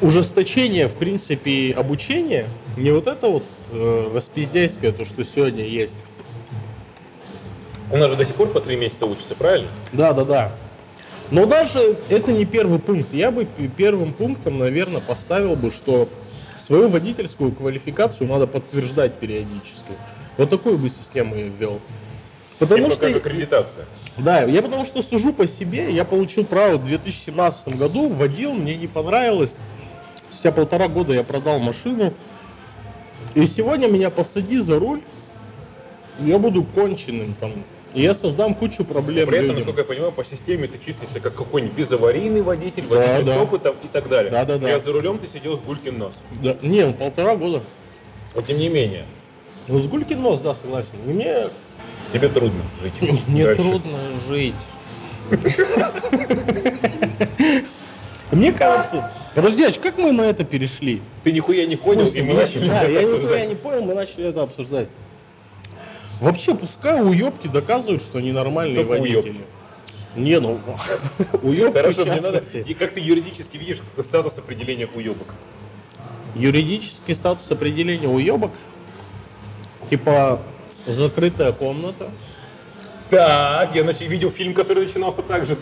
ужесточение, 0.00 0.88
в 0.88 0.94
принципе, 0.94 1.72
обучения, 1.76 2.46
не 2.76 2.90
вот 2.90 3.06
это 3.06 3.28
вот 3.28 3.44
э, 3.72 4.10
распиздяйское, 4.14 4.92
то, 4.92 5.04
что 5.04 5.24
сегодня 5.24 5.64
есть. 5.64 5.94
У 7.90 7.96
нас 7.96 8.10
же 8.10 8.16
до 8.16 8.24
сих 8.24 8.34
пор 8.34 8.48
по 8.48 8.60
три 8.60 8.76
месяца 8.76 9.06
учатся, 9.06 9.34
правильно? 9.34 9.68
Да, 9.92 10.12
да, 10.12 10.24
да. 10.24 10.52
Но 11.30 11.46
даже 11.46 11.96
это 12.08 12.32
не 12.32 12.44
первый 12.44 12.78
пункт. 12.78 13.12
Я 13.12 13.30
бы 13.30 13.46
первым 13.76 14.12
пунктом, 14.12 14.58
наверное, 14.58 15.00
поставил 15.00 15.56
бы, 15.56 15.70
что 15.70 16.08
свою 16.56 16.88
водительскую 16.88 17.52
квалификацию 17.52 18.28
надо 18.28 18.46
подтверждать 18.46 19.14
периодически. 19.14 19.92
Вот 20.36 20.50
такую 20.50 20.78
бы 20.78 20.88
систему 20.88 21.34
я 21.34 21.48
ввел. 21.48 21.80
Потому 22.58 22.84
Типа 22.84 22.94
что, 22.94 23.06
как 23.06 23.16
аккредитация. 23.16 23.84
да, 24.16 24.42
я 24.42 24.62
потому 24.62 24.84
что 24.84 25.00
сужу 25.00 25.32
по 25.32 25.46
себе, 25.46 25.92
я 25.92 26.04
получил 26.04 26.44
право 26.44 26.76
в 26.76 26.84
2017 26.84 27.76
году, 27.76 28.08
вводил, 28.08 28.52
мне 28.52 28.76
не 28.76 28.88
понравилось. 28.88 29.54
Спустя 30.38 30.52
полтора 30.52 30.86
года 30.86 31.12
я 31.12 31.24
продал 31.24 31.58
машину. 31.58 32.14
И 33.34 33.44
сегодня 33.44 33.88
меня 33.88 34.08
посади 34.08 34.58
за 34.58 34.78
руль, 34.78 35.00
я 36.20 36.38
буду 36.38 36.62
конченым 36.62 37.34
там. 37.40 37.64
И 37.92 38.02
я 38.02 38.14
создам 38.14 38.54
кучу 38.54 38.84
проблем 38.84 39.26
При 39.26 39.38
этом, 39.38 39.48
людям. 39.48 39.56
насколько 39.56 39.80
я 39.80 39.84
понимаю, 39.84 40.12
по 40.12 40.24
системе 40.24 40.68
ты 40.68 40.78
числишься 40.78 41.18
как 41.18 41.34
какой-нибудь 41.34 41.76
безаварийный 41.76 42.42
водитель, 42.42 42.84
Да, 42.88 42.98
водитель 42.98 43.24
да. 43.24 43.34
с 43.34 43.38
опытом 43.38 43.74
и 43.82 43.88
так 43.88 44.08
далее. 44.08 44.30
Да, 44.30 44.44
да, 44.44 44.58
да. 44.58 44.70
Я 44.70 44.78
за 44.78 44.92
рулем 44.92 45.18
ты 45.18 45.26
сидел 45.26 45.58
с 45.58 45.60
гулькин 45.60 45.98
нос. 45.98 46.14
Да, 46.40 46.56
не, 46.62 46.86
ну, 46.86 46.92
полтора 46.92 47.34
года. 47.34 47.60
Но 48.36 48.42
тем 48.42 48.58
не 48.58 48.68
менее, 48.68 49.06
Ну, 49.66 49.80
с 49.80 49.88
Гулькин 49.88 50.22
нос, 50.22 50.38
да, 50.38 50.54
согласен. 50.54 50.98
Мне 51.04 51.48
тебе 52.12 52.28
трудно 52.28 52.62
жить. 52.80 52.92
не 53.28 53.42
дальше. 53.42 53.60
трудно 53.60 53.98
жить. 54.28 54.54
Мне 58.30 58.52
кажется... 58.52 59.10
Подожди, 59.38 59.62
а 59.62 59.70
как 59.70 59.98
мы 59.98 60.10
на 60.10 60.22
это 60.22 60.42
перешли? 60.42 61.00
Ты 61.22 61.30
нихуя 61.30 61.64
не 61.64 61.76
понял, 61.76 62.08
и 62.08 62.22
мы 62.22 62.34
начали 62.34 62.66
Да, 62.66 62.82
это 62.82 62.90
я 62.90 63.02
нихуя 63.04 63.46
не 63.46 63.54
понял, 63.54 63.84
мы 63.84 63.94
начали 63.94 64.26
это 64.30 64.42
обсуждать. 64.42 64.88
Вообще, 66.20 66.56
пускай 66.56 67.00
уебки 67.04 67.46
доказывают, 67.46 68.02
что 68.02 68.18
они 68.18 68.32
нормальные 68.32 68.74
Только 68.84 68.98
водители. 68.98 69.42
Не, 70.16 70.40
ну, 70.40 70.58
уебки 71.42 71.76
Хорошо, 71.76 72.04
мне 72.04 72.20
надо... 72.20 72.38
И 72.66 72.74
как 72.74 72.94
ты 72.94 73.00
юридически 73.00 73.56
видишь 73.56 73.78
статус 74.00 74.36
определения 74.38 74.88
уебок? 74.92 75.28
Юридический 76.34 77.14
статус 77.14 77.48
определения 77.48 78.08
уебок, 78.08 78.50
типа 79.88 80.42
закрытая 80.84 81.52
комната, 81.52 82.10
Так, 83.08 83.72
я 83.76 83.82
нач- 83.82 84.04
видел 84.04 84.32
фильм, 84.32 84.52
который 84.52 84.86
начинался 84.86 85.22
так 85.22 85.46
же. 85.46 85.56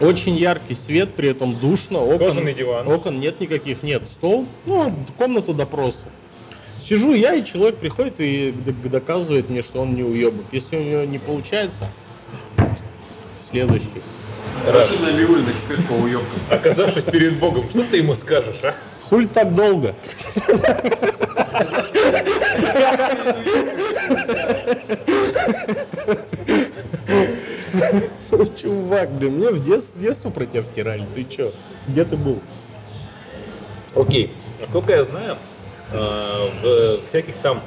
Очень 0.00 0.36
яркий 0.36 0.74
свет, 0.74 1.14
при 1.14 1.28
этом 1.28 1.54
душно, 1.54 2.00
окон, 2.00 2.28
Кожаный 2.28 2.54
диван. 2.54 2.88
окон 2.88 3.20
нет 3.20 3.38
никаких, 3.40 3.82
нет, 3.82 4.02
стол, 4.10 4.46
ну, 4.64 4.94
комната 5.18 5.52
допроса. 5.52 6.06
Сижу 6.80 7.12
я, 7.12 7.34
и 7.34 7.44
человек 7.44 7.76
приходит 7.76 8.14
и 8.18 8.54
доказывает 8.84 9.50
мне, 9.50 9.62
что 9.62 9.82
он 9.82 9.94
не 9.94 10.02
уебок. 10.02 10.44
Если 10.52 10.76
у 10.76 10.82
него 10.82 11.04
не 11.04 11.18
получается, 11.18 11.88
следующий. 13.50 13.90
Рашид 14.66 15.00
Набиуллин, 15.02 15.44
эксперт 15.50 15.86
по 15.86 15.92
уебкам. 15.92 16.40
Оказавшись 16.50 17.04
перед 17.04 17.38
Богом, 17.38 17.68
что 17.68 17.84
ты 17.84 17.98
ему 17.98 18.14
скажешь, 18.14 18.56
а? 18.62 18.74
Хуль 19.02 19.26
так 19.28 19.54
долго? 19.54 19.94
Чувак, 28.56 29.10
блин, 29.12 29.34
мне 29.34 29.50
в 29.50 29.64
детстве, 29.64 30.12
про 30.30 30.46
тебя 30.46 30.62
втирали. 30.62 31.06
Ты 31.14 31.24
чё? 31.24 31.52
Где 31.86 32.04
ты 32.04 32.16
был? 32.16 32.40
Окей. 33.94 34.32
Насколько 34.60 34.92
я 34.92 35.04
знаю, 35.04 35.38
э, 35.92 36.48
в 36.62 37.08
всяких 37.08 37.34
там 37.36 37.62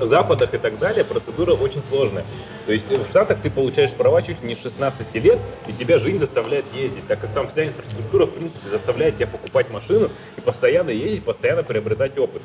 западах 0.00 0.52
и 0.52 0.58
так 0.58 0.78
далее 0.78 1.04
процедура 1.04 1.54
очень 1.54 1.82
сложная. 1.88 2.24
То 2.66 2.72
есть 2.72 2.90
в 2.90 3.06
Штатах 3.06 3.38
ты 3.42 3.50
получаешь 3.50 3.92
права 3.92 4.20
чуть 4.22 4.42
не 4.42 4.54
с 4.54 4.60
16 4.60 5.14
лет, 5.14 5.38
и 5.66 5.72
тебя 5.72 5.98
жизнь 5.98 6.18
заставляет 6.18 6.66
ездить, 6.74 7.06
так 7.06 7.20
как 7.20 7.32
там 7.32 7.48
вся 7.48 7.66
инфраструктура, 7.66 8.26
в 8.26 8.32
принципе, 8.32 8.68
заставляет 8.70 9.16
тебя 9.16 9.28
покупать 9.28 9.70
машину 9.70 10.10
и 10.36 10.40
постоянно 10.40 10.90
ездить, 10.90 11.24
постоянно 11.24 11.62
приобретать 11.62 12.18
опыт. 12.18 12.42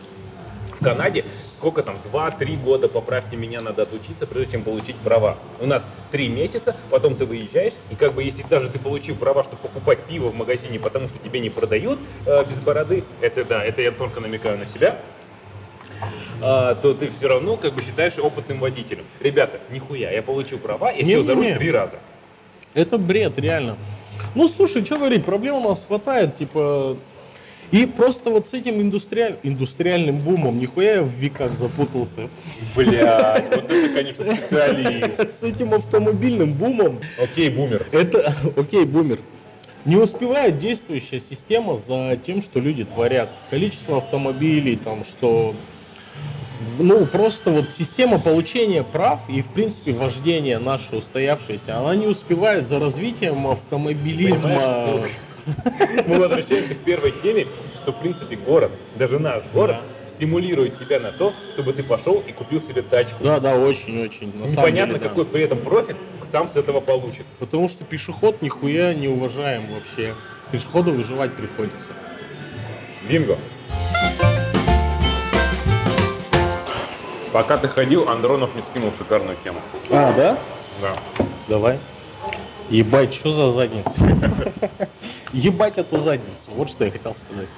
В 0.82 0.84
Канаде 0.84 1.24
сколько 1.60 1.84
там, 1.84 1.96
2-3 2.12 2.60
года, 2.64 2.88
поправьте 2.88 3.38
меня, 3.38 3.62
надо 3.62 3.84
отучиться, 3.84 4.26
прежде 4.26 4.54
чем 4.54 4.64
получить 4.64 4.96
права. 4.96 5.38
У 5.60 5.68
нас 5.68 5.84
три 6.10 6.28
месяца, 6.28 6.76
потом 6.90 7.16
ты 7.16 7.28
выезжаешь, 7.28 7.74
и 7.92 7.96
как 7.96 8.16
бы 8.16 8.24
если 8.24 8.42
даже 8.42 8.68
ты 8.68 8.80
получил 8.80 9.16
права, 9.16 9.44
чтобы 9.44 9.62
покупать 9.62 10.00
пиво 10.06 10.30
в 10.30 10.36
магазине, 10.36 10.80
потому 10.80 11.08
что 11.08 11.20
тебе 11.20 11.40
не 11.40 11.52
продают 11.52 12.00
э, 12.26 12.44
без 12.46 12.58
бороды, 12.58 13.04
это 13.22 13.46
да, 13.46 13.64
это 13.64 13.84
я 13.84 13.92
только 13.92 14.22
намекаю 14.22 14.58
на 14.58 14.66
себя, 14.66 14.98
а, 16.42 16.74
то 16.74 16.96
ты 16.96 17.12
все 17.12 17.28
равно 17.28 17.58
как 17.58 17.76
бы 17.76 17.84
считаешь 17.84 18.18
опытным 18.18 18.60
водителем. 18.60 19.06
Ребята, 19.20 19.60
нихуя, 19.70 20.10
я 20.10 20.24
получил 20.24 20.58
права 20.58 20.92
и 20.92 21.06
сел 21.06 21.24
за 21.24 21.36
руль 21.36 21.54
три 21.54 21.70
раза. 21.70 22.00
Это 22.74 22.98
бред, 22.98 23.38
реально. 23.38 23.78
Ну, 24.34 24.48
слушай, 24.48 24.84
что 24.84 24.96
говорить, 24.96 25.26
проблем 25.26 25.58
у 25.58 25.70
нас 25.70 25.86
хватает, 25.86 26.38
типа... 26.38 26.98
И 27.72 27.86
просто 27.86 28.30
вот 28.30 28.48
с 28.48 28.54
этим 28.54 28.82
индустриаль... 28.82 29.38
индустриальным 29.44 30.20
бумом, 30.20 30.60
нихуя 30.60 30.96
я 30.96 31.04
в 31.04 31.10
веках 31.10 31.54
запутался. 31.54 32.30
Блядь, 32.76 33.56
вот 33.56 33.72
это, 33.72 33.94
конечно, 33.94 34.36
специалист. 34.36 35.40
С 35.40 35.44
этим 35.44 35.74
автомобильным 35.74 36.54
бумом, 36.54 37.00
Окей, 37.18 37.50
бумер. 37.50 37.88
это, 37.92 38.34
окей, 38.58 38.84
бумер, 38.84 39.20
не 39.86 39.96
успевает 39.96 40.60
действующая 40.60 41.20
система 41.20 41.78
за 41.78 42.20
тем, 42.22 42.42
что 42.42 42.60
люди 42.60 42.84
творят. 42.84 43.30
Количество 43.50 43.98
автомобилей, 43.98 44.76
там, 44.76 45.06
что... 45.06 45.56
Ну, 46.78 47.08
просто 47.08 47.50
вот 47.50 47.72
система 47.72 48.20
получения 48.20 48.84
прав 48.84 49.22
и, 49.28 49.42
в 49.42 49.48
принципе, 49.48 49.94
вождения 49.94 50.60
наша 50.60 50.96
устоявшаяся, 50.96 51.78
она 51.78 51.96
не 51.96 52.06
успевает 52.06 52.68
за 52.68 52.80
развитием 52.80 53.48
автомобилизма. 53.48 54.50
Понимаешь, 54.50 55.12
Мы 56.08 56.20
возвращаемся 56.20 56.76
к 56.76 56.80
первой 56.80 57.14
теме, 57.24 57.48
что 57.76 57.92
в 57.92 58.00
принципе 58.00 58.36
город, 58.36 58.72
даже 58.96 59.20
наш 59.20 59.44
город, 59.54 59.78
стимулирует 60.08 60.78
тебя 60.78 61.00
на 61.00 61.12
то, 61.12 61.34
чтобы 61.52 61.74
ты 61.74 61.84
пошел 61.84 62.24
и 62.28 62.32
купил 62.32 62.62
себе 62.62 62.82
тачку. 62.82 63.24
Да, 63.24 63.40
да, 63.40 63.58
очень-очень. 63.58 64.28
Непонятно, 64.28 64.94
деле, 64.94 65.00
да. 65.00 65.10
какой 65.10 65.26
при 65.26 65.42
этом 65.42 65.60
профит 65.60 65.96
сам 66.32 66.50
с 66.50 66.56
этого 66.56 66.80
получит. 66.80 67.26
Потому 67.40 67.68
что 67.68 67.84
пешеход 67.84 68.42
нихуя 68.42 68.94
не 68.94 69.08
уважаем 69.08 69.74
вообще. 69.74 70.16
Пешеходу 70.52 70.92
выживать 70.92 71.34
приходится. 71.34 71.92
Бинго. 73.08 73.38
Пока 77.34 77.58
ты 77.58 77.68
ходил, 77.68 78.10
Андронов 78.10 78.54
мне 78.54 78.64
скинул 78.64 78.92
шикарную 78.94 79.38
тему. 79.44 79.60
А, 79.90 80.14
да? 80.14 80.38
Да. 80.82 80.96
Давай. 81.48 81.80
Ебать, 82.71 83.15
что 83.15 83.31
за 83.31 83.51
задница? 83.51 84.05
Ебать 85.33 85.79
эту 85.79 85.99
задницу. 85.99 86.51
Вот 86.57 86.69
что 86.69 86.85
я 86.85 86.91
хотел 86.91 87.15
сказать. 87.15 87.49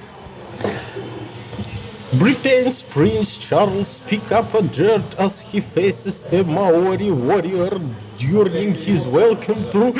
Britain's 2.12 2.82
Prince 2.82 3.38
Charles 3.38 4.00
pick 4.08 4.32
up 4.32 4.54
a 4.54 4.62
dirt 4.62 5.04
as 5.18 5.40
he 5.40 5.60
faces 5.60 6.24
a 6.32 6.42
Maori 6.42 7.10
warrior 7.10 7.78
during 8.16 8.74
his 8.74 9.06
welcome 9.06 9.70
to 9.70 9.92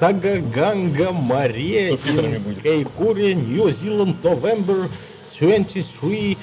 Tagaganga 0.00 1.12
Mare 1.12 1.90
Субтитрами 1.90 2.36
in 2.36 2.42
будет. 2.42 2.62
Kaikoura, 2.62 3.34
New 3.34 3.70
Zealand, 3.70 4.16
November 4.24 4.88
23 5.32 6.36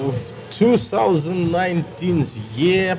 of 0.00 0.32
2019 0.50 2.26
year. 2.56 2.98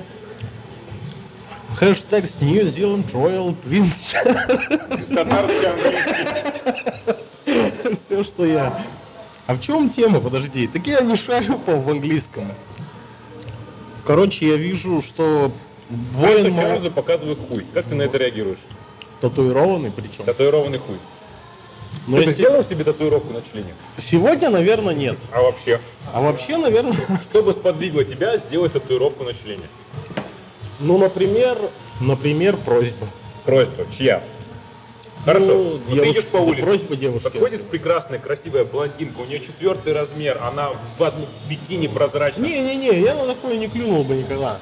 Хэштег 1.76 2.24
New 2.40 2.64
Zealand 2.66 3.10
Royal 3.12 3.54
Prince 3.64 4.14
Татарский 5.14 5.66
английский. 5.68 6.14
Все, 8.00 8.22
что 8.24 8.46
я. 8.46 8.82
А 9.46 9.54
в 9.54 9.60
чем 9.60 9.90
тема? 9.90 10.20
Подожди. 10.20 10.66
Так 10.66 10.86
я 10.86 11.00
не 11.00 11.16
шарю 11.16 11.58
по 11.58 11.76
в 11.76 11.90
английском. 11.90 12.52
Короче, 14.06 14.48
я 14.48 14.56
вижу, 14.56 15.02
что 15.02 15.50
воин 16.12 16.52
мо- 16.52 16.62
Чарльзу 16.62 16.90
показывают 16.90 17.38
хуй. 17.48 17.66
Как 17.74 17.84
ты 17.84 17.94
на 17.94 18.02
это 18.02 18.18
реагируешь? 18.18 18.58
татуированный 19.20 19.90
причем. 19.90 20.24
Татуированный 20.24 20.78
хуй. 20.78 20.96
Но 22.06 22.16
ты 22.16 22.22
бы 22.24 22.28
если- 22.30 22.32
сделал 22.42 22.62
себе 22.64 22.84
татуировку 22.84 23.32
на 23.32 23.40
члене? 23.40 23.72
Сегодня, 23.96 24.50
наверное, 24.50 24.92
нет. 24.94 25.16
А 25.32 25.40
вообще? 25.40 25.80
А 26.12 26.20
вообще, 26.20 26.58
наверное, 26.58 26.94
Что 27.24 27.42
бы 27.42 27.52
сподвигло 27.52 28.04
тебя 28.04 28.36
сделать 28.36 28.72
татуировку 28.74 29.24
на 29.24 29.32
члене? 29.32 29.62
Ну, 30.80 30.98
например, 30.98 31.56
например, 32.00 32.56
просьба. 32.56 33.06
Просьба. 33.44 33.86
Чья? 33.96 34.22
Хорошо. 35.24 35.46
Ну, 35.54 35.62
Вот 35.70 35.84
ты 35.88 35.94
девушка- 35.94 36.12
идешь 36.12 36.26
по 36.26 36.36
улице. 36.38 36.62
просьба 36.62 36.96
девушки. 36.96 37.24
Подходит 37.24 37.68
прекрасная, 37.70 38.18
красивая 38.18 38.64
блондинка. 38.64 39.20
У 39.20 39.24
нее 39.24 39.40
четвертый 39.40 39.92
размер. 39.94 40.38
Она 40.42 40.70
в 40.98 41.02
одном 41.02 41.28
бикини 41.48 41.86
прозрачном. 41.86 42.44
Не-не-не, 42.46 43.00
я 43.00 43.14
на 43.14 43.26
такое 43.26 43.56
не 43.56 43.68
клюнул 43.68 44.04
бы 44.04 44.14
никогда. 44.16 44.58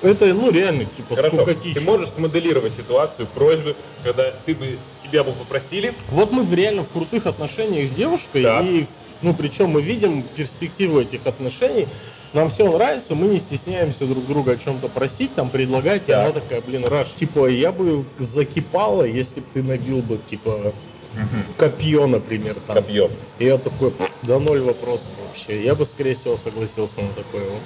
Это, 0.00 0.26
ну, 0.26 0.50
реально, 0.50 0.84
типа, 0.84 1.16
Хорошо. 1.16 1.36
скукотища. 1.38 1.80
Ты 1.80 1.84
можешь 1.84 2.10
смоделировать 2.10 2.72
ситуацию, 2.74 3.26
просьбы, 3.34 3.74
когда 4.04 4.32
ты 4.46 4.54
бы 4.54 4.78
тебя 5.04 5.24
бы 5.24 5.32
попросили. 5.32 5.92
Вот 6.10 6.30
мы 6.30 6.44
в- 6.44 6.54
реально 6.54 6.84
в 6.84 6.88
крутых 6.90 7.26
отношениях 7.26 7.88
с 7.90 7.92
девушкой, 7.92 8.44
Так. 8.44 8.64
и, 8.64 8.86
ну, 9.22 9.34
причем 9.34 9.70
мы 9.70 9.82
видим 9.82 10.22
перспективу 10.36 11.00
этих 11.00 11.26
отношений, 11.26 11.88
нам 12.32 12.48
все 12.50 12.70
нравится, 12.70 13.14
мы 13.14 13.28
не 13.28 13.38
стесняемся 13.38 14.04
друг 14.06 14.26
друга 14.26 14.52
о 14.52 14.56
чем-то 14.56 14.88
просить, 14.88 15.34
там, 15.34 15.48
предлагать, 15.50 16.02
и 16.06 16.12
Так. 16.12 16.24
она 16.24 16.32
такая, 16.32 16.60
блин, 16.60 16.84
Раш, 16.84 17.10
типа, 17.10 17.46
я 17.46 17.72
бы 17.72 18.04
закипала, 18.18 19.04
если 19.04 19.40
бы 19.40 19.46
ты 19.52 19.62
набил 19.62 20.02
бы, 20.02 20.18
типа, 20.18 20.72
копье, 21.56 22.06
например, 22.06 22.56
там. 22.66 22.76
Копье. 22.76 23.10
И 23.38 23.46
я 23.46 23.58
такой, 23.58 23.90
«Пф, 23.92 24.10
да 24.22 24.38
ноль 24.38 24.60
вопросов 24.60 25.10
вообще, 25.26 25.62
я 25.62 25.74
бы, 25.74 25.86
скорее 25.86 26.14
всего, 26.14 26.36
согласился 26.36 27.00
на 27.00 27.12
такое 27.12 27.44
вот. 27.44 27.62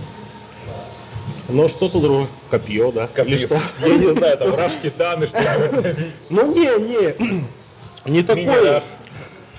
Но 1.48 1.66
что-то 1.68 2.00
другое, 2.00 2.28
копье, 2.50 2.92
да? 2.92 3.08
Копье. 3.08 3.34
Или 3.34 3.36
что? 3.36 3.60
Я 3.86 3.98
не 3.98 4.12
знаю, 4.12 4.38
там 4.38 4.54
раш 4.54 4.72
титаны, 4.80 5.26
что 5.26 5.38
Ну, 6.30 6.54
не, 6.54 6.68
не, 6.88 7.44
не 8.06 8.22
такое. 8.22 8.82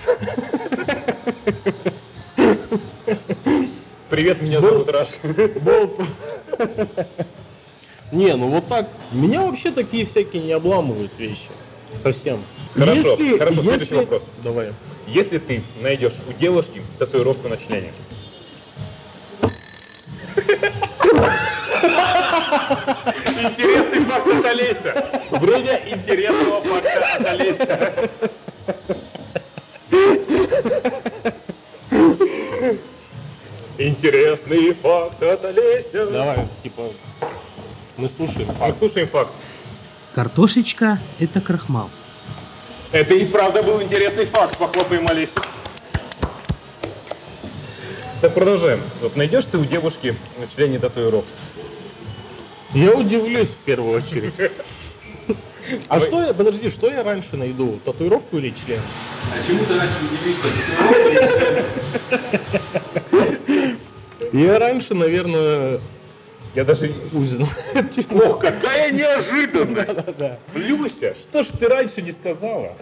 Привет, 4.14 4.40
меня 4.40 4.60
зовут 4.60 4.88
Раш. 4.90 5.08
Был- 5.24 5.90
Не, 8.12 8.36
ну 8.36 8.46
вот 8.46 8.68
так. 8.68 8.88
Меня 9.10 9.42
вообще 9.42 9.72
такие 9.72 10.04
всякие 10.06 10.40
не 10.40 10.52
обламывают 10.52 11.10
вещи. 11.18 11.48
Совсем. 11.92 12.40
Хорошо, 12.76 13.18
хорошо, 13.36 13.62
следующий 13.62 13.94
вопрос. 13.96 14.22
Давай. 14.40 14.72
Если 15.08 15.38
ты 15.38 15.64
найдешь 15.80 16.14
у 16.28 16.32
девушки 16.32 16.80
татуировку 17.00 17.48
на 17.48 17.56
члене, 17.56 17.90
Интересный 23.42 24.00
факт 24.04 24.26
от 24.28 24.44
Олеся. 24.44 25.04
Время 25.32 25.80
интересного 25.86 26.60
факта 26.62 27.16
от 27.16 27.26
Олеся. 27.26 28.10
Интересный 33.84 34.72
факт 34.72 35.22
от 35.22 35.44
Олеся. 35.44 36.06
Давай, 36.06 36.48
типа, 36.62 36.90
мы 37.98 38.08
слушаем 38.08 38.48
Мы 38.48 38.54
факт. 38.54 38.78
слушаем 38.78 39.06
факт. 39.06 39.30
Картошечка– 40.14 40.98
это 41.18 41.42
крахмал. 41.42 41.90
Это 42.92 43.12
и 43.12 43.26
правда 43.26 43.62
был 43.62 43.82
интересный 43.82 44.24
факт. 44.24 44.56
Похлопаем 44.56 45.06
Олесю. 45.06 45.34
Так, 48.22 48.32
продолжаем. 48.32 48.80
Вот 49.02 49.16
найдешь 49.16 49.44
ты 49.44 49.58
у 49.58 49.66
девушки 49.66 50.16
на 50.38 50.46
члене 50.46 50.78
татуировку? 50.78 51.28
Я 52.72 52.92
удивлюсь 52.92 53.48
в 53.48 53.58
первую 53.58 53.98
очередь. 53.98 54.34
А 55.88 55.98
что 55.98 56.22
я, 56.22 56.34
подожди, 56.34 56.68
что 56.68 56.90
я 56.90 57.02
раньше 57.02 57.38
найду? 57.38 57.80
Татуировку 57.86 58.36
или 58.36 58.50
член? 58.50 58.80
А 59.32 59.42
чему 59.46 59.64
ты 59.64 59.78
раньше 59.78 59.96
удивился? 60.04 60.48
Я 64.34 64.58
раньше, 64.58 64.94
наверное, 64.94 65.80
Я 66.56 66.64
даже... 66.64 66.92
узнал. 67.12 67.48
Ох, 68.10 68.40
какая 68.40 68.90
неожиданность! 68.90 69.92
Люся, 70.54 71.14
что 71.14 71.44
ж 71.44 71.46
ты 71.56 71.68
раньше 71.68 72.02
не 72.02 72.10
сказала? 72.10 72.72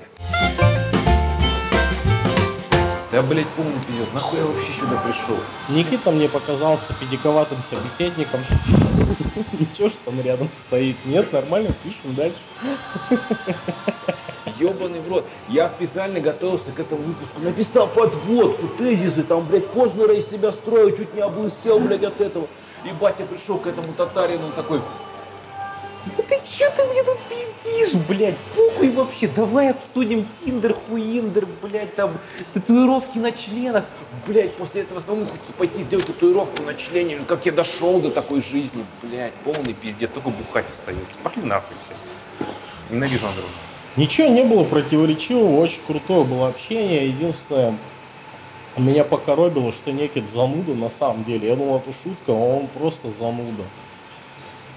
Да, 3.12 3.20
блять, 3.20 3.46
полный 3.48 3.74
пиздец. 3.86 4.09
Нахуй 4.14 4.38
я 4.38 4.46
вообще 4.46 4.72
сюда 4.72 4.96
пришел? 5.05 5.36
Никита 5.68 6.11
мне 6.11 6.26
показался 6.30 6.94
педиковатым 6.94 7.59
собеседником. 7.62 8.40
Ничего, 9.53 9.90
что 9.90 10.09
он 10.09 10.22
рядом 10.22 10.48
стоит. 10.57 10.96
Нет, 11.05 11.30
нормально, 11.34 11.74
пишем 11.84 12.14
дальше. 12.14 12.38
Ебаный 14.62 15.00
в 15.00 15.08
рот. 15.08 15.24
Я 15.48 15.68
специально 15.68 16.20
готовился 16.20 16.72
к 16.72 16.80
этому 16.80 17.02
выпуску. 17.02 17.40
Написал 17.40 17.88
подводку, 17.88 18.68
тезисы, 18.78 19.22
там, 19.22 19.46
блядь, 19.46 19.66
Познера 19.68 20.14
из 20.14 20.28
себя 20.28 20.52
строю, 20.52 20.96
чуть 20.96 21.14
не 21.14 21.20
облыстел, 21.20 21.78
блядь, 21.80 22.04
от 22.04 22.20
этого. 22.20 22.46
И 22.84 22.92
батя 22.92 23.24
пришел 23.24 23.58
к 23.58 23.66
этому 23.66 23.92
татарину, 23.92 24.46
он 24.46 24.52
такой, 24.52 24.80
да 26.16 26.22
ты 26.24 26.40
Че 26.44 26.68
ты 26.70 26.84
мне 26.84 27.02
тут 27.04 27.18
пиздишь, 27.28 27.94
блядь? 28.08 28.36
Похуй 28.56 28.90
вообще, 28.90 29.28
давай 29.28 29.70
обсудим 29.70 30.26
Тиндер, 30.44 30.74
Хуиндер, 30.74 31.46
блядь, 31.62 31.94
там, 31.94 32.18
татуировки 32.52 33.18
на 33.18 33.30
членах. 33.30 33.84
Блядь, 34.26 34.56
после 34.56 34.82
этого 34.82 35.00
самому 35.00 35.26
хочется 35.26 35.52
пойти 35.56 35.82
сделать 35.82 36.06
татуировку 36.06 36.62
на 36.64 36.74
члене. 36.74 37.18
Ну, 37.20 37.24
Как 37.24 37.46
я 37.46 37.52
дошел 37.52 38.00
до 38.00 38.10
такой 38.10 38.42
жизни, 38.42 38.84
блядь, 39.02 39.34
полный 39.34 39.74
пиздец, 39.74 40.10
только 40.10 40.30
бухать 40.30 40.66
остается. 40.70 41.16
Пошли 41.22 41.42
нахуй 41.42 41.76
все. 41.86 42.46
Ненавижу 42.90 43.26
Андрея. 43.26 43.71
Ничего 43.97 44.28
не 44.28 44.43
было 44.43 44.64
противоречивого, 44.64 45.61
очень 45.61 45.80
крутое 45.86 46.24
было 46.24 46.49
общение. 46.49 47.09
Единственное, 47.09 47.76
меня 48.76 49.05
покоробило, 49.05 49.70
что 49.72 49.93
некий 49.93 50.24
зануда 50.32 50.74
на 50.74 50.88
самом 50.88 51.24
деле. 51.24 51.49
Я 51.49 51.57
думал, 51.57 51.76
это 51.76 51.93
шутка, 51.93 52.32
а 52.32 52.32
он 52.32 52.68
просто 52.68 53.11
зануда. 53.18 53.64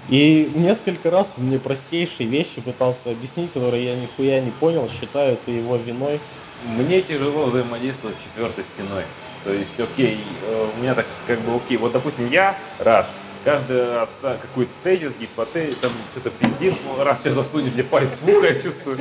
И 0.08 0.52
несколько 0.54 1.10
раз 1.10 1.34
он 1.38 1.46
мне 1.46 1.58
простейшие 1.58 2.28
вещи 2.28 2.60
пытался 2.60 3.10
объяснить, 3.10 3.52
которые 3.52 3.86
я 3.86 3.96
нихуя 3.96 4.40
не 4.40 4.50
понял, 4.50 4.88
считаю 4.88 5.32
это 5.32 5.50
его 5.50 5.76
виной. 5.76 6.20
Мне 6.64 7.00
тяжело 7.00 7.46
взаимодействовать 7.46 8.16
с 8.16 8.22
четвертой 8.22 8.64
стеной. 8.64 9.04
То 9.44 9.52
есть, 9.52 9.78
окей, 9.78 10.18
э, 10.42 10.68
у 10.76 10.82
меня 10.82 10.94
так 10.94 11.06
как 11.26 11.40
бы 11.40 11.56
окей. 11.56 11.76
Вот, 11.76 11.92
допустим, 11.92 12.30
я, 12.30 12.56
Раш, 12.78 13.06
каждый 13.46 13.76
отста- 13.76 14.38
какой-то 14.42 14.72
тезис, 14.82 15.12
гипотез, 15.20 15.76
там 15.76 15.92
что-то 16.10 16.30
пиздит, 16.30 16.74
ну, 16.84 17.04
раз 17.04 17.22
сейчас 17.22 17.34
заснуть, 17.34 17.72
мне 17.72 17.84
палец 17.84 18.10
в 18.20 18.28
ухо, 18.28 18.46
я 18.46 18.60
чувствую. 18.60 18.98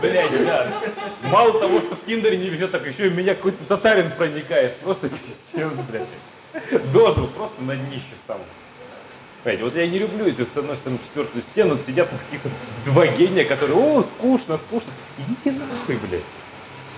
Блять, 0.00 0.44
да. 0.46 0.72
Мало 1.24 1.60
того, 1.60 1.80
что 1.80 1.96
в 1.96 2.04
Тиндере 2.06 2.38
не 2.38 2.48
везет, 2.48 2.70
так 2.70 2.86
еще 2.86 3.08
и 3.08 3.10
меня 3.10 3.34
какой-то 3.34 3.62
татарин 3.64 4.10
проникает. 4.10 4.76
Просто 4.78 5.10
пиздец, 5.10 5.72
блядь. 5.90 6.82
Дожил 6.92 7.26
просто 7.26 7.60
на 7.62 7.76
днище 7.76 8.04
сам. 8.26 8.38
Понимаете, 9.42 9.64
вот 9.64 9.76
я 9.76 9.86
не 9.86 9.98
люблю 9.98 10.26
эту, 10.26 10.46
с 10.46 10.56
одной 10.56 10.78
стороны, 10.78 10.98
четвертую 11.06 11.42
стену, 11.42 11.78
сидят 11.86 12.08
каких-то 12.08 12.48
два 12.86 13.06
гения, 13.06 13.44
которые, 13.44 13.76
о, 13.76 14.02
скучно, 14.02 14.56
скучно. 14.56 14.92
Идите 15.18 15.58
нахуй, 15.58 15.96
блядь. 15.96 16.22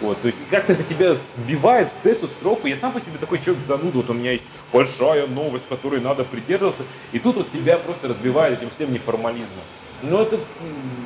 Вот, 0.01 0.21
то 0.21 0.29
есть 0.29 0.39
как-то 0.51 0.75
это 0.75 0.83
тебя 0.83 1.15
сбивает 1.37 1.89
с 1.89 1.93
тесту, 2.03 2.27
строку. 2.27 2.67
Я 2.67 2.77
сам 2.77 2.93
по 2.93 3.01
себе 3.01 3.17
такой 3.19 3.39
человек 3.41 3.65
зануда. 3.67 3.97
Вот 3.99 4.11
у 4.11 4.13
меня 4.13 4.33
есть 4.33 4.45
большая 4.73 5.27
новость, 5.27 5.69
которой 5.69 6.01
надо 6.01 6.25
придерживаться. 6.25 6.83
И 7.13 7.19
тут 7.19 7.37
вот 7.37 7.51
тебя 7.51 7.79
просто 7.79 8.09
разбивает 8.09 8.59
этим 8.59 8.71
всем 8.71 8.93
неформализмом. 8.93 9.65
Но 10.03 10.21
это 10.21 10.37
м, 10.37 10.43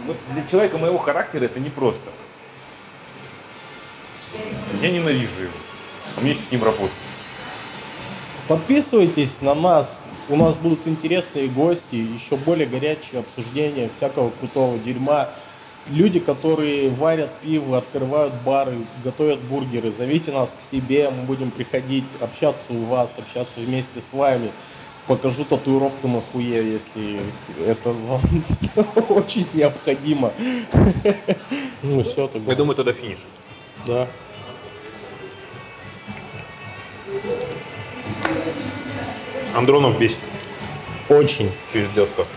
вот 0.07 0.17
для 0.33 0.45
человека 0.47 0.77
моего 0.77 0.99
характера 0.99 1.45
это 1.45 1.61
непросто. 1.61 2.11
Я 4.83 4.91
ненавижу 4.91 5.43
его. 5.43 5.53
А 6.17 6.21
мне 6.21 6.35
с 6.35 6.51
ним 6.51 6.65
работать. 6.65 6.91
Подписывайтесь 8.49 9.41
на 9.41 9.55
нас. 9.55 10.01
У 10.29 10.37
нас 10.37 10.57
будут 10.57 10.87
интересные 10.87 11.49
гости, 11.49 11.95
еще 11.95 12.37
более 12.37 12.67
горячие 12.67 13.21
обсуждения 13.21 13.91
всякого 13.97 14.31
крутого 14.31 14.79
дерьма. 14.79 15.31
Люди, 15.89 16.21
которые 16.21 16.91
варят 16.91 17.31
пиво, 17.43 17.79
открывают 17.79 18.35
бары, 18.45 18.79
готовят 19.03 19.41
бургеры, 19.41 19.91
зовите 19.91 20.31
нас 20.31 20.57
к 20.59 20.71
себе, 20.71 21.11
мы 21.11 21.25
будем 21.25 21.51
приходить, 21.51 22.05
общаться 22.21 22.73
у 22.73 22.85
вас, 22.85 23.15
общаться 23.19 23.59
вместе 23.61 24.01
с 24.01 24.13
вами. 24.13 24.51
Покажу 25.07 25.45
татуировку 25.45 26.07
на 26.07 26.21
хуе, 26.21 26.73
если 26.73 27.21
это 27.67 27.91
вам 27.91 28.21
очень 29.09 29.47
необходимо. 29.55 30.33
Ну 31.83 32.03
все, 32.03 32.29
тогда. 32.29 32.53
Я 32.53 32.59
думаю, 32.59 32.77
тогда 32.77 32.93
финиш. 32.93 33.21
Да. 33.87 34.07
Андронов 39.55 39.99
бесит. 39.99 40.21
Очень. 41.09 41.51
Пиздец 41.73 42.09
как. 42.15 42.29